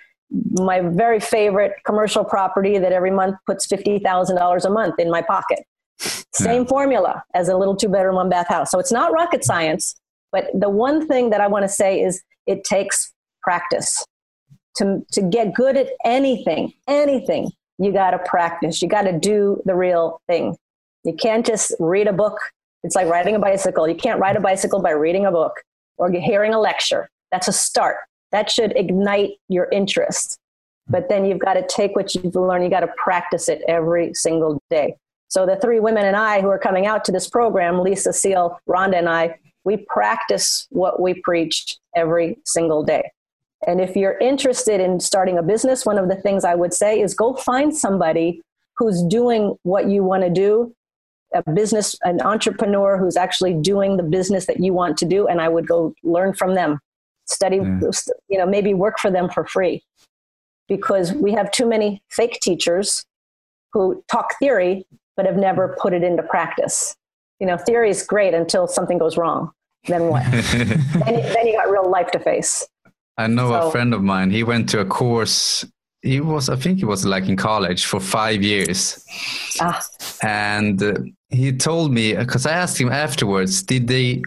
my 0.52 0.80
very 0.80 1.20
favorite 1.20 1.74
commercial 1.84 2.24
property 2.24 2.78
that 2.78 2.92
every 2.92 3.10
month 3.10 3.36
puts 3.46 3.66
fifty 3.66 3.98
thousand 3.98 4.36
dollars 4.36 4.64
a 4.64 4.70
month 4.70 4.98
in 4.98 5.10
my 5.10 5.22
pocket. 5.22 5.60
Same 5.98 6.62
yeah. 6.62 6.68
formula 6.68 7.22
as 7.34 7.48
a 7.48 7.56
little 7.56 7.76
two 7.76 7.88
bedroom 7.88 8.16
one 8.16 8.28
bath 8.28 8.48
house. 8.48 8.70
So 8.70 8.78
it's 8.78 8.92
not 8.92 9.12
rocket 9.12 9.44
science, 9.44 9.94
but 10.32 10.46
the 10.54 10.68
one 10.68 11.06
thing 11.06 11.30
that 11.30 11.40
I 11.40 11.46
want 11.46 11.64
to 11.64 11.68
say 11.68 12.00
is 12.00 12.22
it 12.46 12.64
takes 12.64 13.12
practice 13.42 14.04
to 14.76 15.04
to 15.12 15.22
get 15.22 15.54
good 15.54 15.76
at 15.76 15.88
anything. 16.04 16.72
Anything 16.88 17.50
you 17.78 17.92
got 17.92 18.10
to 18.10 18.18
practice. 18.18 18.80
You 18.82 18.88
got 18.88 19.02
to 19.02 19.18
do 19.18 19.60
the 19.64 19.74
real 19.74 20.20
thing. 20.28 20.56
You 21.04 21.14
can't 21.14 21.44
just 21.44 21.74
read 21.78 22.06
a 22.06 22.12
book 22.12 22.38
it's 22.84 22.94
like 22.94 23.08
riding 23.08 23.34
a 23.34 23.38
bicycle. 23.38 23.88
You 23.88 23.94
can't 23.96 24.20
ride 24.20 24.36
a 24.36 24.40
bicycle 24.40 24.80
by 24.80 24.90
reading 24.90 25.24
a 25.24 25.32
book 25.32 25.62
or 25.96 26.12
hearing 26.12 26.52
a 26.52 26.60
lecture. 26.60 27.08
That's 27.32 27.48
a 27.48 27.52
start. 27.52 27.96
That 28.30 28.50
should 28.50 28.76
ignite 28.76 29.30
your 29.48 29.68
interest. 29.72 30.38
But 30.86 31.08
then 31.08 31.24
you've 31.24 31.38
got 31.38 31.54
to 31.54 31.66
take 31.66 31.96
what 31.96 32.14
you've 32.14 32.36
learned, 32.36 32.62
you 32.62 32.70
got 32.70 32.80
to 32.80 32.92
practice 33.02 33.48
it 33.48 33.62
every 33.66 34.12
single 34.12 34.62
day. 34.68 34.96
So 35.28 35.46
the 35.46 35.56
three 35.56 35.80
women 35.80 36.04
and 36.04 36.16
I 36.16 36.40
who 36.40 36.48
are 36.48 36.58
coming 36.58 36.86
out 36.86 37.04
to 37.06 37.12
this 37.12 37.28
program, 37.28 37.80
Lisa 37.80 38.12
Seal, 38.12 38.58
Rhonda, 38.68 38.98
and 38.98 39.08
I, 39.08 39.38
we 39.64 39.78
practice 39.88 40.66
what 40.70 41.00
we 41.00 41.14
preach 41.22 41.76
every 41.96 42.38
single 42.44 42.82
day. 42.82 43.10
And 43.66 43.80
if 43.80 43.96
you're 43.96 44.18
interested 44.18 44.80
in 44.80 45.00
starting 45.00 45.38
a 45.38 45.42
business, 45.42 45.86
one 45.86 45.98
of 45.98 46.08
the 46.08 46.16
things 46.16 46.44
I 46.44 46.54
would 46.54 46.74
say 46.74 47.00
is 47.00 47.14
go 47.14 47.34
find 47.34 47.74
somebody 47.74 48.42
who's 48.76 49.02
doing 49.04 49.56
what 49.62 49.88
you 49.88 50.04
want 50.04 50.22
to 50.22 50.30
do 50.30 50.74
a 51.34 51.52
business, 51.52 51.96
an 52.02 52.20
entrepreneur 52.20 52.96
who's 52.96 53.16
actually 53.16 53.54
doing 53.54 53.96
the 53.96 54.02
business 54.02 54.46
that 54.46 54.60
you 54.60 54.72
want 54.72 54.96
to 54.98 55.04
do, 55.04 55.26
and 55.26 55.40
I 55.40 55.48
would 55.48 55.66
go 55.66 55.92
learn 56.04 56.32
from 56.32 56.54
them, 56.54 56.78
study, 57.26 57.56
you 57.56 58.38
know, 58.38 58.46
maybe 58.46 58.72
work 58.72 58.98
for 58.98 59.10
them 59.10 59.28
for 59.28 59.44
free, 59.44 59.82
because 60.68 61.12
we 61.12 61.32
have 61.32 61.50
too 61.50 61.66
many 61.66 62.02
fake 62.08 62.38
teachers 62.40 63.04
who 63.72 64.04
talk 64.10 64.38
theory 64.38 64.86
but 65.16 65.26
have 65.26 65.36
never 65.36 65.76
put 65.80 65.92
it 65.92 66.02
into 66.02 66.22
practice. 66.22 66.94
You 67.40 67.46
know, 67.46 67.56
theory 67.56 67.90
is 67.90 68.02
great 68.02 68.34
until 68.34 68.66
something 68.66 68.98
goes 68.98 69.16
wrong. 69.16 69.50
Then 69.86 70.08
what? 70.08 70.24
then, 70.30 70.78
then 71.04 71.46
you 71.46 71.56
got 71.56 71.70
real 71.70 71.90
life 71.90 72.10
to 72.12 72.18
face. 72.18 72.66
I 73.16 73.26
know 73.26 73.50
so, 73.50 73.68
a 73.68 73.70
friend 73.70 73.94
of 73.94 74.02
mine. 74.02 74.30
He 74.30 74.42
went 74.42 74.68
to 74.70 74.80
a 74.80 74.84
course 74.84 75.64
he 76.04 76.20
was 76.20 76.48
i 76.50 76.56
think 76.56 76.78
he 76.78 76.84
was 76.84 77.04
like 77.04 77.28
in 77.28 77.36
college 77.36 77.86
for 77.86 77.98
five 77.98 78.42
years 78.42 79.04
ah. 79.60 79.82
and 80.22 80.82
uh, 80.82 80.94
he 81.30 81.50
told 81.50 81.90
me 81.90 82.14
because 82.14 82.44
i 82.46 82.52
asked 82.52 82.78
him 82.78 82.92
afterwards 82.92 83.62
did 83.62 83.88
they 83.88 84.22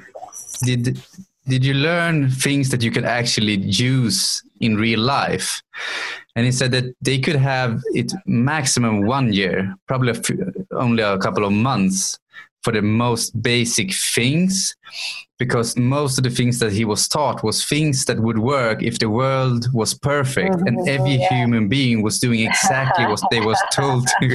did 0.63 0.99
did 1.47 1.63
you 1.63 1.75
learn 1.75 2.29
things 2.29 2.69
that 2.69 2.81
you 2.81 2.91
could 2.91 3.05
actually 3.05 3.57
use 3.57 4.41
in 4.59 4.75
real 4.75 4.99
life 4.99 5.61
and 6.37 6.45
he 6.45 6.51
said 6.51 6.71
that 6.71 6.85
they 7.01 7.17
could 7.17 7.35
have 7.35 7.81
it 7.93 8.13
maximum 8.27 9.07
one 9.07 9.33
year 9.33 9.75
probably 9.87 10.11
a 10.11 10.13
few, 10.13 10.53
only 10.71 11.01
a 11.01 11.17
couple 11.17 11.43
of 11.43 11.51
months 11.51 12.19
for 12.63 12.71
the 12.71 12.81
most 12.81 13.41
basic 13.41 13.91
things 13.91 14.75
because 15.39 15.75
most 15.77 16.19
of 16.19 16.23
the 16.23 16.29
things 16.29 16.59
that 16.59 16.71
he 16.71 16.85
was 16.85 17.07
taught 17.07 17.43
was 17.43 17.65
things 17.65 18.05
that 18.05 18.19
would 18.19 18.37
work 18.37 18.83
if 18.83 18.99
the 18.99 19.09
world 19.09 19.67
was 19.73 19.95
perfect 19.95 20.55
mm-hmm. 20.55 20.67
and 20.67 20.87
every 20.87 21.15
yeah. 21.15 21.29
human 21.29 21.67
being 21.67 22.03
was 22.03 22.19
doing 22.19 22.41
exactly 22.41 23.05
what 23.07 23.21
they 23.31 23.41
was 23.41 23.59
told 23.73 24.07
to 24.07 24.27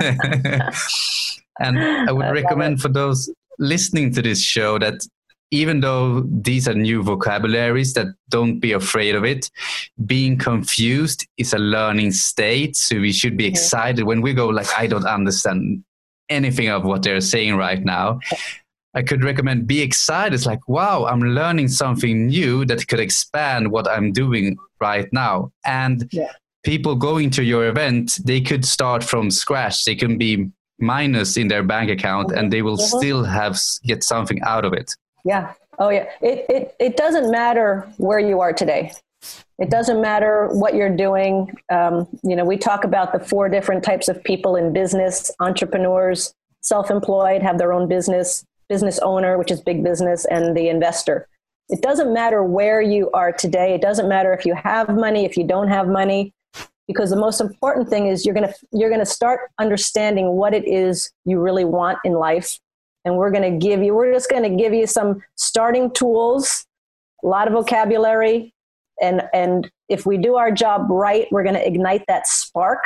and 1.58 1.80
i 2.08 2.12
would 2.12 2.30
recommend 2.30 2.80
for 2.80 2.88
those 2.88 3.28
listening 3.58 4.12
to 4.12 4.22
this 4.22 4.40
show 4.40 4.78
that 4.78 5.00
even 5.50 5.80
though 5.80 6.20
these 6.20 6.68
are 6.68 6.74
new 6.74 7.02
vocabularies 7.02 7.94
that 7.94 8.08
don't 8.28 8.60
be 8.60 8.72
afraid 8.72 9.14
of 9.14 9.24
it 9.24 9.50
being 10.06 10.36
confused 10.36 11.26
is 11.38 11.52
a 11.52 11.58
learning 11.58 12.12
state 12.12 12.76
so 12.76 13.00
we 13.00 13.12
should 13.12 13.36
be 13.36 13.46
excited. 13.46 14.04
When 14.04 14.20
we 14.20 14.34
go 14.34 14.48
like 14.48 14.68
i 14.78 14.86
don't 14.86 15.06
understand 15.06 15.84
anything 16.28 16.68
of 16.68 16.84
what 16.84 17.02
they're 17.02 17.22
saying 17.22 17.56
right 17.56 17.82
now 17.82 18.20
i 18.94 19.02
could 19.02 19.24
recommend 19.24 19.66
be 19.66 19.80
excited. 19.80 20.34
It's 20.34 20.46
like 20.46 20.66
wow 20.68 21.06
i'm 21.06 21.20
learning 21.20 21.68
something 21.68 22.26
new 22.26 22.64
that 22.66 22.86
could 22.86 23.00
expand 23.00 23.70
what 23.70 23.88
i'm 23.88 24.12
doing 24.12 24.56
right 24.80 25.10
now. 25.12 25.50
And 25.64 26.08
yeah. 26.12 26.32
people 26.62 26.94
going 26.94 27.30
to 27.30 27.42
your 27.42 27.66
event 27.68 28.18
they 28.24 28.40
could 28.40 28.64
start 28.64 29.02
from 29.02 29.30
scratch. 29.30 29.84
They 29.84 29.94
can 29.94 30.18
be 30.18 30.50
minus 30.78 31.36
in 31.36 31.48
their 31.48 31.64
bank 31.64 31.90
account 31.90 32.30
and 32.30 32.52
they 32.52 32.62
will 32.62 32.76
mm-hmm. 32.76 32.98
still 32.98 33.24
have 33.24 33.58
get 33.84 34.04
something 34.04 34.40
out 34.42 34.64
of 34.64 34.72
it 34.72 34.94
yeah. 35.28 35.52
Oh, 35.78 35.90
yeah. 35.90 36.06
It, 36.22 36.46
it, 36.48 36.74
it 36.80 36.96
doesn't 36.96 37.30
matter 37.30 37.86
where 37.98 38.18
you 38.18 38.40
are 38.40 38.52
today. 38.52 38.92
It 39.58 39.70
doesn't 39.70 40.00
matter 40.00 40.48
what 40.52 40.74
you're 40.74 40.96
doing. 40.96 41.54
Um, 41.70 42.08
you 42.24 42.34
know, 42.34 42.46
we 42.46 42.56
talk 42.56 42.84
about 42.84 43.12
the 43.12 43.18
four 43.18 43.48
different 43.50 43.84
types 43.84 44.08
of 44.08 44.24
people 44.24 44.56
in 44.56 44.72
business 44.72 45.30
entrepreneurs, 45.40 46.32
self 46.62 46.90
employed, 46.90 47.42
have 47.42 47.58
their 47.58 47.74
own 47.74 47.88
business, 47.88 48.44
business 48.70 48.98
owner, 49.00 49.36
which 49.36 49.50
is 49.50 49.60
big 49.60 49.84
business, 49.84 50.24
and 50.24 50.56
the 50.56 50.68
investor. 50.68 51.28
It 51.68 51.82
doesn't 51.82 52.14
matter 52.14 52.42
where 52.42 52.80
you 52.80 53.10
are 53.10 53.30
today. 53.30 53.74
It 53.74 53.82
doesn't 53.82 54.08
matter 54.08 54.32
if 54.32 54.46
you 54.46 54.54
have 54.54 54.88
money, 54.88 55.26
if 55.26 55.36
you 55.36 55.46
don't 55.46 55.68
have 55.68 55.88
money, 55.88 56.32
because 56.86 57.10
the 57.10 57.16
most 57.16 57.42
important 57.42 57.90
thing 57.90 58.06
is 58.06 58.24
you're 58.24 58.34
to 58.34 58.54
you're 58.72 58.88
to 58.96 59.04
start 59.04 59.50
understanding 59.58 60.36
what 60.36 60.54
it 60.54 60.66
is 60.66 61.12
you 61.26 61.38
really 61.38 61.66
want 61.66 61.98
in 62.04 62.14
life 62.14 62.58
and 63.08 63.16
we're 63.16 63.30
going 63.30 63.52
to 63.52 63.66
give 63.66 63.82
you 63.82 63.94
we're 63.94 64.12
just 64.12 64.30
going 64.30 64.42
to 64.42 64.62
give 64.62 64.72
you 64.72 64.86
some 64.86 65.20
starting 65.34 65.90
tools 65.92 66.66
a 67.24 67.26
lot 67.26 67.48
of 67.48 67.54
vocabulary 67.54 68.54
and 69.00 69.22
and 69.32 69.70
if 69.88 70.06
we 70.06 70.16
do 70.18 70.36
our 70.36 70.52
job 70.52 70.86
right 70.90 71.26
we're 71.30 71.42
going 71.42 71.54
to 71.54 71.66
ignite 71.66 72.04
that 72.06 72.26
spark 72.26 72.84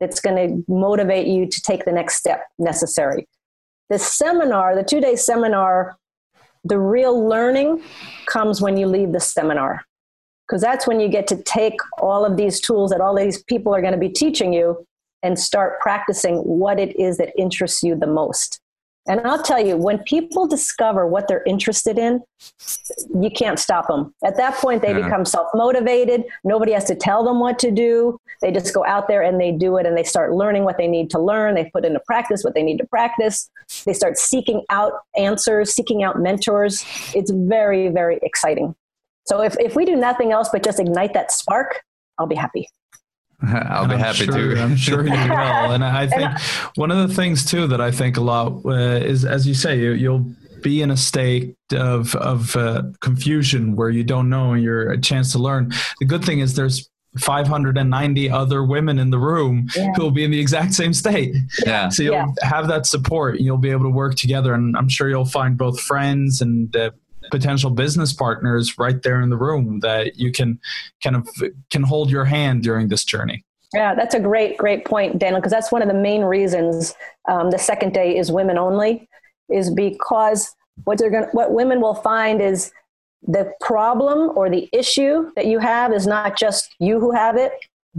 that's 0.00 0.20
going 0.20 0.36
to 0.36 0.64
motivate 0.66 1.28
you 1.28 1.46
to 1.46 1.62
take 1.62 1.84
the 1.84 1.92
next 1.92 2.16
step 2.16 2.48
necessary. 2.58 3.28
The 3.88 4.00
seminar 4.00 4.74
the 4.74 4.82
two 4.82 5.00
day 5.00 5.14
seminar 5.14 5.96
the 6.64 6.78
real 6.78 7.28
learning 7.28 7.82
comes 8.26 8.60
when 8.60 8.76
you 8.76 8.86
leave 8.86 9.12
the 9.12 9.20
seminar 9.20 9.84
because 10.46 10.62
that's 10.62 10.86
when 10.86 10.98
you 10.98 11.08
get 11.08 11.26
to 11.26 11.42
take 11.42 11.74
all 11.98 12.24
of 12.24 12.36
these 12.36 12.60
tools 12.60 12.90
that 12.90 13.00
all 13.00 13.16
these 13.16 13.42
people 13.44 13.74
are 13.74 13.80
going 13.80 13.92
to 13.92 13.98
be 13.98 14.08
teaching 14.08 14.52
you 14.52 14.86
and 15.22 15.38
start 15.38 15.78
practicing 15.80 16.36
what 16.38 16.80
it 16.80 16.98
is 16.98 17.18
that 17.18 17.32
interests 17.36 17.82
you 17.82 17.94
the 17.94 18.06
most 18.06 18.61
and 19.08 19.20
I'll 19.26 19.42
tell 19.42 19.64
you, 19.64 19.76
when 19.76 19.98
people 19.98 20.46
discover 20.46 21.06
what 21.08 21.26
they're 21.26 21.42
interested 21.44 21.98
in, 21.98 22.20
you 23.12 23.30
can't 23.30 23.58
stop 23.58 23.88
them. 23.88 24.14
At 24.24 24.36
that 24.36 24.54
point, 24.54 24.80
they 24.80 24.92
yeah. 24.92 25.02
become 25.02 25.24
self 25.24 25.48
motivated. 25.54 26.24
Nobody 26.44 26.72
has 26.72 26.84
to 26.84 26.94
tell 26.94 27.24
them 27.24 27.40
what 27.40 27.58
to 27.60 27.72
do. 27.72 28.20
They 28.40 28.52
just 28.52 28.72
go 28.72 28.84
out 28.84 29.08
there 29.08 29.22
and 29.22 29.40
they 29.40 29.50
do 29.50 29.76
it 29.76 29.86
and 29.86 29.96
they 29.96 30.04
start 30.04 30.32
learning 30.32 30.64
what 30.64 30.78
they 30.78 30.86
need 30.86 31.10
to 31.10 31.18
learn. 31.18 31.56
They 31.56 31.68
put 31.72 31.84
into 31.84 32.00
practice 32.06 32.44
what 32.44 32.54
they 32.54 32.62
need 32.62 32.78
to 32.78 32.86
practice. 32.86 33.50
They 33.84 33.92
start 33.92 34.18
seeking 34.18 34.62
out 34.70 34.92
answers, 35.16 35.74
seeking 35.74 36.04
out 36.04 36.20
mentors. 36.20 36.84
It's 37.14 37.32
very, 37.32 37.88
very 37.88 38.20
exciting. 38.22 38.74
So 39.26 39.42
if, 39.42 39.56
if 39.58 39.74
we 39.74 39.84
do 39.84 39.96
nothing 39.96 40.30
else 40.30 40.48
but 40.50 40.62
just 40.62 40.78
ignite 40.78 41.14
that 41.14 41.32
spark, 41.32 41.82
I'll 42.18 42.26
be 42.26 42.36
happy. 42.36 42.68
I'll 43.46 43.88
be 43.88 43.96
happy 43.96 44.24
sure, 44.24 44.54
to. 44.54 44.62
I'm 44.62 44.76
sure 44.76 45.04
you 45.04 45.10
will. 45.10 45.72
And 45.72 45.84
I 45.84 46.06
think 46.06 46.38
one 46.76 46.90
of 46.90 47.08
the 47.08 47.14
things 47.14 47.44
too 47.44 47.66
that 47.68 47.80
I 47.80 47.90
think 47.90 48.16
a 48.16 48.20
lot 48.20 48.64
uh, 48.64 48.70
is, 48.70 49.24
as 49.24 49.46
you 49.46 49.54
say, 49.54 49.78
you, 49.78 49.92
you'll 49.92 50.32
be 50.62 50.80
in 50.80 50.90
a 50.90 50.96
state 50.96 51.56
of 51.72 52.14
of 52.16 52.54
uh, 52.56 52.82
confusion 53.00 53.74
where 53.74 53.90
you 53.90 54.04
don't 54.04 54.28
know 54.28 54.52
and 54.52 54.62
you're 54.62 54.92
a 54.92 55.00
chance 55.00 55.32
to 55.32 55.38
learn. 55.38 55.72
The 55.98 56.06
good 56.06 56.24
thing 56.24 56.38
is 56.38 56.54
there's 56.54 56.88
590 57.18 58.30
other 58.30 58.64
women 58.64 58.98
in 58.98 59.10
the 59.10 59.18
room 59.18 59.68
yeah. 59.76 59.92
who 59.94 60.02
will 60.02 60.10
be 60.10 60.24
in 60.24 60.30
the 60.30 60.40
exact 60.40 60.72
same 60.72 60.94
state. 60.94 61.34
Yeah. 61.66 61.90
So 61.90 62.02
you'll 62.02 62.14
yeah. 62.14 62.26
have 62.42 62.68
that 62.68 62.86
support. 62.86 63.40
You'll 63.40 63.58
be 63.58 63.70
able 63.70 63.84
to 63.84 63.90
work 63.90 64.14
together, 64.14 64.54
and 64.54 64.76
I'm 64.76 64.88
sure 64.88 65.08
you'll 65.08 65.24
find 65.24 65.58
both 65.58 65.80
friends 65.80 66.40
and 66.40 66.74
uh, 66.74 66.90
potential 67.30 67.70
business 67.70 68.12
partners 68.12 68.78
right 68.78 69.02
there 69.02 69.20
in 69.20 69.30
the 69.30 69.36
room 69.36 69.80
that 69.80 70.18
you 70.18 70.32
can 70.32 70.60
kind 71.02 71.16
of 71.16 71.28
can 71.70 71.82
hold 71.82 72.10
your 72.10 72.24
hand 72.24 72.62
during 72.62 72.88
this 72.88 73.04
journey. 73.04 73.44
Yeah, 73.74 73.94
that's 73.94 74.14
a 74.14 74.20
great, 74.20 74.58
great 74.58 74.84
point, 74.84 75.18
Daniel, 75.18 75.40
because 75.40 75.52
that's 75.52 75.72
one 75.72 75.80
of 75.80 75.88
the 75.88 75.94
main 75.94 76.22
reasons 76.22 76.94
um, 77.28 77.50
the 77.50 77.58
second 77.58 77.94
day 77.94 78.16
is 78.18 78.30
women 78.30 78.58
only, 78.58 79.08
is 79.48 79.70
because 79.70 80.54
what 80.84 80.98
they're 80.98 81.10
going 81.10 81.26
what 81.32 81.52
women 81.52 81.80
will 81.80 81.94
find 81.94 82.40
is 82.40 82.72
the 83.22 83.52
problem 83.60 84.36
or 84.36 84.50
the 84.50 84.68
issue 84.72 85.30
that 85.36 85.46
you 85.46 85.58
have 85.58 85.92
is 85.92 86.06
not 86.06 86.36
just 86.36 86.74
you 86.80 86.98
who 86.98 87.12
have 87.12 87.36
it. 87.36 87.52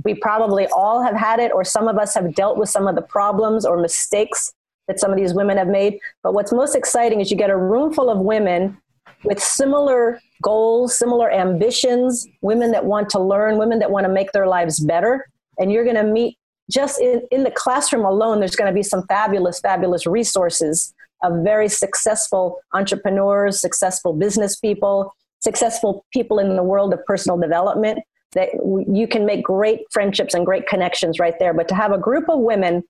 We 0.03 0.15
probably 0.15 0.67
all 0.67 1.01
have 1.01 1.15
had 1.15 1.39
it, 1.39 1.51
or 1.53 1.63
some 1.63 1.87
of 1.87 1.97
us 1.97 2.13
have 2.15 2.33
dealt 2.35 2.57
with 2.57 2.69
some 2.69 2.87
of 2.87 2.95
the 2.95 3.01
problems 3.01 3.65
or 3.65 3.79
mistakes 3.79 4.53
that 4.87 4.99
some 4.99 5.11
of 5.11 5.17
these 5.17 5.33
women 5.33 5.57
have 5.57 5.67
made. 5.67 5.99
But 6.23 6.33
what's 6.33 6.51
most 6.51 6.75
exciting 6.75 7.21
is 7.21 7.31
you 7.31 7.37
get 7.37 7.49
a 7.49 7.57
room 7.57 7.93
full 7.93 8.09
of 8.09 8.19
women 8.19 8.77
with 9.23 9.39
similar 9.39 10.19
goals, 10.41 10.97
similar 10.97 11.31
ambitions, 11.31 12.27
women 12.41 12.71
that 12.71 12.85
want 12.85 13.09
to 13.09 13.19
learn, 13.19 13.57
women 13.57 13.79
that 13.79 13.91
want 13.91 14.05
to 14.05 14.11
make 14.11 14.31
their 14.31 14.47
lives 14.47 14.79
better. 14.79 15.25
And 15.57 15.71
you're 15.71 15.83
going 15.83 15.95
to 15.95 16.03
meet 16.03 16.37
just 16.71 16.99
in, 16.99 17.21
in 17.31 17.43
the 17.43 17.51
classroom 17.51 18.05
alone, 18.05 18.39
there's 18.39 18.55
going 18.55 18.71
to 18.71 18.73
be 18.73 18.83
some 18.83 19.05
fabulous, 19.07 19.59
fabulous 19.59 20.05
resources 20.05 20.93
of 21.23 21.43
very 21.43 21.69
successful 21.69 22.59
entrepreneurs, 22.73 23.59
successful 23.59 24.13
business 24.13 24.57
people, 24.57 25.13
successful 25.41 26.05
people 26.13 26.39
in 26.39 26.55
the 26.55 26.63
world 26.63 26.93
of 26.93 27.03
personal 27.05 27.37
development 27.37 27.99
that 28.33 28.49
you 28.91 29.07
can 29.07 29.25
make 29.25 29.43
great 29.43 29.81
friendships 29.91 30.33
and 30.33 30.45
great 30.45 30.67
connections 30.67 31.19
right 31.19 31.35
there. 31.39 31.53
But 31.53 31.67
to 31.67 31.75
have 31.75 31.91
a 31.91 31.97
group 31.97 32.29
of 32.29 32.39
women 32.39 32.83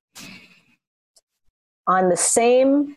on 1.87 2.09
the 2.09 2.17
same 2.17 2.95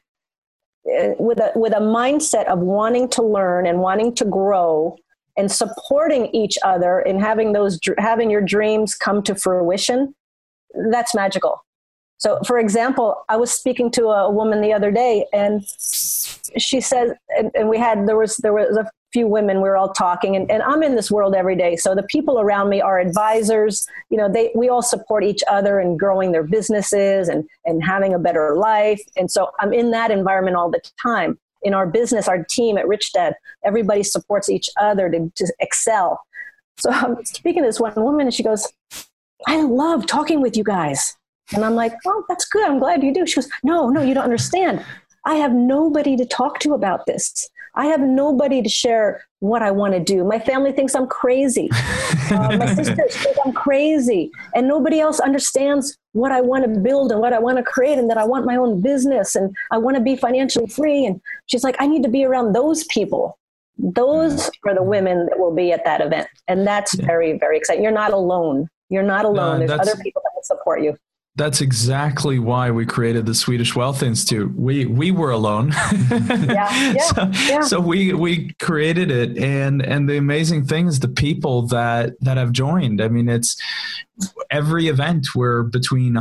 Uh, 0.87 1.15
with 1.19 1.41
a 1.41 1.51
with 1.57 1.73
a 1.73 1.81
mindset 1.81 2.47
of 2.47 2.61
wanting 2.61 3.09
to 3.09 3.21
learn 3.21 3.67
and 3.67 3.81
wanting 3.81 4.15
to 4.15 4.25
grow 4.25 4.97
and 5.37 5.51
supporting 5.51 6.27
each 6.27 6.57
other 6.63 7.01
and 7.01 7.21
having 7.21 7.53
those 7.53 7.81
having 7.99 8.31
your 8.31 8.41
dreams 8.41 8.95
come 8.95 9.21
to 9.21 9.35
fruition 9.35 10.15
that's 10.93 11.13
magical. 11.13 11.65
So 12.19 12.39
for 12.47 12.61
example 12.61 13.25
i 13.29 13.37
was 13.37 13.51
speaking 13.51 13.91
to 13.93 14.05
a 14.07 14.31
woman 14.31 14.61
the 14.61 14.73
other 14.73 14.93
day 14.93 15.27
and 15.33 15.65
she 16.57 16.81
said 16.81 17.17
and, 17.37 17.51
and 17.57 17.69
we 17.69 17.79
had 17.79 18.07
there 18.07 18.17
was 18.17 18.37
there 18.37 18.53
was 18.53 18.77
a 18.77 18.89
few 19.17 19.27
women 19.27 19.63
we 19.63 19.69
were 19.71 19.79
all 19.79 19.95
talking 19.95 20.37
and, 20.37 20.51
and 20.51 20.63
i'm 20.63 20.83
in 20.83 20.95
this 20.95 21.11
world 21.11 21.35
every 21.35 21.57
day. 21.57 21.75
So 21.75 21.95
the 21.95 22.03
people 22.03 22.39
around 22.39 22.69
me 22.69 22.83
are 22.83 22.99
advisors. 22.99 23.89
You 24.11 24.19
know 24.19 24.31
they 24.31 24.53
we 24.55 24.69
all 24.69 24.83
support 24.83 25.25
each 25.25 25.43
other 25.51 25.81
in 25.81 25.97
growing 25.97 26.33
their 26.33 26.43
businesses 26.43 27.29
and 27.29 27.49
and 27.65 27.83
having 27.83 28.13
a 28.13 28.19
better 28.19 28.55
life. 28.57 29.01
And 29.17 29.31
so 29.31 29.53
i'm 29.59 29.73
in 29.73 29.91
that 29.93 30.11
environment 30.11 30.57
all 30.57 30.71
the 30.71 30.83
time. 31.03 31.39
In 31.63 31.73
our 31.73 31.87
business 31.87 32.29
our 32.29 32.45
team 32.45 32.77
at 32.77 32.87
rich 32.87 33.11
dad 33.15 33.37
everybody 33.65 34.03
supports 34.03 34.51
each 34.51 34.69
other 34.79 35.09
to, 35.09 35.33
to 35.35 35.47
excel. 35.61 36.21
So 36.77 36.91
i'm 36.91 37.25
speaking 37.25 37.63
to 37.63 37.69
this 37.69 37.81
one 37.81 37.95
woman 37.97 38.27
and 38.27 38.35
she 38.35 38.43
goes 38.43 38.71
i 39.47 39.63
love 39.63 40.05
talking 40.05 40.43
with 40.43 40.59
you 40.59 40.65
guys. 40.65 41.17
And 41.55 41.65
i'm 41.65 41.75
like 41.75 41.95
well 42.05 42.23
that's 42.29 42.45
good. 42.45 42.69
I'm 42.69 42.79
glad 42.79 43.03
you 43.03 43.15
do. 43.15 43.25
She 43.27 43.37
goes 43.37 43.49
no 43.63 43.89
no 43.89 44.03
you 44.03 44.13
don't 44.13 44.25
understand. 44.25 44.85
I 45.25 45.37
have 45.37 45.55
nobody 45.55 46.19
to 46.19 46.27
talk 46.27 46.61
to 46.61 46.75
about 46.75 47.07
this 47.07 47.49
I 47.77 47.87
have 47.87 48.01
nobody 48.01 48.63
to 48.63 48.69
share 48.69 49.25
what 49.41 49.63
I 49.63 49.71
want 49.71 49.93
to 49.95 50.01
do. 50.01 50.25
My 50.25 50.39
family 50.39 50.73
thinks 50.73 50.95
I'm 50.95 51.07
crazy. 51.07 51.71
Uh, 52.27 52.57
my 52.57 52.75
sisters 52.75 53.15
think 53.15 53.37
I'm 53.45 53.53
crazy. 53.53 54.33
And 54.57 54.67
nobody 54.67 54.99
else 54.99 55.21
understands 55.21 55.97
what 56.11 56.33
I 56.33 56.41
want 56.41 56.65
to 56.65 56.81
build 56.81 57.13
and 57.13 57.21
what 57.21 57.33
I 57.33 57.39
want 57.39 57.57
to 57.59 57.63
create 57.63 57.99
and 57.99 58.11
that 58.11 58.19
I 58.19 58.25
want 58.25 58.45
my 58.45 58.57
own 58.57 58.81
business 58.81 59.37
and 59.37 59.55
I 59.71 59.79
want 59.79 59.97
to 59.97 60.03
be 60.03 60.17
financially 60.17 60.67
free. 60.67 61.07
And 61.07 61.21
she's 61.47 61.63
like, 61.63 61.77
I 61.79 61.87
need 61.87 62.03
to 62.03 62.09
be 62.09 62.25
around 62.25 62.53
those 62.53 62.83
people. 62.87 63.39
Those 63.79 64.51
are 64.65 64.75
the 64.75 64.83
women 64.83 65.27
that 65.27 65.39
will 65.39 65.55
be 65.55 65.71
at 65.71 65.85
that 65.85 66.01
event. 66.01 66.27
And 66.49 66.67
that's 66.67 66.99
yeah. 66.99 67.07
very, 67.07 67.39
very 67.39 67.59
exciting. 67.59 67.85
You're 67.85 67.93
not 67.93 68.13
alone. 68.13 68.69
You're 68.89 69.05
not 69.05 69.25
alone. 69.25 69.61
No, 69.61 69.67
There's 69.69 69.81
other 69.81 70.03
people 70.03 70.21
that 70.25 70.33
will 70.35 70.43
support 70.43 70.83
you 70.83 70.97
that's 71.37 71.61
exactly 71.61 72.39
why 72.39 72.71
we 72.71 72.87
created 72.87 73.27
the 73.27 73.35
Swedish 73.35 73.77
Wealth 73.77 74.03
Institute. 74.03 74.53
We 74.57 74.87
we 74.87 75.11
were 75.11 75.31
alone, 75.31 75.69
yeah, 76.11 76.93
yeah, 76.95 76.99
so, 76.99 77.31
yeah. 77.47 77.61
so 77.61 77.79
we 77.79 78.15
we 78.15 78.55
created 78.55 79.11
it, 79.11 79.37
and 79.37 79.83
and 79.83 80.09
the 80.09 80.17
amazing 80.17 80.65
thing 80.65 80.89
is 80.89 81.01
the 81.01 81.09
people 81.09 81.67
that 81.69 82.19
that 82.21 82.39
have 82.39 82.53
joined. 82.53 83.03
I 83.03 83.09
mean, 83.09 83.29
it's 83.29 83.61
every 84.51 84.89
event 84.89 85.27
we're 85.35 85.63
between 85.65 86.19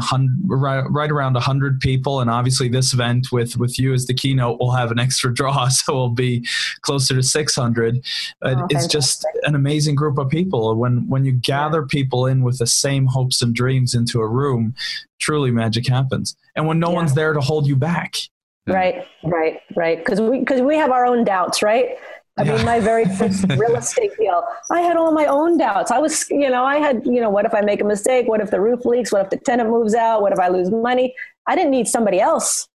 right, 0.48 0.84
right 0.89 1.12
around 1.12 1.34
100 1.34 1.80
people 1.80 2.20
and 2.20 2.30
obviously 2.30 2.68
this 2.68 2.93
event 2.93 3.32
with 3.32 3.56
with 3.58 3.80
you 3.80 3.93
as 3.93 4.06
the 4.06 4.14
keynote 4.14 4.60
will 4.60 4.72
have 4.72 4.91
an 4.91 5.00
extra 5.00 5.34
draw 5.34 5.68
so 5.70 5.93
we'll 5.93 6.10
be 6.10 6.46
closer 6.82 7.16
to 7.16 7.24
600 7.24 8.06
oh, 8.41 8.68
it's 8.70 8.88
just 8.88 9.26
an 9.43 9.56
amazing 9.56 9.96
group 9.96 10.18
of 10.18 10.30
people. 10.30 10.76
When 10.76 11.08
when 11.08 11.26
you 11.26 11.32
gather 11.32 11.84
people 11.84 12.26
in 12.26 12.43
with 12.43 12.58
the 12.58 12.68
same 12.68 13.06
hopes 13.08 13.41
and 13.41 13.54
dreams 13.54 13.93
into 13.93 14.22
a 14.22 14.28
room 14.28 14.76
truly 15.20 15.52
magic 15.52 15.88
happens. 15.88 16.36
And 16.56 16.68
when 16.68 16.80
no 16.80 16.89
yeah. 16.89 16.96
one's 16.96 17.14
there 17.14 17.34
to 17.34 17.41
hold 17.41 17.68
you 17.68 17.76
back. 17.76 18.16
Right 18.68 19.06
right 19.24 19.60
right. 19.76 19.98
Because 19.98 20.20
we 20.20 20.39
because 20.39 20.62
we 20.62 20.76
have 20.76 20.91
our 20.91 21.06
own 21.06 21.24
doubts 21.24 21.62
right 21.62 21.98
I 22.38 22.44
yeah. 22.44 22.56
mean, 22.56 22.66
my 22.66 22.80
very 22.80 23.06
first 23.18 23.46
real 23.50 23.76
estate 23.76 24.12
deal, 24.18 24.44
I 24.72 24.82
had 24.82 24.98
all 24.98 25.12
my 25.12 25.26
own 25.26 25.58
doubts. 25.58 25.92
I 25.92 26.00
was, 26.00 26.30
you 26.30 26.50
know, 26.50 26.66
I 26.66 26.78
had, 26.78 27.06
you 27.06 27.22
know, 27.22 27.30
what 27.30 27.46
if 27.46 27.54
I 27.54 27.62
make 27.62 27.82
a 27.82 27.86
mistake? 27.86 28.28
What 28.28 28.42
if 28.42 28.52
the 28.52 28.60
roof 28.60 28.86
leaks? 28.86 29.12
What 29.12 29.22
if 29.22 29.30
the 29.30 29.38
tenant 29.38 29.70
moves 29.70 29.96
out? 29.96 30.22
What 30.22 30.34
if 30.34 30.40
I 30.40 30.50
lose 30.50 30.70
money? 30.70 31.16
I 31.48 31.56
didn't 31.56 31.72
need 31.72 31.88
somebody 31.88 32.20
else 32.20 32.68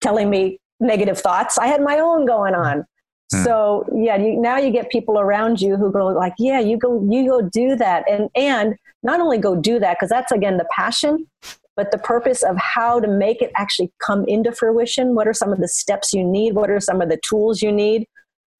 telling 0.00 0.28
me 0.28 0.58
negative 0.80 1.18
thoughts. 1.18 1.58
I 1.58 1.66
had 1.66 1.82
my 1.82 1.98
own 1.98 2.26
going 2.26 2.54
mm. 2.54 2.64
on. 2.64 2.84
Yeah. 3.32 3.44
So 3.44 3.88
yeah, 3.94 4.16
you, 4.16 4.40
now 4.40 4.58
you 4.58 4.70
get 4.70 4.90
people 4.90 5.18
around 5.18 5.60
you 5.60 5.76
who 5.76 5.90
go 5.90 6.06
like, 6.08 6.34
yeah, 6.38 6.60
you 6.60 6.76
go, 6.76 7.04
you 7.10 7.26
go 7.26 7.42
do 7.42 7.74
that, 7.74 8.04
and 8.08 8.28
and 8.36 8.76
not 9.02 9.20
only 9.20 9.38
go 9.38 9.56
do 9.56 9.80
that 9.80 9.96
because 9.96 10.10
that's 10.10 10.30
again 10.30 10.58
the 10.58 10.66
passion, 10.70 11.26
but 11.74 11.90
the 11.90 11.98
purpose 11.98 12.44
of 12.44 12.56
how 12.56 13.00
to 13.00 13.08
make 13.08 13.42
it 13.42 13.50
actually 13.56 13.90
come 14.00 14.24
into 14.28 14.52
fruition. 14.52 15.16
What 15.16 15.26
are 15.26 15.34
some 15.34 15.52
of 15.52 15.58
the 15.58 15.66
steps 15.66 16.12
you 16.12 16.22
need? 16.22 16.54
What 16.54 16.70
are 16.70 16.78
some 16.78 17.00
of 17.00 17.08
the 17.08 17.18
tools 17.18 17.62
you 17.62 17.72
need? 17.72 18.06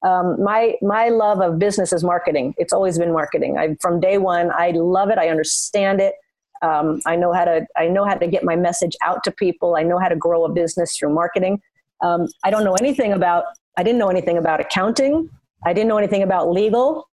Um, 0.03 0.43
my 0.43 0.75
my 0.83 1.09
love 1.09 1.41
of 1.41 1.59
business 1.59 1.93
is 1.93 2.05
marketing. 2.05 2.55
It's 2.59 2.73
always 2.73 2.99
been 2.99 3.13
marketing. 3.13 3.59
I 3.59 3.77
from 3.81 4.01
day 4.01 4.19
one, 4.19 4.51
I 4.53 4.71
love 4.71 5.11
it. 5.11 5.19
I 5.19 5.29
understand 5.29 6.01
it. 6.01 6.15
Um, 6.63 7.01
I 7.07 7.17
know 7.17 7.33
how 7.33 7.45
to 7.45 7.67
I 7.77 7.89
know 7.89 8.05
how 8.05 8.15
to 8.15 8.27
get 8.27 8.45
my 8.45 8.57
message 8.57 8.97
out 9.03 9.25
to 9.25 9.33
people. 9.33 9.77
I 9.77 9.83
know 9.83 9.99
how 9.99 10.09
to 10.09 10.17
grow 10.17 10.45
a 10.45 10.53
business 10.53 10.97
through 10.97 11.15
marketing. 11.15 11.61
Um, 12.03 12.29
I 12.45 12.51
don't 12.51 12.65
know 12.65 12.75
anything 12.75 13.13
about. 13.13 13.45
I 13.77 13.83
didn't 13.83 13.99
know 13.99 14.09
anything 14.09 14.39
about 14.39 14.61
accounting. 14.61 15.31
I 15.65 15.73
didn't 15.73 15.89
know 15.89 15.99
anything 15.99 16.23
about 16.23 16.51
legal. 16.51 17.09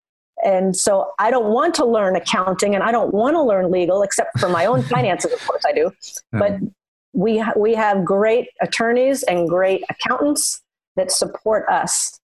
And 0.44 0.76
so 0.76 1.12
I 1.18 1.30
don't 1.30 1.52
want 1.52 1.74
to 1.76 1.84
learn 1.84 2.14
accounting 2.14 2.74
and 2.74 2.84
I 2.84 2.92
don't 2.92 3.12
want 3.12 3.34
to 3.34 3.42
learn 3.42 3.70
legal 3.70 4.02
except 4.02 4.38
for 4.38 4.48
my 4.48 4.66
own 4.66 4.82
finances, 4.82 5.32
of 5.32 5.44
course 5.46 5.62
I 5.66 5.72
do. 5.72 5.90
But 6.32 6.58
we, 7.12 7.38
ha- 7.38 7.54
we 7.56 7.74
have 7.74 8.04
great 8.04 8.48
attorneys 8.60 9.24
and 9.24 9.48
great 9.48 9.82
accountants 9.90 10.62
that 10.96 11.10
support 11.10 11.68
us 11.68 12.17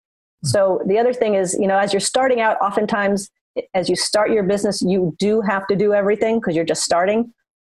so 0.44 0.82
the 0.86 0.98
other 0.98 1.12
thing 1.12 1.34
is, 1.34 1.56
you 1.58 1.66
know, 1.66 1.78
as 1.78 1.92
you're 1.92 2.00
starting 2.00 2.40
out, 2.40 2.58
oftentimes 2.60 3.30
as 3.72 3.88
you 3.88 3.96
start 3.96 4.30
your 4.30 4.42
business, 4.42 4.82
you 4.82 5.14
do 5.18 5.40
have 5.40 5.66
to 5.68 5.76
do 5.76 5.94
everything 5.94 6.38
because 6.38 6.54
you're 6.54 6.64
just 6.64 6.82
starting. 6.82 7.32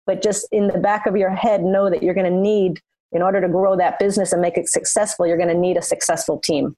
But 0.06 0.22
just 0.22 0.46
in 0.52 0.68
the 0.68 0.78
back 0.78 1.06
of 1.06 1.16
your 1.16 1.30
head, 1.30 1.62
know 1.62 1.90
that 1.90 2.02
you're 2.02 2.14
going 2.14 2.30
to 2.30 2.38
need, 2.38 2.80
in 3.12 3.22
order 3.22 3.40
to 3.40 3.48
grow 3.48 3.76
that 3.76 3.98
business 3.98 4.32
and 4.32 4.40
make 4.40 4.56
it 4.56 4.68
successful, 4.68 5.26
you're 5.26 5.36
going 5.36 5.48
to 5.48 5.54
need 5.54 5.76
a 5.76 5.82
successful 5.82 6.38
team. 6.40 6.76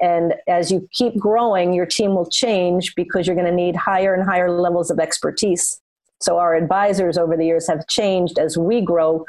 And 0.00 0.34
as 0.48 0.70
you 0.72 0.88
keep 0.92 1.16
growing, 1.16 1.72
your 1.72 1.86
team 1.86 2.14
will 2.14 2.28
change 2.28 2.94
because 2.94 3.26
you're 3.26 3.36
going 3.36 3.46
to 3.46 3.54
need 3.54 3.76
higher 3.76 4.14
and 4.14 4.24
higher 4.24 4.50
levels 4.50 4.90
of 4.90 4.98
expertise. 4.98 5.80
So 6.20 6.38
our 6.38 6.54
advisors 6.54 7.16
over 7.16 7.36
the 7.36 7.44
years 7.44 7.68
have 7.68 7.86
changed 7.88 8.38
as 8.38 8.56
we 8.58 8.80
grow. 8.80 9.24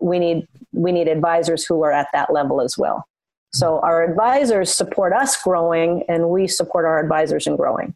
We 0.00 0.18
need 0.18 0.46
we 0.72 0.92
need 0.92 1.08
advisors 1.08 1.64
who 1.64 1.82
are 1.82 1.92
at 1.92 2.08
that 2.12 2.32
level 2.32 2.60
as 2.60 2.76
well. 2.76 3.06
So 3.54 3.78
our 3.80 4.02
advisors 4.02 4.74
support 4.74 5.12
us 5.12 5.40
growing, 5.42 6.04
and 6.08 6.28
we 6.28 6.48
support 6.48 6.84
our 6.84 6.98
advisors 6.98 7.46
in 7.46 7.56
growing. 7.56 7.94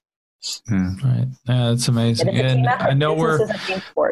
Yeah. 0.71 0.91
Right. 1.03 1.27
Yeah, 1.49 1.71
that's 1.71 1.89
amazing. 1.89 2.29
And 2.29 2.69
I 2.69 2.93
know 2.93 3.13
we're 3.13 3.41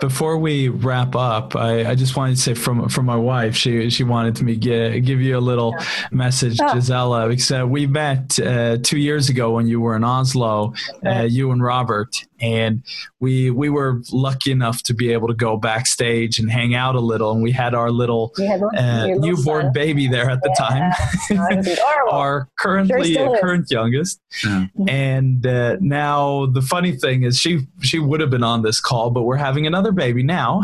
before 0.01 0.39
we 0.39 0.69
wrap 0.69 1.15
up. 1.15 1.55
I, 1.55 1.91
I 1.91 1.95
just 1.95 2.17
wanted 2.17 2.35
to 2.35 2.43
say 2.43 2.55
from 2.55 2.89
from 2.89 3.07
my 3.07 3.15
wife, 3.15 3.55
she 3.55 3.91
she 3.91 4.03
wanted 4.03 4.35
to 4.37 4.45
me 4.45 4.57
get, 4.57 5.05
give 5.05 5.21
you 5.21 5.39
a 5.39 5.41
little 5.41 5.73
yeah. 5.79 5.87
message, 6.11 6.59
oh. 6.61 6.75
Gisela, 6.75 7.29
because 7.29 7.53
uh, 7.53 7.65
we 7.65 7.87
met 7.87 8.41
uh, 8.41 8.79
two 8.83 8.99
years 8.99 9.29
ago 9.29 9.53
when 9.53 9.69
you 9.69 9.81
were 9.81 9.95
in 9.95 10.03
Oslo, 10.03 10.75
uh, 11.07 11.23
you 11.23 11.53
and 11.53 11.63
Robert, 11.63 12.17
and 12.41 12.83
we 13.21 13.51
we 13.51 13.69
were 13.69 14.03
lucky 14.13 14.51
enough 14.51 14.83
to 14.85 14.95
be 14.95 15.13
able 15.13 15.29
to 15.29 15.35
go 15.35 15.57
backstage 15.57 16.39
and 16.39 16.51
hang 16.51 16.75
out 16.75 16.95
a 16.95 17.01
little, 17.01 17.33
and 17.33 17.43
we 17.43 17.53
had 17.53 17.75
our 17.75 17.91
little, 17.91 18.33
uh, 18.77 19.07
newborn 19.07 19.73
baby 19.73 20.07
there 20.07 20.31
at 20.31 20.43
the 20.43 20.55
yeah. 20.59 20.93
time, 21.35 21.77
our 22.11 22.49
currently 22.59 23.15
sure 23.15 23.39
current 23.41 23.71
youngest, 23.71 24.21
yeah. 24.45 24.67
and 24.89 25.47
uh, 25.47 25.77
now 25.81 26.07
now 26.07 26.47
the 26.47 26.63
funny 26.63 26.93
thing 26.93 27.23
is 27.25 27.39
she 27.39 27.67
she 27.81 27.99
would 27.99 28.21
have 28.21 28.31
been 28.31 28.45
on 28.45 28.63
this 28.63 28.81
call, 28.81 29.11
but 29.11 29.23
we're 29.23 29.37
having 29.37 29.67
another 29.67 29.93
baby 29.93 30.23
now 30.23 30.63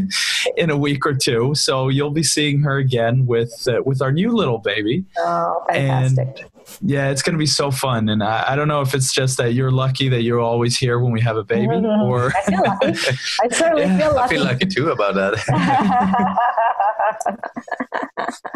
in 0.56 0.70
a 0.70 0.76
week 0.76 1.06
or 1.06 1.14
two. 1.14 1.54
So 1.54 1.88
you'll 1.88 2.10
be 2.10 2.22
seeing 2.22 2.62
her 2.62 2.76
again 2.76 3.26
with 3.26 3.52
uh, 3.68 3.82
with 3.84 4.00
our 4.02 4.12
new 4.12 4.30
little 4.30 4.58
baby. 4.58 5.04
Oh, 5.18 5.64
fantastic. 5.68 6.40
And 6.40 6.50
yeah, 6.80 7.10
it's 7.10 7.22
going 7.22 7.34
to 7.34 7.38
be 7.38 7.46
so 7.46 7.70
fun. 7.70 8.08
And 8.08 8.22
I, 8.22 8.52
I, 8.52 8.56
don't 8.56 8.68
know 8.68 8.80
if 8.80 8.94
it's 8.94 9.12
just 9.12 9.36
that 9.38 9.54
you're 9.54 9.70
lucky 9.70 10.08
that 10.08 10.22
you're 10.22 10.40
always 10.40 10.76
here 10.76 10.98
when 10.98 11.12
we 11.12 11.20
have 11.20 11.36
a 11.36 11.44
baby 11.44 11.66
mm-hmm. 11.66 12.02
or 12.02 12.32
I 12.36 12.42
feel 12.42 12.62
lucky. 12.62 12.98
I 13.42 13.48
certainly 13.50 13.82
yeah, 13.82 13.98
feel 13.98 14.14
lucky. 14.14 14.34
I 14.34 14.38
feel 14.38 14.44
lucky 14.44 14.66
too 14.66 14.90
about 14.90 15.14
that. 15.14 15.34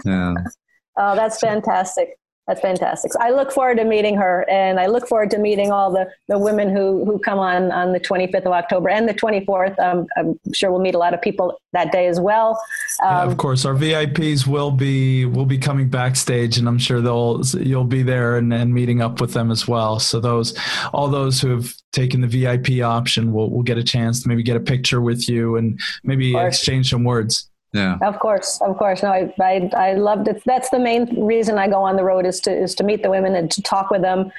yeah. 0.05 0.35
Oh, 1.01 1.15
that's 1.15 1.39
fantastic. 1.39 2.19
That's 2.49 2.63
fantastic. 2.63 3.13
So 3.13 3.19
I 3.21 3.29
look 3.29 3.53
forward 3.53 3.77
to 3.77 3.85
meeting 3.85 4.17
her, 4.17 4.49
and 4.49 4.81
I 4.81 4.87
look 4.87 5.07
forward 5.07 5.31
to 5.33 5.39
meeting 5.39 5.71
all 5.71 5.93
the, 5.93 6.11
the 6.29 6.39
women 6.39 6.75
who, 6.75 7.05
who 7.05 7.19
come 7.19 7.39
on 7.39 7.71
on 7.71 7.93
the 7.93 8.01
25th 8.01 8.47
of 8.47 8.53
October 8.53 8.89
and 8.89 9.07
the 9.07 9.13
24th. 9.13 9.79
Um, 9.79 10.07
I'm 10.17 10.41
sure 10.55 10.71
we'll 10.71 10.81
meet 10.81 10.95
a 10.95 10.99
lot 10.99 11.13
of 11.13 11.21
people 11.21 11.61
that 11.75 11.93
day 11.93 12.07
as 12.07 12.19
well. 12.19 12.59
Um, 13.03 13.11
yeah, 13.11 13.25
of 13.25 13.37
course, 13.37 13.67
our 13.67 13.75
VIPs 13.75 14.47
will 14.47 14.71
be 14.71 15.27
will 15.27 15.45
be 15.45 15.59
coming 15.59 15.91
backstage, 15.91 16.57
and 16.57 16.67
I'm 16.67 16.79
sure 16.79 17.03
they'll 17.03 17.43
you'll 17.61 17.85
be 17.85 18.03
there 18.03 18.39
and, 18.39 18.51
and 18.55 18.73
meeting 18.73 19.03
up 19.03 19.21
with 19.21 19.35
them 19.35 19.51
as 19.51 19.69
well. 19.69 19.99
So 20.01 20.19
those 20.19 20.59
all 20.95 21.09
those 21.09 21.43
who 21.43 21.51
have 21.51 21.75
taken 21.93 22.23
the 22.23 22.29
VIP 22.29 22.83
option 22.83 23.31
will 23.31 23.51
will 23.51 23.63
get 23.63 23.77
a 23.77 23.85
chance 23.85 24.23
to 24.23 24.29
maybe 24.29 24.43
get 24.43 24.57
a 24.57 24.61
picture 24.61 25.03
with 25.03 25.29
you 25.29 25.57
and 25.57 25.79
maybe 26.03 26.35
exchange 26.35 26.89
some 26.89 27.05
words. 27.05 27.48
Yeah. 27.73 27.99
Of 28.03 28.19
course, 28.19 28.61
of 28.63 28.79
course. 28.79 29.03
No, 29.03 29.11
I, 29.11 29.33
I, 29.41 29.71
I 29.77 29.93
loved 29.95 30.29
it. 30.29 30.43
That's 30.47 30.71
the 30.71 30.79
main 30.79 31.25
reason 31.25 31.59
I 31.59 31.69
go 31.69 31.83
on 31.83 31.97
the 31.97 32.05
road 32.05 32.27
is 32.27 32.41
to 32.41 32.51
is 32.51 32.75
to 32.77 32.85
meet 32.85 33.03
the 33.03 33.11
women 33.11 33.35
and 33.35 33.51
to 33.51 33.63
talk 33.63 33.91
with 33.91 34.03
them. 34.03 34.33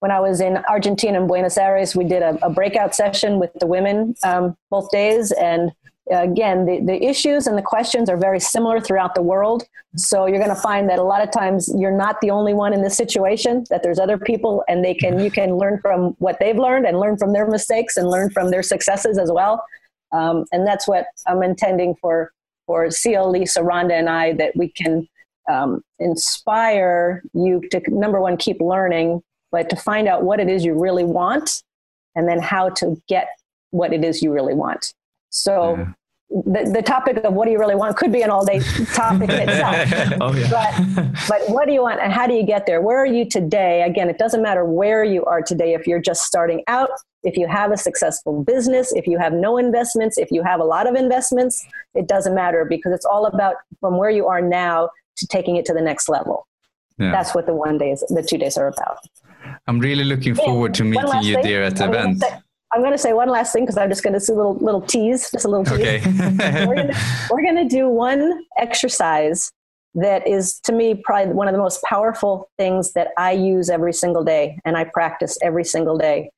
When 0.00 0.10
I 0.10 0.18
was 0.18 0.40
in 0.40 0.56
Argentina 0.68 1.18
and 1.18 1.28
Buenos 1.28 1.56
Aires, 1.56 1.94
we 1.94 2.04
did 2.04 2.22
a, 2.22 2.36
a 2.44 2.50
breakout 2.50 2.92
session 2.92 3.38
with 3.38 3.52
the 3.60 3.66
women 3.66 4.16
um, 4.24 4.56
both 4.68 4.90
days, 4.90 5.30
and 5.30 5.70
uh, 6.10 6.22
again, 6.22 6.66
the, 6.66 6.80
the 6.84 7.04
issues 7.04 7.46
and 7.46 7.56
the 7.56 7.62
questions 7.62 8.10
are 8.10 8.16
very 8.16 8.40
similar 8.40 8.80
throughout 8.80 9.14
the 9.14 9.22
world. 9.22 9.62
So 9.94 10.26
you're 10.26 10.38
going 10.42 10.54
to 10.54 10.60
find 10.60 10.90
that 10.90 10.98
a 10.98 11.04
lot 11.04 11.22
of 11.22 11.30
times 11.30 11.72
you're 11.78 11.96
not 11.96 12.20
the 12.20 12.30
only 12.30 12.52
one 12.52 12.72
in 12.72 12.82
this 12.82 12.96
situation. 12.96 13.64
That 13.70 13.84
there's 13.84 14.00
other 14.00 14.18
people, 14.18 14.64
and 14.66 14.84
they 14.84 14.94
can 14.94 15.20
you 15.20 15.30
can 15.30 15.56
learn 15.56 15.78
from 15.80 16.16
what 16.18 16.38
they've 16.40 16.58
learned 16.58 16.84
and 16.84 16.98
learn 16.98 17.16
from 17.16 17.32
their 17.32 17.46
mistakes 17.46 17.96
and 17.96 18.08
learn 18.08 18.30
from 18.30 18.50
their 18.50 18.64
successes 18.64 19.18
as 19.18 19.30
well. 19.30 19.64
Um, 20.10 20.46
and 20.50 20.66
that's 20.66 20.88
what 20.88 21.06
I'm 21.28 21.44
intending 21.44 21.94
for 22.00 22.32
for 22.72 22.90
CL, 22.90 23.30
Lisa, 23.30 23.60
Rhonda, 23.60 23.92
and 23.92 24.08
I 24.08 24.32
that 24.32 24.56
we 24.56 24.68
can 24.68 25.06
um, 25.50 25.82
inspire 25.98 27.22
you 27.34 27.60
to 27.70 27.82
number 27.88 28.18
one 28.18 28.38
keep 28.38 28.62
learning, 28.62 29.22
but 29.50 29.68
to 29.68 29.76
find 29.76 30.08
out 30.08 30.22
what 30.22 30.40
it 30.40 30.48
is 30.48 30.64
you 30.64 30.72
really 30.72 31.04
want, 31.04 31.62
and 32.14 32.26
then 32.26 32.38
how 32.38 32.70
to 32.70 32.96
get 33.08 33.28
what 33.72 33.92
it 33.92 34.02
is 34.02 34.22
you 34.22 34.32
really 34.32 34.54
want. 34.54 34.94
So. 35.28 35.76
Yeah. 35.76 35.92
The, 36.34 36.70
the 36.72 36.80
topic 36.80 37.18
of 37.24 37.34
what 37.34 37.44
do 37.44 37.52
you 37.52 37.58
really 37.58 37.74
want 37.74 37.94
could 37.98 38.10
be 38.10 38.22
an 38.22 38.30
all 38.30 38.42
day 38.42 38.60
topic 38.94 39.28
in 39.28 39.50
itself. 39.50 40.16
oh, 40.22 40.34
yeah. 40.34 40.48
but, 40.48 41.28
but 41.28 41.50
what 41.50 41.66
do 41.66 41.74
you 41.74 41.82
want 41.82 42.00
and 42.00 42.10
how 42.10 42.26
do 42.26 42.32
you 42.32 42.42
get 42.42 42.64
there? 42.64 42.80
Where 42.80 42.96
are 42.96 43.04
you 43.04 43.28
today? 43.28 43.82
Again, 43.82 44.08
it 44.08 44.16
doesn't 44.16 44.40
matter 44.40 44.64
where 44.64 45.04
you 45.04 45.26
are 45.26 45.42
today 45.42 45.74
if 45.74 45.86
you're 45.86 46.00
just 46.00 46.22
starting 46.22 46.64
out 46.68 46.88
if 47.22 47.36
you 47.36 47.46
have 47.46 47.70
a 47.70 47.76
successful 47.76 48.42
business, 48.42 48.92
if 48.92 49.06
you 49.06 49.18
have 49.18 49.32
no 49.32 49.56
investments, 49.56 50.18
if 50.18 50.30
you 50.30 50.42
have 50.42 50.60
a 50.60 50.64
lot 50.64 50.88
of 50.88 50.94
investments, 50.94 51.64
it 51.94 52.08
doesn't 52.08 52.34
matter 52.34 52.64
because 52.64 52.92
it's 52.92 53.04
all 53.04 53.26
about 53.26 53.56
from 53.80 53.96
where 53.96 54.10
you 54.10 54.26
are 54.26 54.40
now 54.40 54.90
to 55.16 55.26
taking 55.26 55.56
it 55.56 55.64
to 55.66 55.72
the 55.72 55.80
next 55.80 56.08
level. 56.08 56.46
Yeah. 56.98 57.10
That's 57.10 57.34
what 57.34 57.46
the 57.46 57.54
one 57.54 57.78
days, 57.78 58.04
the 58.08 58.22
two 58.22 58.38
days 58.38 58.56
are 58.56 58.68
about. 58.68 58.98
I'm 59.66 59.78
really 59.78 60.04
looking 60.04 60.34
forward 60.34 60.74
to 60.74 60.84
meeting 60.84 61.22
you 61.22 61.42
there 61.42 61.62
at 61.62 61.76
the 61.76 61.84
I'm 61.84 61.90
event. 61.90 62.20
Gonna 62.20 62.32
say, 62.32 62.42
I'm 62.74 62.80
going 62.80 62.92
to 62.92 62.98
say 62.98 63.12
one 63.12 63.28
last 63.28 63.52
thing 63.52 63.64
because 63.64 63.76
I'm 63.76 63.90
just 63.90 64.02
going 64.02 64.18
to 64.18 64.24
do 64.24 64.32
a 64.32 64.36
little 64.36 64.54
little 64.54 64.80
tease, 64.80 65.30
just 65.30 65.44
a 65.44 65.48
little 65.48 65.64
tease. 65.64 66.06
Okay. 66.06 66.66
we're 67.30 67.42
going 67.42 67.56
to 67.56 67.68
do 67.68 67.88
one 67.88 68.44
exercise 68.56 69.52
that 69.94 70.26
is 70.26 70.58
to 70.60 70.72
me 70.72 70.94
probably 70.94 71.34
one 71.34 71.48
of 71.48 71.52
the 71.52 71.58
most 71.58 71.82
powerful 71.82 72.48
things 72.58 72.92
that 72.94 73.08
I 73.18 73.32
use 73.32 73.68
every 73.68 73.92
single 73.92 74.24
day 74.24 74.58
and 74.64 74.76
I 74.76 74.84
practice 74.84 75.36
every 75.42 75.64
single 75.64 75.98
day 75.98 76.30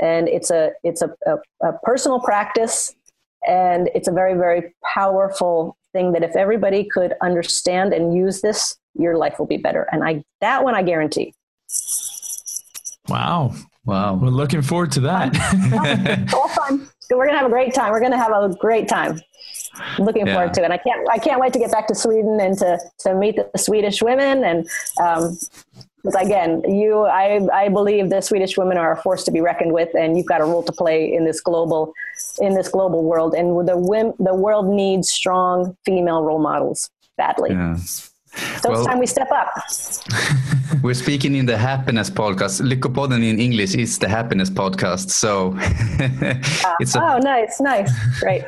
and 0.00 0.28
it's 0.28 0.50
a 0.50 0.72
it's 0.84 1.02
a, 1.02 1.10
a, 1.26 1.68
a 1.68 1.72
personal 1.82 2.20
practice 2.20 2.94
and 3.46 3.88
it's 3.94 4.08
a 4.08 4.12
very 4.12 4.34
very 4.34 4.74
powerful 4.94 5.76
thing 5.92 6.12
that 6.12 6.22
if 6.22 6.36
everybody 6.36 6.84
could 6.84 7.14
understand 7.22 7.92
and 7.92 8.14
use 8.14 8.40
this 8.40 8.76
your 8.94 9.16
life 9.16 9.38
will 9.38 9.46
be 9.46 9.56
better 9.56 9.86
and 9.92 10.04
i 10.04 10.22
that 10.40 10.62
one 10.62 10.74
i 10.74 10.82
guarantee 10.82 11.32
wow 13.08 13.52
wow 13.84 14.14
we're 14.14 14.28
looking 14.28 14.62
forward 14.62 14.92
to 14.92 15.00
that 15.00 15.34
all 16.34 16.48
fun 16.48 16.88
we're 17.16 17.26
gonna 17.26 17.38
have 17.38 17.46
a 17.46 17.50
great 17.50 17.74
time. 17.74 17.92
We're 17.92 18.00
gonna 18.00 18.18
have 18.18 18.32
a 18.32 18.54
great 18.56 18.88
time. 18.88 19.20
I'm 19.74 20.04
looking 20.04 20.26
yeah. 20.26 20.34
forward 20.34 20.54
to 20.54 20.62
it. 20.62 20.64
And 20.64 20.72
I 20.72 20.78
can't 20.78 21.08
I 21.10 21.18
can't 21.18 21.40
wait 21.40 21.52
to 21.54 21.58
get 21.58 21.70
back 21.70 21.86
to 21.88 21.94
Sweden 21.94 22.38
and 22.40 22.58
to 22.58 22.78
to 23.00 23.14
meet 23.14 23.36
the 23.36 23.58
Swedish 23.58 24.02
women 24.02 24.44
and 24.44 24.68
um, 25.02 25.38
again, 26.14 26.62
you, 26.68 27.04
I, 27.04 27.40
I 27.52 27.68
believe 27.68 28.10
the 28.10 28.20
Swedish 28.20 28.56
women 28.56 28.76
are 28.76 28.92
a 28.92 29.02
force 29.02 29.24
to 29.24 29.30
be 29.30 29.40
reckoned 29.40 29.72
with, 29.72 29.88
and 29.94 30.16
you've 30.16 30.26
got 30.26 30.40
a 30.40 30.44
role 30.44 30.62
to 30.62 30.72
play 30.72 31.12
in 31.12 31.24
this 31.24 31.40
global, 31.40 31.92
in 32.40 32.54
this 32.54 32.68
global 32.68 33.04
world. 33.04 33.34
And 33.34 33.68
the 33.68 33.76
women, 33.76 34.14
the 34.18 34.34
world 34.34 34.66
needs 34.66 35.08
strong 35.08 35.76
female 35.84 36.22
role 36.22 36.38
models 36.38 36.90
badly. 37.16 37.50
Yeah. 37.50 37.76
So 38.62 38.70
well, 38.70 38.78
it's 38.78 38.86
time 38.86 38.98
we 38.98 39.06
step 39.06 39.30
up. 39.32 39.48
we're 40.82 40.94
speaking 40.94 41.34
in 41.34 41.46
the 41.46 41.56
happiness 41.56 42.10
podcast. 42.10 42.60
Lyckopodden 42.60 43.24
in 43.28 43.40
English 43.40 43.74
is 43.74 43.98
the 43.98 44.08
happiness 44.08 44.50
podcast. 44.50 45.10
So 45.10 45.54
uh, 45.56 46.76
it's 46.80 46.94
a, 46.94 47.02
oh, 47.02 47.18
nice, 47.18 47.60
nice, 47.60 47.90
great. 48.20 48.44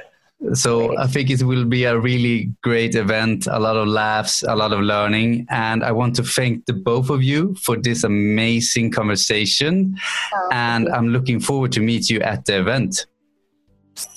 So 0.55 0.89
great. 0.89 0.99
I 0.99 1.07
think 1.07 1.31
it 1.31 1.43
will 1.43 1.65
be 1.65 1.85
a 1.85 1.99
really 1.99 2.53
great 2.63 2.95
event, 2.95 3.47
a 3.47 3.59
lot 3.59 3.77
of 3.77 3.87
laughs, 3.87 4.43
a 4.43 4.57
lot 4.57 4.73
of 4.73 4.81
learning. 4.81 5.47
And 5.51 5.85
I 5.85 5.93
want 5.93 6.17
to 6.17 6.23
thank 6.23 6.65
the 6.67 6.73
both 6.73 7.11
of 7.11 7.23
you 7.23 7.55
for 7.57 7.77
this 7.77 8.05
amazing 8.05 8.91
conversation. 8.91 9.97
Oh, 10.35 10.49
and 10.53 10.89
I'm 10.89 11.09
looking 11.09 11.41
forward 11.41 11.73
to 11.73 11.81
meet 11.81 12.09
you 12.09 12.21
at 12.21 12.47
the 12.47 12.59
event. 12.59 13.07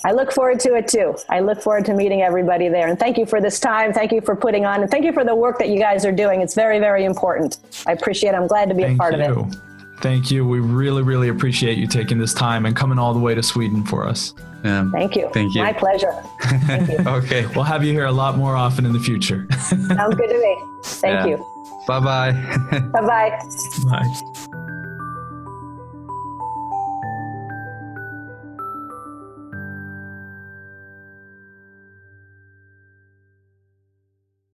I 0.04 0.12
look 0.12 0.32
forward 0.32 0.60
to 0.60 0.74
it 0.76 0.88
too. 0.88 1.14
I 1.28 1.40
look 1.40 1.60
forward 1.60 1.84
to 1.86 1.94
meeting 1.94 2.22
everybody 2.22 2.68
there. 2.68 2.88
And 2.88 2.98
thank 2.98 3.18
you 3.18 3.26
for 3.26 3.40
this 3.40 3.60
time. 3.60 3.92
Thank 3.92 4.12
you 4.12 4.22
for 4.22 4.34
putting 4.34 4.64
on 4.64 4.80
and 4.80 4.90
thank 4.90 5.04
you 5.04 5.12
for 5.12 5.24
the 5.24 5.34
work 5.34 5.58
that 5.58 5.68
you 5.68 5.78
guys 5.78 6.06
are 6.06 6.12
doing. 6.12 6.40
It's 6.40 6.54
very, 6.54 6.78
very 6.78 7.04
important. 7.04 7.58
I 7.86 7.92
appreciate 7.92 8.30
it. 8.30 8.36
I'm 8.36 8.46
glad 8.46 8.70
to 8.70 8.74
be 8.74 8.84
thank 8.84 8.96
a 8.96 8.98
part 8.98 9.16
you. 9.16 9.22
of 9.22 9.52
it. 9.52 9.58
Thank 10.00 10.30
you. 10.30 10.46
We 10.46 10.60
really, 10.60 11.02
really 11.02 11.28
appreciate 11.28 11.76
you 11.76 11.86
taking 11.86 12.18
this 12.18 12.32
time 12.32 12.64
and 12.64 12.74
coming 12.74 12.98
all 12.98 13.12
the 13.12 13.20
way 13.20 13.34
to 13.34 13.42
Sweden 13.42 13.84
for 13.84 14.08
us. 14.08 14.32
Yeah. 14.64 14.90
Thank 14.92 15.14
you. 15.14 15.28
Thank 15.34 15.54
you. 15.54 15.62
My 15.62 15.74
pleasure. 15.74 16.24
Thank 16.40 16.88
you. 16.88 16.98
okay. 17.06 17.46
We'll 17.54 17.64
have 17.64 17.84
you 17.84 17.92
here 17.92 18.06
a 18.06 18.12
lot 18.12 18.38
more 18.38 18.56
often 18.56 18.86
in 18.86 18.92
the 18.92 19.00
future. 19.00 19.46
Sounds 19.68 20.14
good 20.14 20.28
to 20.28 20.38
me. 20.38 20.64
Thank 20.84 21.14
yeah. 21.14 21.26
you. 21.26 21.46
Bye-bye. 21.86 22.32
Bye-bye. 22.92 23.40
Bye. 23.90 24.60